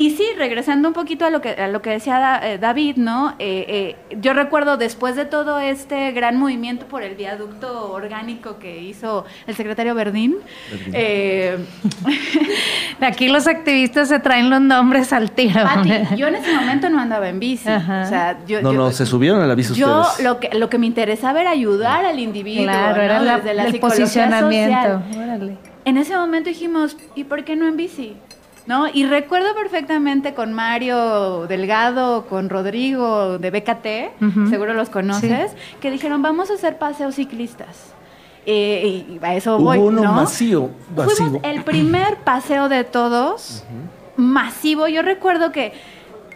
Y 0.00 0.10
sí, 0.10 0.24
regresando 0.36 0.86
un 0.86 0.94
poquito 0.94 1.24
a 1.24 1.30
lo 1.30 1.40
que, 1.40 1.50
a 1.50 1.66
lo 1.66 1.82
que 1.82 1.90
decía 1.90 2.20
Da- 2.20 2.40
eh, 2.52 2.58
David, 2.58 2.96
¿no? 2.98 3.30
Eh, 3.40 3.96
eh, 4.10 4.16
yo 4.20 4.32
recuerdo 4.32 4.76
después 4.76 5.16
de 5.16 5.24
todo 5.24 5.58
este 5.58 6.12
gran 6.12 6.36
movimiento 6.38 6.86
por 6.86 7.02
el 7.02 7.16
viaducto 7.16 7.90
orgánico 7.92 8.58
que 8.60 8.80
hizo 8.80 9.24
el 9.48 9.56
secretario 9.56 9.96
Verdín, 9.96 10.36
eh, 10.92 11.58
Aquí 13.00 13.28
los 13.28 13.46
activistas 13.46 14.08
se 14.08 14.18
traen 14.20 14.50
los 14.50 14.60
nombres 14.60 15.12
al 15.12 15.30
tiro. 15.32 15.62
Pati, 15.64 15.90
yo 16.16 16.26
en 16.28 16.36
ese 16.36 16.54
momento 16.54 16.88
no 16.90 17.00
andaba 17.00 17.28
en 17.28 17.38
bici. 17.40 17.68
Ajá. 17.68 18.02
O 18.02 18.08
sea, 18.08 18.38
yo, 18.46 18.60
No, 18.62 18.72
yo- 18.72 18.78
no, 18.78 18.90
se 18.92 19.06
subieron 19.06 19.40
a 19.40 19.46
la 19.46 19.54
bici 19.54 19.74
Yo 19.74 20.00
ustedes. 20.02 20.24
lo 20.24 20.40
que, 20.40 20.50
lo 20.56 20.68
que 20.68 20.78
me 20.78 20.86
interesaba 20.86 21.40
era 21.40 21.50
ayudar 21.50 22.04
al 22.04 22.18
individuo, 22.18 22.64
claro, 22.64 22.96
¿no? 22.96 23.02
era 23.02 23.20
la- 23.20 23.36
Desde 23.38 23.54
la 23.54 23.64
el 23.64 23.72
psicología 23.72 24.04
posicionamiento. 24.04 25.02
social. 25.12 25.58
En 25.84 25.96
ese 25.96 26.16
momento 26.16 26.48
dijimos, 26.50 26.96
¿y 27.14 27.24
por 27.24 27.44
qué 27.44 27.56
no 27.56 27.66
en 27.66 27.76
bici? 27.76 28.14
¿No? 28.68 28.86
Y 28.86 29.06
recuerdo 29.06 29.54
perfectamente 29.54 30.34
con 30.34 30.52
Mario 30.52 31.46
Delgado, 31.48 32.26
con 32.26 32.50
Rodrigo 32.50 33.38
de 33.38 33.50
BKT, 33.50 34.50
seguro 34.50 34.74
los 34.74 34.90
conoces, 34.90 35.52
que 35.80 35.90
dijeron, 35.90 36.20
vamos 36.20 36.50
a 36.50 36.54
hacer 36.54 36.76
paseos 36.76 37.14
ciclistas. 37.14 37.94
Eh, 38.44 39.06
y 39.08 39.24
a 39.24 39.34
eso 39.34 39.56
Hubo 39.56 39.64
voy, 39.64 39.78
uno 39.78 40.02
¿no? 40.02 40.12
masivo, 40.12 40.70
masivo. 40.94 41.16
Fuimos 41.16 41.44
el 41.44 41.64
primer 41.64 42.16
paseo 42.18 42.68
de 42.68 42.84
todos, 42.84 43.64
masivo. 44.16 44.86
Yo 44.86 45.00
recuerdo 45.02 45.50
que 45.50 45.72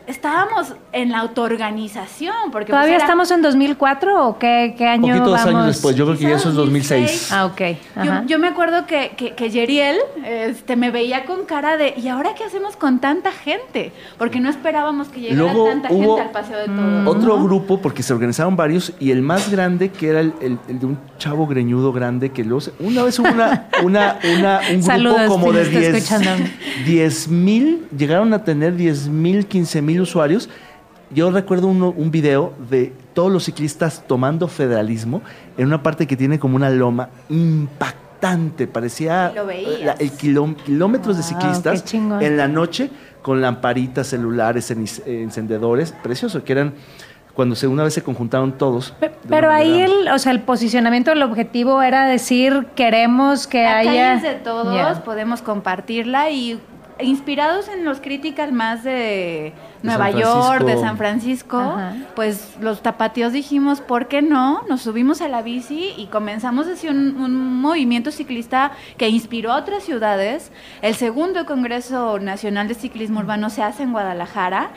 estábamos 0.06 0.74
en 0.92 1.10
la 1.12 1.18
autoorganización, 1.20 2.50
porque 2.50 2.66
pues, 2.66 2.70
¿Todavía 2.76 2.96
era- 2.96 3.04
estamos 3.04 3.30
en 3.30 3.42
2004 3.42 4.26
o 4.28 4.38
qué, 4.38 4.74
qué 4.76 4.86
año 4.86 5.02
Poquitos 5.02 5.32
vamos? 5.32 5.46
años 5.46 5.66
después, 5.66 5.96
yo 5.96 6.04
creo 6.06 6.18
que 6.18 6.24
ya 6.24 6.36
eso 6.36 6.48
es 6.50 6.54
2006. 6.54 7.00
2006. 7.02 7.32
Ah, 7.32 7.46
ok. 7.46 8.26
Yo, 8.26 8.38
me 8.38 8.48
acuerdo 8.48 8.86
que, 8.86 9.12
que, 9.16 9.34
que 9.34 9.50
Yeriel 9.50 9.96
este, 10.24 10.76
me 10.76 10.90
veía 10.90 11.24
con 11.24 11.44
cara 11.44 11.76
de, 11.76 11.94
¿y 11.96 12.08
ahora 12.08 12.34
qué 12.34 12.44
hacemos 12.44 12.76
con 12.76 13.00
tanta 13.00 13.32
gente? 13.32 13.92
Porque 14.18 14.40
no 14.40 14.48
esperábamos 14.50 15.08
que 15.08 15.20
llegara 15.20 15.40
Luego 15.52 15.66
tanta 15.66 15.92
hubo 15.92 16.16
gente 16.16 16.20
al 16.22 16.30
paseo 16.30 16.58
de 16.58 16.68
Mm. 16.68 17.04
todos. 17.04 17.16
Otro 17.16 17.36
¿no? 17.38 17.44
grupo, 17.44 17.80
porque 17.80 18.02
se 18.02 18.12
organizaron 18.12 18.56
varios, 18.56 18.92
y 19.00 19.10
el 19.10 19.22
más 19.22 19.50
grande, 19.50 19.90
que 19.90 20.08
era 20.08 20.20
el, 20.20 20.34
el- 20.40 20.58
el 20.68 20.78
de 20.80 20.86
un 20.86 20.98
chavo 21.18 21.46
greñudo 21.46 21.92
grande, 21.92 22.30
que 22.30 22.44
luego 22.44 22.60
se- 22.60 22.72
una 22.80 23.02
vez 23.02 23.18
hubo 23.18 23.28
una, 23.28 23.68
una, 23.82 24.18
una- 24.38 24.58
un 24.60 24.80
grupo 24.80 24.82
Saludos, 24.86 25.22
como 25.28 25.52
de 25.52 25.58
nos 25.64 25.68
está 25.68 25.78
10 25.80 25.94
escuchando. 25.94 26.44
10 26.86 27.28
mil, 27.28 27.86
llegaron 27.96 28.32
a 28.34 28.44
tener 28.44 28.74
10 28.76 29.08
mil, 29.08 29.46
15 29.46 29.82
mil 29.82 29.91
usuarios. 30.00 30.48
Yo 31.14 31.30
recuerdo 31.30 31.66
uno- 31.66 31.92
un 31.94 32.10
video 32.10 32.54
de 32.70 32.92
todos 33.12 33.30
los 33.30 33.44
ciclistas 33.44 34.04
tomando 34.06 34.48
federalismo 34.48 35.20
en 35.58 35.66
una 35.66 35.82
parte 35.82 36.06
que 36.06 36.16
tiene 36.16 36.38
como 36.38 36.56
una 36.56 36.70
loma 36.70 37.10
impactante, 37.28 38.66
parecía 38.66 39.32
la- 39.84 39.92
el 39.92 40.12
kilóm- 40.12 40.56
kilómetros 40.56 41.16
de 41.16 41.22
Wow, 41.22 41.28
ciclistas 41.40 41.94
en 41.94 42.36
la 42.36 42.48
noche 42.48 42.90
con 43.20 43.40
lamparitas, 43.40 44.06
celulares, 44.08 44.70
eh, 44.70 45.22
encendedores, 45.22 45.92
precioso, 46.02 46.42
que 46.44 46.52
eran 46.52 46.74
cuando 47.34 47.54
se, 47.56 47.66
una 47.66 47.82
vez 47.84 47.94
se 47.94 48.02
conjuntaron 48.02 48.52
todos. 48.58 48.94
Pero 49.28 49.50
ahí 49.50 49.80
el, 49.80 50.08
o 50.08 50.18
sea, 50.18 50.32
el 50.32 50.40
posicionamiento, 50.40 51.12
el 51.12 51.22
objetivo 51.22 51.82
era 51.82 52.06
decir 52.06 52.66
queremos 52.76 53.46
que 53.46 53.64
A 53.66 53.78
haya 53.78 54.16
de 54.18 54.34
todos 54.34 54.98
podemos 55.00 55.40
compartirla 55.42 56.30
y 56.30 56.60
inspirados 57.00 57.68
en 57.68 57.84
los 57.84 58.00
critical 58.00 58.52
más 58.52 58.84
de 58.84 59.52
Nueva 59.82 60.10
York, 60.10 60.64
de. 60.64 60.78
San 60.78 60.96
Francisco, 60.96 61.58
Ajá. 61.58 61.94
pues 62.14 62.54
los 62.60 62.82
tapatíos 62.82 63.32
dijimos, 63.32 63.80
¿por 63.80 64.08
qué 64.08 64.22
no? 64.22 64.62
Nos 64.68 64.82
subimos 64.82 65.20
a 65.20 65.28
la 65.28 65.42
bici 65.42 65.92
y 65.96 66.06
comenzamos 66.06 66.66
así 66.66 66.88
un, 66.88 67.16
un 67.20 67.60
movimiento 67.60 68.10
ciclista 68.10 68.72
que 68.96 69.08
inspiró 69.08 69.52
a 69.52 69.56
otras 69.56 69.82
ciudades. 69.84 70.50
El 70.82 70.94
segundo 70.94 71.46
Congreso 71.46 72.18
Nacional 72.18 72.68
de 72.68 72.74
Ciclismo 72.74 73.20
Urbano 73.20 73.50
se 73.50 73.62
hace 73.62 73.82
en 73.82 73.92
Guadalajara 73.92 74.70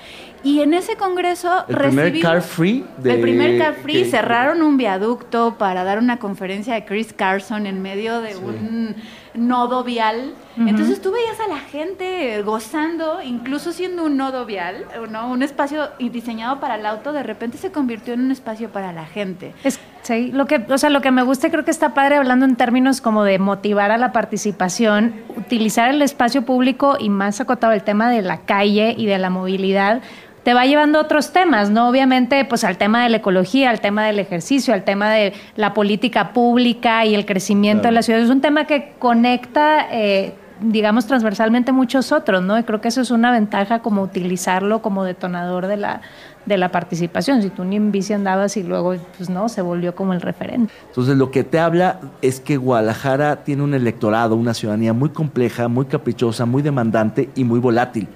y 0.44 0.62
en 0.62 0.74
ese 0.76 0.96
congreso 0.96 1.66
El 1.68 1.76
primer 1.78 2.06
recibimos- 2.14 2.22
car 2.22 2.42
free 2.42 2.86
de- 2.98 3.14
el 3.16 3.22
primer 3.22 3.58
car 3.58 3.74
free 3.76 4.04
que- 4.04 4.06
cerraron 4.10 4.62
un 4.62 4.78
viaducto 4.78 5.56
para 5.58 5.84
dar 5.84 5.98
una 5.98 6.18
conferencia 6.18 6.74
de 6.76 6.86
Chris 6.86 7.14
Carson 7.14 7.66
en 7.66 7.82
medio 7.82 8.22
de 8.22 8.36
un 8.38 8.96
nodo 9.34 9.84
vial. 9.84 10.34
Entonces 10.58 11.02
tú 11.02 11.12
veías 11.12 11.38
a 11.42 11.48
la 11.50 11.60
gente 11.60 12.42
gozando, 12.44 13.22
incluso 13.22 13.74
siendo 13.74 14.06
un 14.06 14.16
nodo 14.16 14.46
vial, 14.46 14.86
¿no? 15.10 15.30
un 15.30 15.44
espacio 15.44 15.90
diseñado 16.00 16.60
para 16.60 16.76
el 16.76 16.86
auto, 16.86 17.14
de 17.14 17.24
repente 17.24 17.58
se 17.58 17.72
convirtió 17.72 18.14
en 18.14 18.22
un 18.22 18.32
espacio 18.32 18.70
para 18.70 18.92
la 18.94 19.06
gente. 19.06 19.54
Es, 19.64 19.80
sí, 20.02 20.32
lo 20.32 20.46
que, 20.46 20.66
o 20.70 20.78
sea, 20.78 20.90
lo 20.90 21.02
que 21.02 21.12
me 21.12 21.24
gusta, 21.24 21.50
creo 21.50 21.66
que 21.66 21.72
está 21.72 21.94
padre 21.94 22.16
hablando 22.16 22.46
en 22.46 22.56
términos 22.56 23.02
como 23.02 23.24
de 23.24 23.40
motivar 23.40 23.92
a 23.92 23.98
la 23.98 24.12
participación, 24.12 25.16
utilizar 25.36 25.90
el 25.90 26.02
espacio 26.02 26.44
público 26.44 26.98
y 27.00 27.10
más 27.10 27.42
acotado 27.42 27.74
el 27.74 27.84
tema 27.84 28.10
de 28.10 28.22
la 28.22 28.42
calle 28.42 28.96
y 28.98 29.06
de 29.06 29.18
la 29.18 29.30
movilidad 29.30 30.02
te 30.46 30.54
va 30.54 30.68
llevando 30.68 31.00
a 31.00 31.02
otros 31.02 31.34
temas, 31.34 31.72
¿no? 31.72 31.90
Obviamente, 31.90 32.46
pues 32.46 32.64
al 32.64 32.78
tema 32.78 33.04
de 33.04 33.10
la 33.10 33.18
ecología, 33.18 33.72
al 33.72 33.82
tema 33.82 34.06
del 34.06 34.20
ejercicio, 34.20 34.76
al 34.76 34.84
tema 34.84 35.12
de 35.12 35.34
la 35.56 35.74
política 35.74 36.34
pública 36.34 37.04
y 37.04 37.16
el 37.16 37.26
crecimiento 37.26 37.88
de 37.88 37.92
la 37.92 38.04
ciudad. 38.04 38.22
Es 38.22 38.30
un 38.30 38.42
tema 38.42 38.66
que 38.66 38.94
conecta, 39.00 39.88
eh, 39.92 40.36
digamos, 40.62 41.06
transversalmente 41.06 41.72
muchos 41.72 42.12
otros, 42.12 42.42
¿no? 42.44 42.58
Y 42.58 42.64
creo 42.64 42.82
que 42.82 42.88
eso 42.88 43.02
es 43.02 43.12
una 43.12 43.32
ventaja 43.32 43.80
como 43.80 44.02
utilizarlo 44.02 44.82
como 44.82 45.04
detonador 45.04 45.68
de 45.68 45.78
la, 45.78 46.02
de 46.46 46.58
la 46.58 46.70
participación. 46.72 47.42
Si 47.42 47.50
tú 47.50 47.64
ni 47.64 47.76
en 47.76 47.92
bici 47.92 48.14
andabas 48.14 48.58
y 48.58 48.64
luego, 48.64 48.96
pues 49.18 49.30
no, 49.30 49.50
se 49.50 49.62
volvió 49.62 49.96
como 49.96 50.14
el 50.14 50.22
referente. 50.22 50.74
Entonces, 50.88 51.18
lo 51.18 51.32
que 51.32 51.44
te 51.44 51.60
habla 51.60 52.00
es 52.22 52.40
que 52.40 52.58
Guadalajara 52.58 53.44
tiene 53.44 53.64
un 53.64 53.74
electorado, 53.74 54.36
una 54.36 54.54
ciudadanía 54.54 54.94
muy 54.94 55.10
compleja, 55.10 55.68
muy 55.68 55.86
caprichosa, 55.86 56.46
muy 56.46 56.62
demandante 56.62 57.30
y 57.36 57.44
muy 57.44 57.60
volátil 57.60 58.08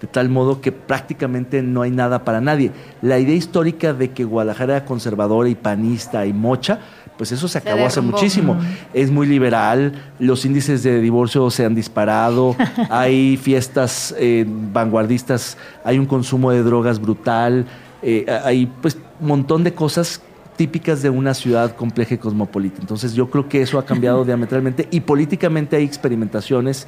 de 0.00 0.06
tal 0.06 0.28
modo 0.28 0.60
que 0.60 0.72
prácticamente 0.72 1.62
no 1.62 1.82
hay 1.82 1.90
nada 1.90 2.24
para 2.24 2.40
nadie. 2.40 2.70
La 3.02 3.18
idea 3.18 3.34
histórica 3.34 3.92
de 3.92 4.10
que 4.12 4.24
Guadalajara 4.24 4.76
era 4.76 4.84
conservadora 4.84 5.48
y 5.48 5.54
panista 5.54 6.24
y 6.26 6.32
mocha, 6.32 6.78
pues 7.18 7.32
eso 7.32 7.48
se 7.48 7.58
acabó 7.58 7.84
hace 7.84 8.00
muchísimo. 8.00 8.56
Es 8.94 9.10
muy 9.10 9.26
liberal, 9.26 10.00
los 10.20 10.44
índices 10.44 10.82
de 10.84 11.00
divorcio 11.00 11.50
se 11.50 11.64
han 11.64 11.74
disparado, 11.74 12.56
hay 12.90 13.36
fiestas 13.36 14.14
eh, 14.18 14.46
vanguardistas, 14.48 15.58
hay 15.84 15.98
un 15.98 16.06
consumo 16.06 16.52
de 16.52 16.62
drogas 16.62 17.00
brutal, 17.00 17.66
eh, 18.02 18.24
hay 18.44 18.66
pues 18.80 18.96
un 19.20 19.26
montón 19.26 19.64
de 19.64 19.74
cosas 19.74 20.22
típicas 20.56 21.02
de 21.02 21.10
una 21.10 21.34
ciudad 21.34 21.74
compleja 21.74 22.14
y 22.14 22.18
cosmopolita. 22.18 22.80
Entonces 22.80 23.12
yo 23.14 23.28
creo 23.28 23.48
que 23.48 23.60
eso 23.60 23.78
ha 23.78 23.84
cambiado 23.84 24.24
diametralmente 24.26 24.88
y 24.90 25.00
políticamente 25.00 25.76
hay 25.76 25.84
experimentaciones 25.84 26.86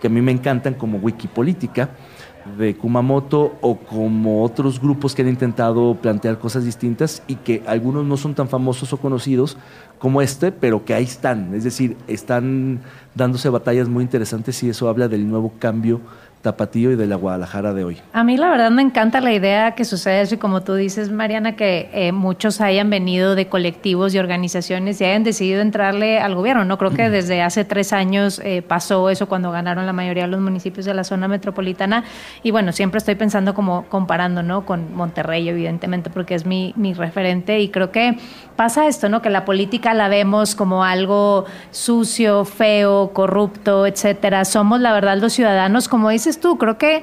que 0.00 0.08
a 0.08 0.10
mí 0.10 0.20
me 0.20 0.32
encantan 0.32 0.74
como 0.74 0.98
Wikipolítica 0.98 1.90
de 2.58 2.76
Kumamoto 2.76 3.56
o 3.60 3.78
como 3.78 4.42
otros 4.42 4.80
grupos 4.80 5.14
que 5.14 5.22
han 5.22 5.28
intentado 5.28 5.94
plantear 5.94 6.38
cosas 6.38 6.64
distintas 6.64 7.22
y 7.26 7.36
que 7.36 7.62
algunos 7.66 8.04
no 8.04 8.16
son 8.16 8.34
tan 8.34 8.48
famosos 8.48 8.92
o 8.92 8.96
conocidos 8.96 9.56
como 9.98 10.20
este, 10.20 10.50
pero 10.50 10.84
que 10.84 10.94
ahí 10.94 11.04
están. 11.04 11.54
Es 11.54 11.64
decir, 11.64 11.96
están 12.08 12.80
dándose 13.14 13.48
batallas 13.48 13.88
muy 13.88 14.02
interesantes 14.02 14.62
y 14.62 14.68
eso 14.68 14.88
habla 14.88 15.08
del 15.08 15.28
nuevo 15.28 15.52
cambio 15.58 16.00
Tapatío 16.42 16.90
y 16.90 16.96
de 16.96 17.06
la 17.06 17.14
Guadalajara 17.14 17.72
de 17.72 17.84
hoy. 17.84 17.98
A 18.12 18.24
mí 18.24 18.36
la 18.36 18.50
verdad 18.50 18.70
me 18.72 18.82
encanta 18.82 19.20
la 19.20 19.32
idea 19.32 19.76
que 19.76 19.84
sucede 19.84 20.20
eso 20.22 20.34
y 20.34 20.38
como 20.38 20.62
tú 20.62 20.74
dices, 20.74 21.10
Mariana, 21.10 21.54
que 21.54 21.88
eh, 21.92 22.10
muchos 22.10 22.60
hayan 22.60 22.90
venido 22.90 23.36
de 23.36 23.46
colectivos 23.46 24.12
y 24.14 24.18
organizaciones 24.18 25.00
y 25.00 25.04
hayan 25.04 25.22
decidido 25.22 25.60
entrarle 25.62 26.18
al 26.18 26.34
gobierno. 26.34 26.64
No 26.64 26.78
creo 26.78 26.90
que 26.90 27.10
desde 27.10 27.42
hace 27.42 27.64
tres 27.64 27.92
años 27.92 28.40
eh, 28.44 28.62
pasó 28.62 29.08
eso 29.08 29.28
cuando 29.28 29.52
ganaron 29.52 29.86
la 29.86 29.92
mayoría 29.92 30.24
de 30.24 30.30
los 30.30 30.40
municipios 30.40 30.84
de 30.84 30.94
la 30.94 31.04
zona 31.04 31.28
metropolitana 31.28 32.04
y 32.42 32.50
bueno, 32.50 32.72
siempre 32.72 32.98
estoy 32.98 33.14
pensando 33.14 33.54
como 33.54 33.84
comparando, 33.88 34.42
¿no? 34.42 34.66
Con 34.66 34.94
Monterrey, 34.94 35.48
evidentemente, 35.48 36.10
porque 36.10 36.34
es 36.34 36.44
mi, 36.44 36.74
mi 36.76 36.92
referente 36.92 37.60
y 37.60 37.68
creo 37.68 37.92
que 37.92 38.18
pasa 38.56 38.88
esto, 38.88 39.08
¿no? 39.08 39.22
Que 39.22 39.30
la 39.30 39.44
política 39.44 39.94
la 39.94 40.08
vemos 40.08 40.56
como 40.56 40.82
algo 40.82 41.44
sucio, 41.70 42.44
feo, 42.44 43.12
corrupto, 43.12 43.86
etcétera. 43.86 44.44
Somos 44.44 44.80
la 44.80 44.92
verdad 44.92 45.18
los 45.18 45.32
ciudadanos, 45.32 45.88
como 45.88 46.10
dices 46.10 46.31
tú, 46.40 46.58
creo 46.58 46.78
que, 46.78 47.02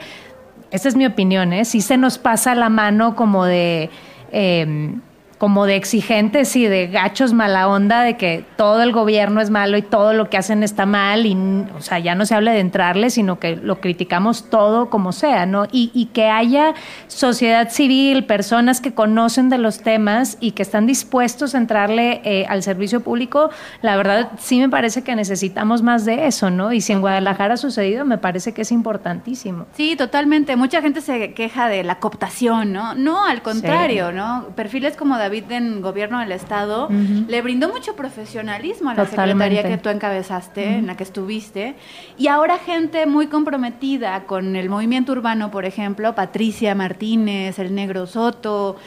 esa 0.71 0.87
es 0.87 0.95
mi 0.95 1.05
opinión, 1.05 1.53
¿eh? 1.53 1.65
sí 1.65 1.81
se 1.81 1.97
nos 1.97 2.17
pasa 2.17 2.55
la 2.55 2.69
mano 2.69 3.15
como 3.15 3.45
de... 3.45 3.89
Eh, 4.31 4.93
como 5.39 5.65
de 5.65 5.77
exigentes 5.77 6.55
y 6.57 6.67
de 6.67 6.87
gachos 6.87 7.33
mala 7.33 7.69
onda, 7.69 8.03
de 8.03 8.17
que 8.17 8.45
todo 8.57 8.83
el 8.83 8.91
gobierno 8.91 9.39
es 9.39 9.49
malo 9.49 9.77
y 9.77 9.81
todo 9.81 10.13
lo 10.13 10.29
que 10.29 10.37
hacen 10.37 10.63
está 10.63 10.85
mal, 10.85 11.25
y 11.25 11.35
o 11.75 11.81
sea, 11.81 11.97
ya 11.97 12.13
no 12.13 12.25
se 12.25 12.35
habla 12.35 12.51
de 12.51 12.59
entrarle, 12.59 13.09
sino 13.09 13.39
que 13.39 13.55
lo 13.55 13.79
criticamos 13.79 14.49
todo 14.49 14.89
como 14.89 15.13
sea, 15.13 15.45
¿no? 15.45 15.65
Y, 15.71 15.91
y 15.93 16.07
que 16.07 16.27
haya 16.27 16.73
sociedad 17.07 17.69
civil, 17.69 18.25
personas 18.25 18.81
que 18.81 18.93
conocen 18.93 19.49
de 19.49 19.57
los 19.57 19.81
temas 19.81 20.37
y 20.41 20.51
que 20.51 20.61
están 20.61 20.85
dispuestos 20.85 21.55
a 21.55 21.57
entrarle 21.57 22.21
eh, 22.25 22.45
al 22.49 22.61
servicio 22.61 22.99
público, 22.99 23.49
la 23.81 23.95
verdad 23.95 24.31
sí 24.37 24.59
me 24.59 24.67
parece 24.67 25.03
que 25.03 25.15
necesitamos 25.15 25.81
más 25.81 26.03
de 26.03 26.27
eso, 26.27 26.49
¿no? 26.49 26.73
Y 26.73 26.81
si 26.81 26.91
en 26.91 26.99
Guadalajara 26.99 27.53
ha 27.53 27.57
sucedido, 27.57 28.03
me 28.03 28.17
parece 28.17 28.53
que 28.53 28.63
es 28.63 28.73
importantísimo. 28.73 29.67
Sí, 29.73 29.95
totalmente. 29.95 30.57
Mucha 30.57 30.81
gente 30.81 30.99
se 30.99 31.33
queja 31.33 31.69
de 31.69 31.85
la 31.85 31.99
cooptación, 31.99 32.73
¿no? 32.73 32.93
No, 32.95 33.23
al 33.23 33.41
contrario, 33.41 34.11
¿no? 34.11 34.47
Perfiles 34.55 34.97
como 34.97 35.17
de 35.17 35.28
David 35.29 35.51
en 35.51 35.81
gobierno 35.83 36.19
del 36.19 36.31
estado, 36.31 36.89
le 37.27 37.41
brindó 37.43 37.69
mucho 37.69 37.95
profesionalismo 37.95 38.89
a 38.89 38.95
la 38.95 39.05
secretaría 39.05 39.61
que 39.61 39.77
tú 39.77 39.89
encabezaste, 39.89 40.77
en 40.77 40.87
la 40.87 40.97
que 40.97 41.03
estuviste, 41.03 41.75
y 42.17 42.27
ahora 42.27 42.57
gente 42.57 43.05
muy 43.05 43.27
comprometida 43.27 44.23
con 44.23 44.55
el 44.55 44.69
movimiento 44.69 45.11
urbano, 45.11 45.51
por 45.51 45.65
ejemplo, 45.65 46.15
Patricia 46.15 46.73
Martínez, 46.73 47.59
el 47.59 47.75
Negro 47.75 48.07
Soto, 48.07 48.77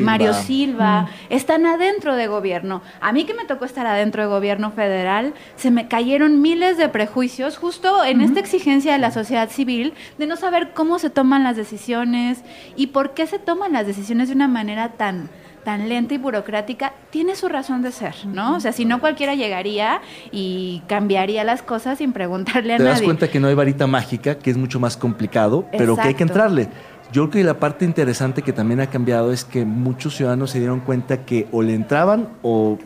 Mario 0.00 0.30
eh, 0.30 0.34
Silva, 0.34 1.08
están 1.28 1.66
adentro 1.66 2.16
de 2.16 2.28
gobierno. 2.28 2.80
A 3.02 3.12
mí 3.12 3.24
que 3.24 3.34
me 3.34 3.44
tocó 3.44 3.66
estar 3.66 3.86
adentro 3.86 4.22
de 4.22 4.28
gobierno 4.28 4.70
federal, 4.70 5.34
se 5.56 5.70
me 5.70 5.86
cayeron 5.86 6.40
miles 6.40 6.78
de 6.78 6.88
prejuicios 6.88 7.58
justo 7.58 8.04
en 8.04 8.22
esta 8.22 8.40
exigencia 8.40 8.94
de 8.94 8.98
la 8.98 9.10
sociedad 9.10 9.50
civil 9.50 9.92
de 10.16 10.26
no 10.26 10.36
saber 10.36 10.72
cómo 10.72 10.98
se 10.98 11.10
toman 11.10 11.44
las 11.44 11.56
decisiones 11.56 12.42
y 12.74 12.86
por 12.86 13.12
qué 13.12 13.26
se 13.26 13.38
toman 13.38 13.74
las 13.74 13.86
decisiones 13.86 14.28
de 14.28 14.34
una 14.34 14.48
manera 14.48 14.92
tan 14.92 15.28
tan 15.64 15.88
lenta 15.88 16.14
y 16.14 16.18
burocrática, 16.18 16.92
tiene 17.10 17.34
su 17.34 17.48
razón 17.48 17.82
de 17.82 17.90
ser, 17.90 18.14
¿no? 18.26 18.56
O 18.56 18.60
sea, 18.60 18.72
si 18.72 18.84
no 18.84 19.00
cualquiera 19.00 19.34
llegaría 19.34 20.00
y 20.30 20.82
cambiaría 20.86 21.42
las 21.44 21.62
cosas 21.62 21.98
sin 21.98 22.12
preguntarle 22.12 22.74
a 22.74 22.78
nadie. 22.78 22.90
Te 22.90 22.98
das 22.98 23.02
cuenta 23.02 23.28
que 23.28 23.40
no 23.40 23.48
hay 23.48 23.54
varita 23.54 23.86
mágica, 23.86 24.38
que 24.38 24.50
es 24.50 24.56
mucho 24.56 24.78
más 24.78 24.96
complicado, 24.96 25.66
pero 25.76 25.96
que 25.96 26.02
hay 26.02 26.14
que 26.14 26.22
entrarle. 26.22 26.68
Yo 27.12 27.30
creo 27.30 27.42
que 27.42 27.44
la 27.44 27.58
parte 27.58 27.84
interesante 27.84 28.42
que 28.42 28.52
también 28.52 28.80
ha 28.80 28.88
cambiado 28.88 29.32
es 29.32 29.44
que 29.44 29.64
muchos 29.64 30.16
ciudadanos 30.16 30.50
se 30.50 30.58
dieron 30.58 30.80
cuenta 30.80 31.24
que 31.24 31.46
o 31.52 31.62
le 31.62 31.74
entraban 31.74 32.28
o 32.42 32.78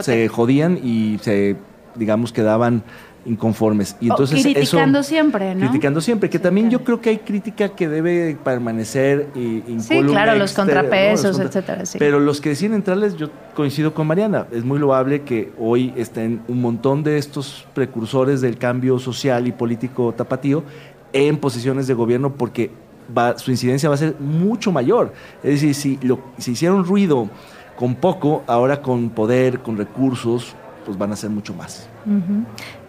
se 0.00 0.28
jodían 0.28 0.78
y 0.82 1.18
se, 1.22 1.56
digamos, 1.94 2.32
quedaban 2.32 2.82
inconformes. 3.24 3.96
Y 4.00 4.08
entonces 4.10 4.42
criticando 4.42 5.02
siempre, 5.02 5.54
¿no? 5.54 5.68
Criticando 5.68 6.00
siempre, 6.00 6.30
que 6.30 6.38
también 6.38 6.70
yo 6.70 6.82
creo 6.82 7.00
que 7.00 7.10
hay 7.10 7.18
crítica 7.18 7.70
que 7.70 7.88
debe 7.88 8.36
permanecer 8.42 9.28
y 9.34 9.62
Sí, 9.80 10.02
claro, 10.02 10.34
los 10.36 10.52
contrapesos, 10.52 11.38
etcétera. 11.38 11.84
Pero 11.98 12.20
los 12.20 12.40
que 12.40 12.50
deciden 12.50 12.74
entrarles, 12.74 13.16
yo 13.16 13.28
coincido 13.54 13.94
con 13.94 14.06
Mariana. 14.06 14.46
Es 14.52 14.64
muy 14.64 14.78
loable 14.78 15.22
que 15.22 15.52
hoy 15.58 15.92
estén 15.96 16.42
un 16.48 16.60
montón 16.60 17.02
de 17.02 17.18
estos 17.18 17.66
precursores 17.74 18.40
del 18.40 18.56
cambio 18.58 18.98
social 18.98 19.46
y 19.46 19.52
político 19.52 20.12
tapatío 20.12 20.64
en 21.12 21.38
posiciones 21.38 21.86
de 21.86 21.94
gobierno 21.94 22.34
porque 22.34 22.70
va, 23.16 23.38
su 23.38 23.50
incidencia 23.50 23.88
va 23.88 23.94
a 23.94 23.98
ser 23.98 24.16
mucho 24.20 24.72
mayor. 24.72 25.12
Es 25.42 25.60
decir, 25.60 25.74
si, 25.74 25.98
lo, 26.02 26.20
si 26.38 26.52
hicieron 26.52 26.84
ruido 26.84 27.28
con 27.76 27.94
poco, 27.94 28.42
ahora 28.46 28.82
con 28.82 29.10
poder, 29.10 29.60
con 29.60 29.76
recursos, 29.76 30.54
pues 30.84 30.98
van 30.98 31.12
a 31.12 31.16
ser 31.16 31.30
mucho 31.30 31.54
más. 31.54 31.88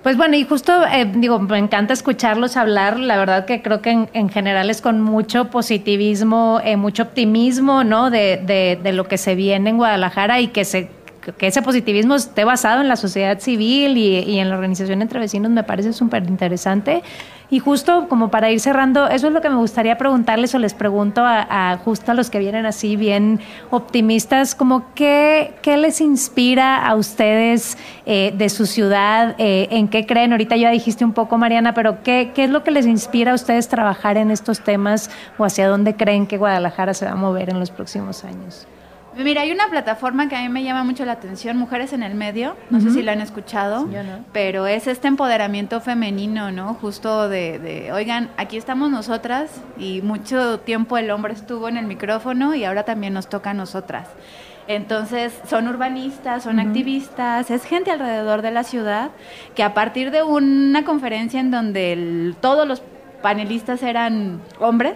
Pues 0.03 0.15
bueno, 0.15 0.37
y 0.37 0.45
justo 0.45 0.85
eh, 0.85 1.11
digo, 1.13 1.39
me 1.39 1.57
encanta 1.57 1.93
escucharlos 1.93 2.55
hablar. 2.55 2.99
La 2.99 3.17
verdad 3.17 3.45
que 3.45 3.61
creo 3.61 3.81
que 3.81 4.07
en, 4.13 4.29
general 4.29 4.69
es 4.69 4.81
con 4.81 5.01
mucho 5.01 5.49
positivismo, 5.49 6.61
eh, 6.63 6.77
mucho 6.77 7.03
optimismo, 7.03 7.83
¿no? 7.83 8.09
De, 8.09 8.37
de, 8.37 8.79
de, 8.81 8.93
lo 8.93 9.09
que 9.09 9.17
se 9.17 9.35
viene 9.35 9.71
en 9.71 9.77
Guadalajara 9.77 10.39
y 10.39 10.47
que 10.47 10.63
se 10.63 10.89
que 11.19 11.47
ese 11.47 11.61
positivismo 11.61 12.15
esté 12.15 12.43
basado 12.43 12.81
en 12.81 12.87
la 12.87 12.95
sociedad 12.95 13.39
civil 13.39 13.97
y, 13.97 14.39
en 14.39 14.49
la 14.49 14.55
organización 14.55 15.01
entre 15.01 15.19
vecinos 15.19 15.51
me 15.51 15.63
parece 15.63 15.93
súper 15.93 16.27
interesante. 16.27 17.03
Y 17.51 17.57
justo 17.57 18.07
como 18.07 18.29
para 18.29 18.51
ir 18.51 18.59
cerrando, 18.59 19.07
eso 19.07 19.27
es 19.27 19.33
lo 19.33 19.41
que 19.41 19.49
me 19.49 19.55
gustaría 19.55 19.97
preguntarles 19.97 20.53
o 20.53 20.59
les 20.59 20.75
pregunto 20.75 21.25
a, 21.25 21.71
a 21.71 21.77
justo 21.77 22.11
a 22.11 22.13
los 22.13 22.29
que 22.29 22.37
vienen 22.37 22.67
así 22.67 22.95
bien 22.95 23.39
optimistas, 23.71 24.53
como 24.53 24.93
qué, 24.93 25.55
qué 25.63 25.77
les 25.77 25.99
inspira 25.99 26.77
a 26.85 26.93
ustedes 26.93 27.77
eh, 28.05 28.33
de 28.37 28.49
su 28.49 28.67
ciudad, 28.67 29.35
eh, 29.39 29.67
en 29.71 29.87
qué 29.87 30.05
creen, 30.05 30.31
ahorita 30.31 30.57
ya 30.57 30.69
dijiste 30.69 31.03
un 31.03 31.13
poco 31.13 31.37
Mariana, 31.39 31.73
pero 31.73 32.03
¿qué, 32.03 32.31
qué 32.35 32.43
es 32.43 32.51
lo 32.51 32.63
que 32.63 32.71
les 32.71 32.85
inspira 32.85 33.31
a 33.31 33.35
ustedes 33.35 33.67
trabajar 33.67 34.17
en 34.17 34.29
estos 34.29 34.61
temas 34.61 35.09
o 35.37 35.45
hacia 35.45 35.67
dónde 35.67 35.95
creen 35.95 36.27
que 36.27 36.37
Guadalajara 36.37 36.93
se 36.93 37.05
va 37.05 37.11
a 37.11 37.15
mover 37.15 37.49
en 37.49 37.59
los 37.59 37.71
próximos 37.71 38.23
años? 38.23 38.67
Mira, 39.23 39.41
hay 39.41 39.51
una 39.51 39.69
plataforma 39.69 40.29
que 40.29 40.35
a 40.35 40.41
mí 40.41 40.49
me 40.49 40.63
llama 40.63 40.83
mucho 40.83 41.03
la 41.05 41.13
atención, 41.13 41.57
Mujeres 41.57 41.91
en 41.93 42.03
el 42.03 42.15
Medio, 42.15 42.55
no 42.69 42.79
sé 42.79 42.91
si 42.91 43.01
la 43.01 43.11
han 43.11 43.21
escuchado, 43.21 43.87
pero 44.31 44.65
es 44.65 44.87
este 44.87 45.07
empoderamiento 45.07 45.81
femenino, 45.81 46.51
¿no? 46.51 46.73
Justo 46.75 47.27
de, 47.27 47.59
de, 47.59 47.91
oigan, 47.91 48.29
aquí 48.37 48.57
estamos 48.57 48.89
nosotras 48.89 49.61
y 49.77 50.01
mucho 50.01 50.61
tiempo 50.61 50.97
el 50.97 51.11
hombre 51.11 51.33
estuvo 51.33 51.67
en 51.67 51.77
el 51.77 51.85
micrófono 51.85 52.55
y 52.55 52.63
ahora 52.63 52.83
también 52.83 53.13
nos 53.13 53.27
toca 53.27 53.49
a 53.49 53.53
nosotras. 53.53 54.07
Entonces, 54.69 55.33
son 55.49 55.67
urbanistas, 55.67 56.43
son 56.43 56.59
activistas, 56.59 57.49
es 57.49 57.65
gente 57.65 57.89
alrededor 57.89 58.43
de 58.43 58.51
la 58.51 58.63
ciudad 58.63 59.09
que 59.55 59.63
a 59.63 59.73
partir 59.73 60.11
de 60.11 60.21
una 60.21 60.85
conferencia 60.85 61.39
en 61.39 61.49
donde 61.49 62.35
todos 62.39 62.67
los 62.67 62.83
panelistas 63.21 63.83
eran 63.83 64.41
hombres, 64.59 64.95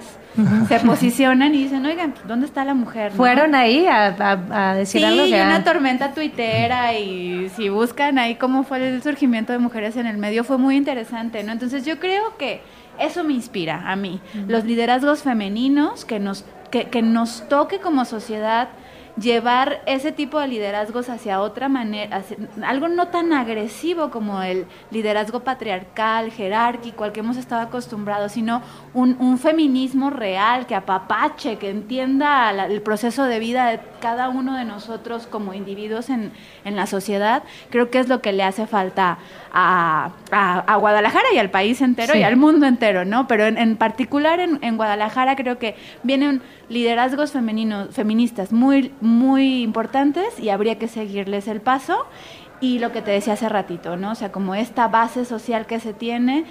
se 0.68 0.80
posicionan 0.80 1.54
y 1.54 1.64
dicen, 1.64 1.86
oigan, 1.86 2.14
¿dónde 2.28 2.46
está 2.46 2.66
la 2.66 2.74
mujer? 2.74 3.12
Fueron 3.12 3.54
ahí 3.56 3.86
a, 3.88 4.74
decir 4.76 5.06
algo. 5.06 5.26
Sí, 5.26 5.34
una 5.34 5.64
tormenta 5.64 6.14
tuitera 6.14 6.94
y 6.94 7.50
si 7.56 7.70
buscan 7.70 8.18
ahí 8.18 8.36
cómo 8.36 8.64
fue 8.64 8.96
el 8.96 9.04
surgimiento 9.04 9.54
de 9.54 9.60
mujeres 9.60 9.96
en 9.98 10.08
el 10.08 10.18
medio, 10.18 10.44
fue 10.44 10.58
muy 10.58 10.76
interesante, 10.76 11.44
¿no? 11.44 11.52
Entonces 11.52 11.86
yo 11.86 12.00
creo 12.00 12.38
que 12.38 12.62
eso 13.00 13.24
me 13.24 13.34
inspira 13.34 13.92
a 13.92 13.96
mí, 13.96 14.22
los 14.48 14.66
liderazgos 14.66 15.24
femeninos 15.24 16.06
que 16.06 16.20
nos, 16.20 16.46
que, 16.72 16.86
que 16.86 17.02
nos 17.02 17.48
toque 17.50 17.80
como 17.80 18.06
sociedad 18.06 18.70
llevar 19.18 19.82
ese 19.86 20.12
tipo 20.12 20.40
de 20.40 20.48
liderazgos 20.48 21.10
hacia 21.10 21.42
otra 21.42 21.70
manera, 21.70 22.24
algo 22.64 22.88
no 22.88 23.10
tan 23.10 23.32
agresivo 23.32 24.10
como 24.10 24.42
el 24.42 24.66
liderazgo 24.90 25.42
patriarcal, 25.42 26.32
jerárquico, 26.32 27.04
al 27.04 27.12
que 27.12 27.20
hemos 27.20 27.38
estado 27.38 27.62
acostumbrados, 27.62 28.32
sino 28.32 28.62
un, 28.94 29.38
feminismo 29.38 30.10
real, 30.10 30.66
que 30.66 30.76
apapache, 30.76 31.58
que 31.58 31.70
entienda 31.70 32.50
el 32.66 32.82
proceso 32.82 33.26
de 33.26 33.40
vida 33.40 33.68
de 33.68 33.80
cada 34.00 34.30
uno 34.30 34.56
de 34.58 34.66
nosotros 34.66 35.28
como 35.28 35.54
individuos 35.54 36.10
en, 36.10 36.32
la 36.66 36.88
sociedad, 36.88 37.44
creo 37.70 37.92
que 37.92 38.00
es 38.00 38.10
lo 38.10 38.22
que 38.22 38.34
le 38.34 38.44
hace 38.44 38.66
falta 38.66 39.18
a, 39.54 40.78
Guadalajara 40.80 41.26
y 41.34 41.38
al 41.38 41.52
país 41.52 41.82
entero 41.82 42.16
y 42.18 42.24
al 42.24 42.36
mundo 42.36 42.66
entero, 42.66 43.06
¿no? 43.06 43.28
Pero 43.28 43.46
en, 43.46 43.76
particular 43.78 44.40
en, 44.40 44.60
en 44.64 44.78
Guadalajara 44.78 45.36
creo 45.36 45.60
que 45.60 45.76
vienen 46.02 46.42
liderazgos 46.70 47.32
femeninos, 47.32 47.94
feministas 47.94 48.52
muy, 48.52 48.92
muy 49.00 49.62
importantes 49.62 50.40
y 50.40 50.50
habría 50.50 50.80
que 50.80 50.88
seguirles 50.88 51.48
el 51.48 51.62
paso. 51.62 52.06
Y 52.62 52.80
lo 52.80 52.94
que 52.94 53.02
te 53.02 53.12
decía 53.12 53.34
hace 53.34 53.50
ratito, 53.50 53.98
¿no? 53.98 54.12
O 54.12 54.16
sea, 54.16 54.32
como 54.32 54.56
esta 54.56 54.88
base 54.88 55.26
social 55.26 55.66
que 55.66 55.82
se 55.82 55.94
tiene 55.94 56.46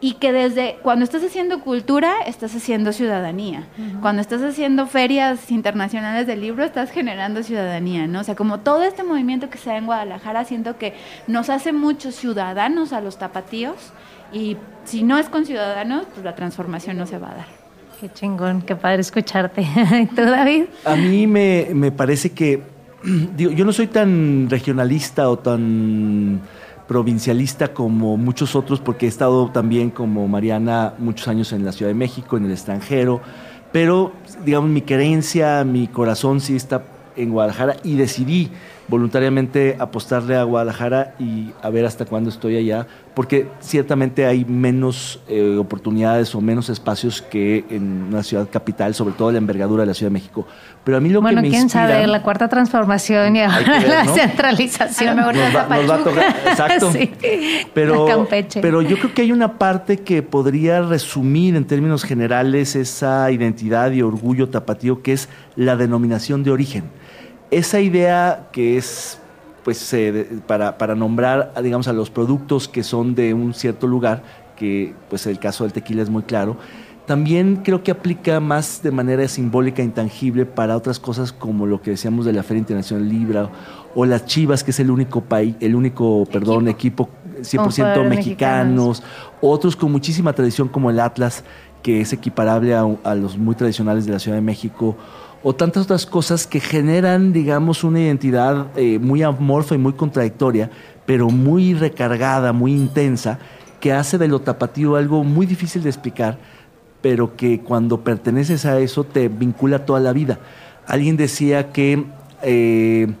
y 0.00 0.14
que 0.14 0.32
desde 0.32 0.78
cuando 0.82 1.04
estás 1.04 1.24
haciendo 1.24 1.60
cultura, 1.60 2.20
estás 2.26 2.54
haciendo 2.54 2.92
ciudadanía. 2.92 3.66
Cuando 4.00 4.22
estás 4.22 4.42
haciendo 4.42 4.86
ferias 4.86 5.50
internacionales 5.50 6.26
de 6.26 6.36
libro, 6.36 6.64
estás 6.64 6.90
generando 6.90 7.42
ciudadanía, 7.42 8.06
¿no? 8.06 8.20
O 8.20 8.24
sea, 8.24 8.36
como 8.36 8.60
todo 8.60 8.84
este 8.84 9.02
movimiento 9.02 9.50
que 9.50 9.58
se 9.58 9.70
da 9.70 9.76
en 9.76 9.86
Guadalajara, 9.86 10.44
siento 10.44 10.78
que 10.78 10.94
nos 11.26 11.50
hace 11.50 11.72
muchos 11.72 12.14
ciudadanos 12.14 12.92
a 12.92 13.00
los 13.00 13.18
tapatíos 13.18 13.92
y 14.32 14.56
si 14.84 15.02
no 15.02 15.18
es 15.18 15.28
con 15.28 15.46
ciudadanos, 15.46 16.06
pues 16.12 16.24
la 16.24 16.34
transformación 16.34 16.96
no 16.96 17.06
se 17.06 17.18
va 17.18 17.32
a 17.32 17.34
dar. 17.34 17.46
Qué 18.00 18.08
chingón, 18.12 18.62
qué 18.62 18.76
padre 18.76 19.00
escucharte. 19.00 19.66
¿Tú, 20.14 20.22
David? 20.22 20.66
A 20.84 20.94
mí 20.94 21.26
me, 21.26 21.90
parece 21.90 22.30
que, 22.30 22.62
yo 23.36 23.64
no 23.64 23.72
soy 23.72 23.88
tan 23.88 24.48
regionalista 24.48 25.28
o 25.28 25.38
tan 25.38 26.40
provincialista 26.88 27.74
como 27.74 28.16
muchos 28.16 28.56
otros, 28.56 28.80
porque 28.80 29.06
he 29.06 29.08
estado 29.08 29.50
también 29.50 29.90
como 29.90 30.26
Mariana 30.26 30.94
muchos 30.98 31.28
años 31.28 31.52
en 31.52 31.64
la 31.64 31.70
Ciudad 31.70 31.90
de 31.90 31.94
México, 31.94 32.36
en 32.36 32.46
el 32.46 32.50
extranjero, 32.50 33.20
pero 33.70 34.12
digamos 34.44 34.70
mi 34.70 34.80
creencia, 34.82 35.62
mi 35.64 35.86
corazón 35.86 36.40
sí 36.40 36.56
está 36.56 36.82
en 37.14 37.30
Guadalajara 37.30 37.76
y 37.84 37.96
decidí 37.96 38.50
voluntariamente 38.88 39.76
apostarle 39.78 40.34
a 40.34 40.42
Guadalajara 40.42 41.14
y 41.18 41.50
a 41.62 41.68
ver 41.68 41.84
hasta 41.84 42.06
cuándo 42.06 42.30
estoy 42.30 42.56
allá, 42.56 42.86
porque 43.14 43.48
ciertamente 43.60 44.24
hay 44.24 44.44
menos 44.46 45.20
eh, 45.28 45.56
oportunidades 45.58 46.34
o 46.34 46.40
menos 46.40 46.70
espacios 46.70 47.20
que 47.20 47.66
en 47.68 48.06
una 48.08 48.22
ciudad 48.22 48.48
capital, 48.50 48.94
sobre 48.94 49.14
todo 49.14 49.30
la 49.30 49.38
envergadura 49.38 49.82
de 49.82 49.88
la 49.88 49.94
Ciudad 49.94 50.10
de 50.10 50.14
México. 50.14 50.46
Pero 50.84 50.96
a 50.96 51.00
mí 51.00 51.10
lo 51.10 51.22
que 51.22 51.34
me 51.34 51.50
quién 51.50 51.68
sabe, 51.68 52.06
la 52.06 52.22
cuarta 52.22 52.48
transformación 52.48 53.36
y 53.36 53.42
ahora 53.42 53.80
la 53.80 54.04
centralización. 54.06 55.16
nos, 55.16 55.26
va, 55.26 55.94
a 55.94 55.98
tocar, 55.98 56.36
exacto. 56.46 56.90
pero, 57.74 58.26
pero 58.62 58.80
yo 58.80 58.96
creo 58.98 59.12
que 59.12 59.22
hay 59.22 59.32
una 59.32 59.58
parte 59.58 59.98
que 59.98 60.22
podría 60.22 60.80
resumir 60.80 61.56
en 61.56 61.66
términos 61.66 62.04
generales 62.04 62.74
esa 62.74 63.30
identidad 63.30 63.90
y 63.90 64.00
orgullo 64.00 64.48
tapatío, 64.48 65.02
que 65.02 65.12
es 65.12 65.28
la 65.56 65.76
denominación 65.76 66.42
de 66.42 66.52
origen 66.52 66.97
esa 67.50 67.80
idea 67.80 68.48
que 68.52 68.76
es 68.76 69.18
pues 69.64 69.94
para, 70.46 70.78
para, 70.78 70.94
nombrar 70.94 71.52
digamos 71.62 71.88
a 71.88 71.92
los 71.92 72.10
productos 72.10 72.68
que 72.68 72.82
son 72.82 73.14
de 73.14 73.34
un 73.34 73.52
cierto 73.52 73.86
lugar 73.86 74.22
que 74.56 74.94
pues 75.10 75.26
el 75.26 75.38
caso 75.38 75.64
del 75.64 75.72
tequila 75.72 76.02
es 76.02 76.10
muy 76.10 76.22
claro 76.22 76.56
también 77.08 77.62
creo 77.64 77.82
que 77.82 77.90
aplica 77.90 78.38
más 78.38 78.82
de 78.82 78.90
manera 78.90 79.26
simbólica 79.28 79.80
e 79.80 79.84
intangible 79.86 80.44
para 80.44 80.76
otras 80.76 81.00
cosas 81.00 81.32
como 81.32 81.64
lo 81.64 81.80
que 81.80 81.92
decíamos 81.92 82.26
de 82.26 82.34
la 82.34 82.42
Feria 82.42 82.58
Internacional 82.58 83.08
Libra 83.08 83.50
o 83.94 84.04
las 84.04 84.26
Chivas, 84.26 84.62
que 84.62 84.72
es 84.72 84.80
el 84.80 84.90
único 84.90 85.22
país, 85.22 85.56
el 85.60 85.74
único, 85.74 86.26
perdón, 86.30 86.68
equipo, 86.68 87.08
100% 87.40 88.06
mexicanos, 88.06 89.02
otros 89.40 89.74
con 89.74 89.90
muchísima 89.90 90.34
tradición 90.34 90.68
como 90.68 90.90
el 90.90 91.00
Atlas, 91.00 91.44
que 91.82 92.02
es 92.02 92.12
equiparable 92.12 92.74
a 92.74 93.14
los 93.14 93.38
muy 93.38 93.54
tradicionales 93.54 94.04
de 94.04 94.12
la 94.12 94.18
Ciudad 94.18 94.36
de 94.36 94.42
México, 94.42 94.94
o 95.42 95.54
tantas 95.54 95.84
otras 95.84 96.06
cosas 96.06 96.46
que 96.46 96.60
generan, 96.60 97.32
digamos, 97.32 97.84
una 97.84 98.00
identidad 98.00 98.66
eh, 98.76 98.98
muy 98.98 99.22
amorfa 99.22 99.74
y 99.74 99.78
muy 99.78 99.92
contradictoria, 99.92 100.70
pero 101.06 101.30
muy 101.30 101.74
recargada, 101.74 102.52
muy 102.52 102.72
intensa, 102.72 103.38
que 103.80 103.92
hace 103.92 104.18
de 104.18 104.28
lo 104.28 104.40
tapatío 104.40 104.96
algo 104.96 105.22
muy 105.24 105.46
difícil 105.46 105.82
de 105.82 105.90
explicar, 105.90 106.38
pero 107.00 107.36
que 107.36 107.60
cuando 107.60 108.02
perteneces 108.02 108.66
a 108.66 108.78
eso 108.80 109.04
te 109.04 109.28
vincula 109.28 109.86
toda 109.86 110.00
la 110.00 110.12
vida. 110.12 110.40
Alguien 110.86 111.16
decía 111.16 111.70
que 111.70 112.04
eh, 112.42 113.12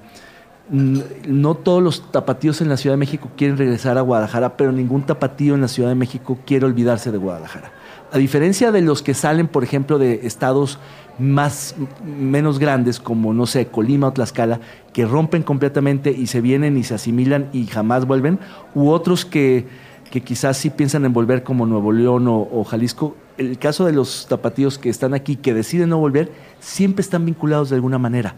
no 0.70 1.54
todos 1.54 1.82
los 1.82 2.10
tapatíos 2.10 2.60
en 2.60 2.68
la 2.68 2.76
Ciudad 2.76 2.94
de 2.94 2.98
México 2.98 3.30
quieren 3.36 3.56
regresar 3.56 3.96
a 3.96 4.02
Guadalajara, 4.02 4.56
pero 4.56 4.72
ningún 4.72 5.02
tapatío 5.02 5.54
en 5.54 5.60
la 5.60 5.68
Ciudad 5.68 5.88
de 5.88 5.94
México 5.94 6.38
quiere 6.44 6.66
olvidarse 6.66 7.12
de 7.12 7.18
Guadalajara. 7.18 7.70
A 8.10 8.18
diferencia 8.18 8.72
de 8.72 8.80
los 8.80 9.02
que 9.02 9.14
salen, 9.14 9.48
por 9.48 9.64
ejemplo, 9.64 9.98
de 9.98 10.26
estados 10.26 10.78
más, 11.18 11.74
menos 12.04 12.58
grandes 12.58 13.00
como, 13.00 13.34
no 13.34 13.46
sé, 13.46 13.66
Colima 13.66 14.08
o 14.08 14.12
Tlaxcala, 14.12 14.60
que 14.92 15.04
rompen 15.04 15.42
completamente 15.42 16.10
y 16.10 16.26
se 16.26 16.40
vienen 16.40 16.76
y 16.76 16.84
se 16.84 16.94
asimilan 16.94 17.48
y 17.52 17.66
jamás 17.66 18.06
vuelven, 18.06 18.38
u 18.74 18.90
otros 18.90 19.24
que, 19.24 19.66
que 20.10 20.22
quizás 20.22 20.56
sí 20.56 20.70
piensan 20.70 21.04
en 21.04 21.12
volver 21.12 21.42
como 21.42 21.66
Nuevo 21.66 21.92
León 21.92 22.26
o, 22.28 22.64
Jalisco. 22.64 23.16
El 23.36 23.58
caso 23.58 23.84
de 23.84 23.92
los 23.92 24.26
tapatíos 24.28 24.78
que 24.78 24.88
están 24.88 25.14
aquí, 25.14 25.36
que 25.36 25.54
deciden 25.54 25.90
no 25.90 25.98
volver, 25.98 26.32
siempre 26.60 27.02
están 27.02 27.24
vinculados 27.24 27.70
de 27.70 27.76
alguna 27.76 27.98
manera, 27.98 28.34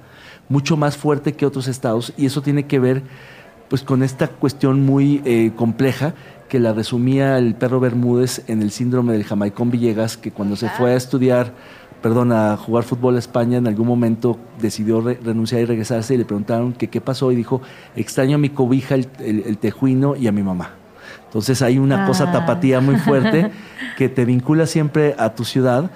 mucho 0.49 0.76
más 0.76 0.97
fuerte 0.97 1.35
que 1.35 1.47
otros 1.47 1.68
estados, 1.68 2.12
y 2.16 2.26
eso 2.26 2.43
tiene 2.43 2.66
que 2.66 2.78
ver 2.78 3.03
pues 3.68 3.83
con 3.83 4.03
esta 4.03 4.26
cuestión 4.26 4.85
muy 4.85 5.22
eh, 5.24 5.53
compleja 5.55 6.14
que 6.49 6.59
la 6.59 6.72
resumía 6.72 7.39
el 7.39 7.55
perro 7.55 7.78
Bermúdez 7.78 8.43
en 8.49 8.61
el 8.62 8.72
síndrome 8.72 9.12
del 9.12 9.22
Jamaicón 9.22 9.70
Villegas, 9.70 10.16
que 10.16 10.33
cuando 10.33 10.57
se 10.57 10.68
fue 10.70 10.93
a 10.93 10.97
estudiar 10.97 11.55
perdón, 12.03 12.32
a 12.32 12.57
jugar 12.57 12.84
fútbol 12.84 13.16
a 13.16 13.18
España, 13.18 13.59
en 13.59 13.66
algún 13.66 13.86
momento 13.86 14.38
decidió 14.61 15.01
renunciar 15.01 15.61
y 15.61 15.64
regresarse 15.64 16.14
y 16.14 16.18
le 16.18 16.24
preguntaron 16.24 16.72
que 16.72 16.88
qué 16.88 17.01
pasó 17.01 17.30
y 17.32 17.36
dijo, 17.36 17.61
extraño 17.96 18.36
a 18.36 18.38
mi 18.38 18.51
cobija, 18.51 18.94
el, 18.94 19.59
tejuino 19.59 20.16
y 20.16 20.26
a 20.26 20.32
mi 20.32 20.42
mamá. 20.42 20.70
Entonces 21.26 21.62
hay 21.62 21.78
una 21.78 22.07
cosa 22.07 22.24
ah. 22.28 22.32
tapatía 22.32 22.80
muy 22.80 22.96
fuerte 22.96 23.51
que 23.96 24.09
te 24.09 24.24
vincula 24.24 24.66
siempre 24.66 25.14
a 25.18 25.34
tu 25.34 25.44
ciudad 25.44 25.90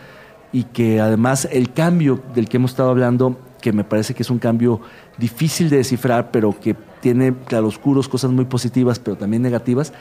y 0.53 0.65
que 0.65 1.01
además 1.01 1.49
el 1.51 1.73
cambio 1.73 2.21
del 2.35 2.49
que 2.49 2.59
hemos 2.59 2.73
estado 2.73 2.91
hablando, 2.91 3.37
que 3.61 3.73
me 3.73 3.83
parece 3.83 4.15
que 4.15 4.23
es 4.23 4.31
un 4.31 4.39
cambio 4.39 4.81
difícil 5.19 5.71
de 5.71 5.79
descifrar, 5.79 6.31
pero 6.31 6.55
que 6.61 6.77
tiene 7.01 7.35
claroscuros, 7.35 8.09
cosas 8.09 8.31
muy 8.31 8.45
positivas, 8.45 8.99
pero 8.99 9.17
también 9.17 9.43
negativas, 9.43 9.93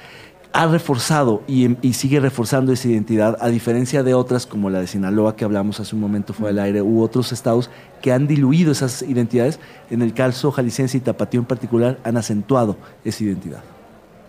ha 0.53 0.67
reforzado 0.67 1.41
y, 1.47 1.93
sigue 1.93 2.19
reforzando 2.19 2.71
esa 2.71 2.87
identidad, 2.87 3.37
a 3.41 3.49
diferencia 3.49 4.03
de 4.03 4.13
otras 4.13 4.45
como 4.45 4.69
la 4.69 4.79
de 4.79 4.87
Sinaloa 4.87 5.35
que 5.35 5.45
hablamos 5.45 5.79
hace 5.79 5.95
un 5.95 6.01
momento 6.01 6.33
fue 6.33 6.49
del 6.49 6.59
aire, 6.59 6.81
u 6.83 7.01
otros 7.01 7.31
estados 7.31 7.71
que 8.03 8.13
han 8.13 8.27
diluido 8.27 8.71
esas 8.71 9.01
identidades. 9.01 9.59
En 9.89 10.03
el 10.03 10.13
caso 10.13 10.51
jalisciense 10.51 10.97
y 10.97 11.01
tapatío 11.01 11.39
en 11.39 11.47
particular 11.47 11.97
han 12.03 12.17
acentuado 12.17 12.77
esa 13.03 13.23
identidad. 13.23 13.63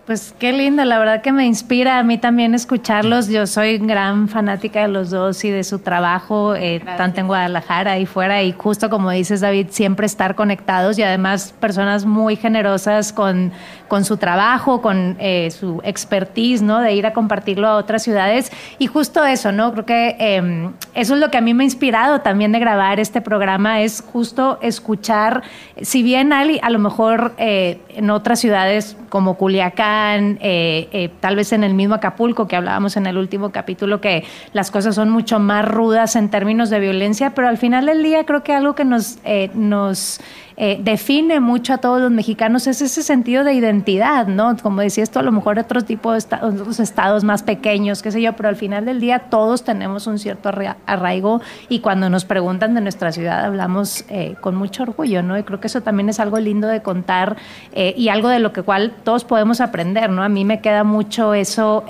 Pues 0.05 0.35
qué 0.37 0.53
lindo, 0.53 0.85
la 0.85 0.99
verdad 0.99 1.23
que 1.23 1.31
me 1.31 1.47
inspira 1.47 1.97
a 1.97 2.03
mí 2.03 2.19
también 2.19 2.53
escucharlos. 2.53 3.27
Yo 3.27 3.47
soy 3.47 3.79
gran 3.79 4.27
fanática 4.27 4.83
de 4.83 4.87
los 4.87 5.09
dos 5.09 5.43
y 5.43 5.49
de 5.49 5.63
su 5.63 5.79
trabajo, 5.79 6.53
eh, 6.53 6.79
tanto 6.95 7.21
en 7.21 7.27
Guadalajara 7.27 7.97
y 7.97 8.05
fuera. 8.05 8.43
Y 8.43 8.51
justo 8.51 8.91
como 8.91 9.09
dices, 9.09 9.41
David, 9.41 9.69
siempre 9.71 10.05
estar 10.05 10.35
conectados 10.35 10.99
y 10.99 11.01
además 11.01 11.55
personas 11.59 12.05
muy 12.05 12.35
generosas 12.35 13.13
con, 13.13 13.51
con 13.87 14.05
su 14.05 14.17
trabajo, 14.17 14.79
con 14.79 15.17
eh, 15.19 15.49
su 15.49 15.81
expertise, 15.83 16.61
¿no? 16.61 16.81
De 16.81 16.93
ir 16.93 17.07
a 17.07 17.13
compartirlo 17.13 17.67
a 17.67 17.75
otras 17.75 18.03
ciudades. 18.03 18.51
Y 18.77 18.85
justo 18.85 19.25
eso, 19.25 19.51
¿no? 19.51 19.71
Creo 19.71 19.85
que 19.87 20.17
em, 20.19 20.73
eso 20.93 21.15
es 21.15 21.19
lo 21.19 21.31
que 21.31 21.39
a 21.39 21.41
mí 21.41 21.55
me 21.55 21.63
ha 21.63 21.65
inspirado 21.65 22.21
también 22.21 22.51
de 22.51 22.59
grabar 22.59 22.99
este 22.99 23.21
programa, 23.21 23.81
es 23.81 24.03
justo 24.13 24.59
escuchar, 24.61 25.41
si 25.81 26.03
bien 26.03 26.31
Ali, 26.31 26.59
a 26.61 26.69
lo 26.69 26.77
mejor 26.77 27.33
eh, 27.39 27.79
en 27.89 28.11
otras 28.11 28.39
ciudades 28.39 28.95
como 29.09 29.35
Culiacán, 29.35 29.94
eh, 30.39 30.89
eh, 30.91 31.09
tal 31.19 31.35
vez 31.35 31.53
en 31.53 31.63
el 31.63 31.73
mismo 31.73 31.95
Acapulco 31.95 32.47
que 32.47 32.55
hablábamos 32.55 32.97
en 32.97 33.05
el 33.05 33.17
último 33.17 33.51
capítulo, 33.51 34.01
que 34.01 34.23
las 34.53 34.71
cosas 34.71 34.95
son 34.95 35.09
mucho 35.09 35.39
más 35.39 35.65
rudas 35.65 36.15
en 36.15 36.29
términos 36.29 36.69
de 36.69 36.79
violencia, 36.79 37.33
pero 37.35 37.47
al 37.47 37.57
final 37.57 37.85
del 37.85 38.03
día 38.03 38.25
creo 38.25 38.43
que 38.43 38.53
algo 38.53 38.75
que 38.75 38.85
nos, 38.85 39.19
nos 39.53 40.19
eh, 40.57 40.79
define 40.81 41.39
mucho 41.41 41.73
a 41.73 41.79
todos 41.79 42.01
los 42.01 42.11
mexicanos 42.11 42.67
es 42.67 42.81
ese 42.81 43.03
sentido 43.03 43.43
de 43.43 43.53
identidad, 43.53 44.27
¿no? 44.27 44.55
Como 44.57 44.81
decía 44.81 45.03
esto, 45.03 45.19
a 45.19 45.23
lo 45.23 45.31
mejor 45.31 45.59
otro 45.59 45.81
tipo 45.81 46.13
de 46.13 46.19
otros 46.41 46.79
estados 46.79 47.23
más 47.25 47.43
pequeños, 47.43 48.01
qué 48.01 48.11
sé 48.11 48.21
yo, 48.21 48.33
pero 48.33 48.47
al 48.47 48.55
final 48.55 48.85
del 48.85 49.01
día 49.01 49.19
todos 49.19 49.63
tenemos 49.63 50.07
un 50.07 50.17
cierto 50.17 50.49
arraigo 50.85 51.41
y 51.67 51.79
cuando 51.79 52.09
nos 52.09 52.23
preguntan 52.23 52.73
de 52.73 52.81
nuestra 52.81 53.11
ciudad 53.11 53.43
hablamos 53.43 54.05
eh, 54.07 54.35
con 54.39 54.55
mucho 54.55 54.83
orgullo, 54.83 55.23
¿no? 55.23 55.37
Y 55.37 55.43
creo 55.43 55.59
que 55.59 55.67
eso 55.67 55.81
también 55.81 56.07
es 56.07 56.19
algo 56.19 56.39
lindo 56.39 56.67
de 56.67 56.81
contar 56.81 57.35
eh, 57.73 57.93
y 57.97 58.07
algo 58.07 58.29
de 58.29 58.39
lo 58.39 58.53
que 58.53 58.61
cual 58.61 58.93
todos 59.03 59.25
podemos 59.25 59.59
aprender, 59.59 60.09
¿no? 60.09 60.23
A 60.23 60.29
mí 60.29 60.45
me 60.45 60.61
queda 60.61 60.83
mucho 60.83 61.33
eso 61.33 61.83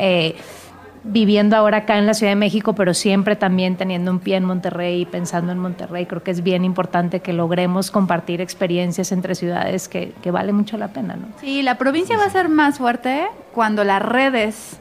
viviendo 1.05 1.55
ahora 1.55 1.77
acá 1.77 1.97
en 1.97 2.05
la 2.05 2.13
Ciudad 2.13 2.31
de 2.31 2.35
México, 2.35 2.73
pero 2.73 2.93
siempre 2.93 3.35
también 3.35 3.77
teniendo 3.77 4.11
un 4.11 4.19
pie 4.19 4.37
en 4.37 4.45
Monterrey 4.45 5.01
y 5.01 5.05
pensando 5.05 5.51
en 5.51 5.59
Monterrey, 5.59 6.05
creo 6.07 6.23
que 6.23 6.31
es 6.31 6.41
bien 6.41 6.65
importante 6.65 7.19
que 7.19 7.31
logremos 7.31 7.91
compartir 7.91 8.41
experiencias 8.41 9.11
entre 9.11 9.35
ciudades 9.35 9.87
que, 9.87 10.13
que 10.21 10.31
vale 10.31 10.51
mucho 10.51 10.77
la 10.77 10.89
pena, 10.89 11.15
¿no? 11.15 11.27
Sí, 11.39 11.61
la 11.61 11.77
provincia 11.77 12.17
va 12.17 12.25
a 12.25 12.29
ser 12.29 12.49
más 12.49 12.79
fuerte 12.79 13.27
cuando 13.53 13.83
las 13.83 14.01
redes 14.01 14.79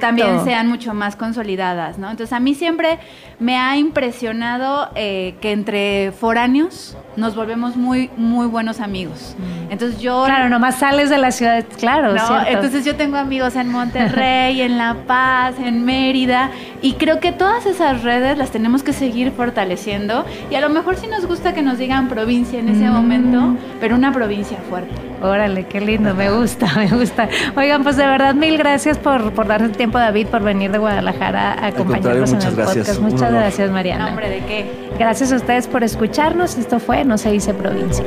también 0.00 0.44
sean 0.44 0.68
mucho 0.68 0.94
más 0.94 1.16
consolidadas, 1.16 1.98
¿no? 1.98 2.10
Entonces 2.10 2.32
a 2.32 2.40
mí 2.40 2.54
siempre 2.54 2.98
me 3.38 3.56
ha 3.58 3.76
impresionado 3.76 4.90
eh, 4.94 5.34
que 5.40 5.52
entre 5.52 6.12
foráneos 6.12 6.96
nos 7.16 7.34
volvemos 7.34 7.76
muy, 7.76 8.10
muy 8.16 8.46
buenos 8.46 8.80
amigos. 8.80 9.36
Mm. 9.38 9.72
Entonces 9.72 10.00
yo... 10.00 10.24
Claro, 10.24 10.48
nomás 10.48 10.76
sales 10.76 11.10
de 11.10 11.18
la 11.18 11.30
ciudad, 11.30 11.64
claro. 11.78 12.14
¿no? 12.14 12.46
Entonces 12.46 12.84
yo 12.84 12.96
tengo 12.96 13.16
amigos 13.16 13.56
en 13.56 13.70
Monterrey, 13.70 14.60
en 14.60 14.78
La 14.78 14.94
Paz, 15.06 15.54
en 15.58 15.84
Mérida, 15.84 16.50
y 16.82 16.94
creo 16.94 17.20
que 17.20 17.32
todas 17.32 17.66
esas 17.66 18.02
redes 18.02 18.36
las 18.36 18.50
tenemos 18.50 18.82
que 18.82 18.92
seguir 18.92 19.32
fortaleciendo. 19.32 20.24
Y 20.50 20.54
a 20.54 20.60
lo 20.60 20.68
mejor 20.68 20.96
sí 20.96 21.06
nos 21.06 21.26
gusta 21.26 21.54
que 21.54 21.62
nos 21.62 21.78
digan 21.78 22.08
provincia 22.08 22.58
en 22.58 22.68
ese 22.68 22.88
mm. 22.88 22.92
momento, 22.92 23.56
pero 23.80 23.96
una 23.96 24.12
provincia 24.12 24.58
fuerte. 24.68 24.94
Órale, 25.22 25.64
qué 25.64 25.80
lindo, 25.80 26.14
me 26.14 26.30
gusta, 26.30 26.66
me 26.76 26.88
gusta. 26.88 27.28
Oigan, 27.56 27.82
pues 27.82 27.96
de 27.96 28.06
verdad, 28.06 28.34
mil 28.34 28.58
gracias 28.58 28.98
por, 28.98 29.32
por 29.32 29.46
darse 29.46 29.66
el 29.66 29.72
tiempo, 29.72 29.98
David, 29.98 30.26
por 30.28 30.42
venir 30.42 30.70
de 30.70 30.78
Guadalajara 30.78 31.52
a 31.52 31.66
acompañarnos 31.68 32.32
en 32.32 32.42
el 32.42 32.54
podcast. 32.54 33.00
Muchas 33.00 33.32
gracias, 33.32 33.70
Mariana. 33.70 34.06
¿Nombre 34.06 34.28
de 34.28 34.38
qué? 34.40 34.66
Gracias 34.98 35.32
a 35.32 35.36
ustedes 35.36 35.66
por 35.66 35.84
escucharnos. 35.84 36.56
Esto 36.56 36.78
fue 36.78 37.04
No 37.04 37.18
se 37.18 37.30
dice 37.30 37.54
provincia. 37.54 38.04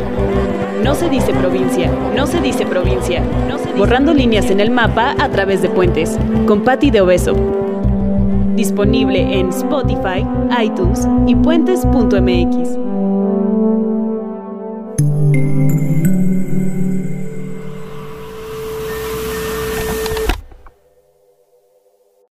No 0.84 0.96
se 0.96 1.10
dice 1.10 1.34
provincia, 1.34 1.92
no 2.16 2.26
se 2.26 2.40
dice 2.40 2.66
provincia. 2.66 3.22
Borrando 3.76 4.14
líneas 4.14 4.50
en 4.50 4.60
el 4.60 4.72
mapa 4.72 5.14
a 5.20 5.30
través 5.30 5.62
de 5.62 5.70
puentes. 5.70 6.18
Con 6.48 6.64
Patti 6.64 6.90
de 6.90 7.02
Obeso. 7.02 7.36
Disponible 8.56 9.40
en 9.40 9.50
Spotify, 9.50 10.26
iTunes 10.62 11.08
y 11.28 11.36
puentes.mx. 11.36 12.90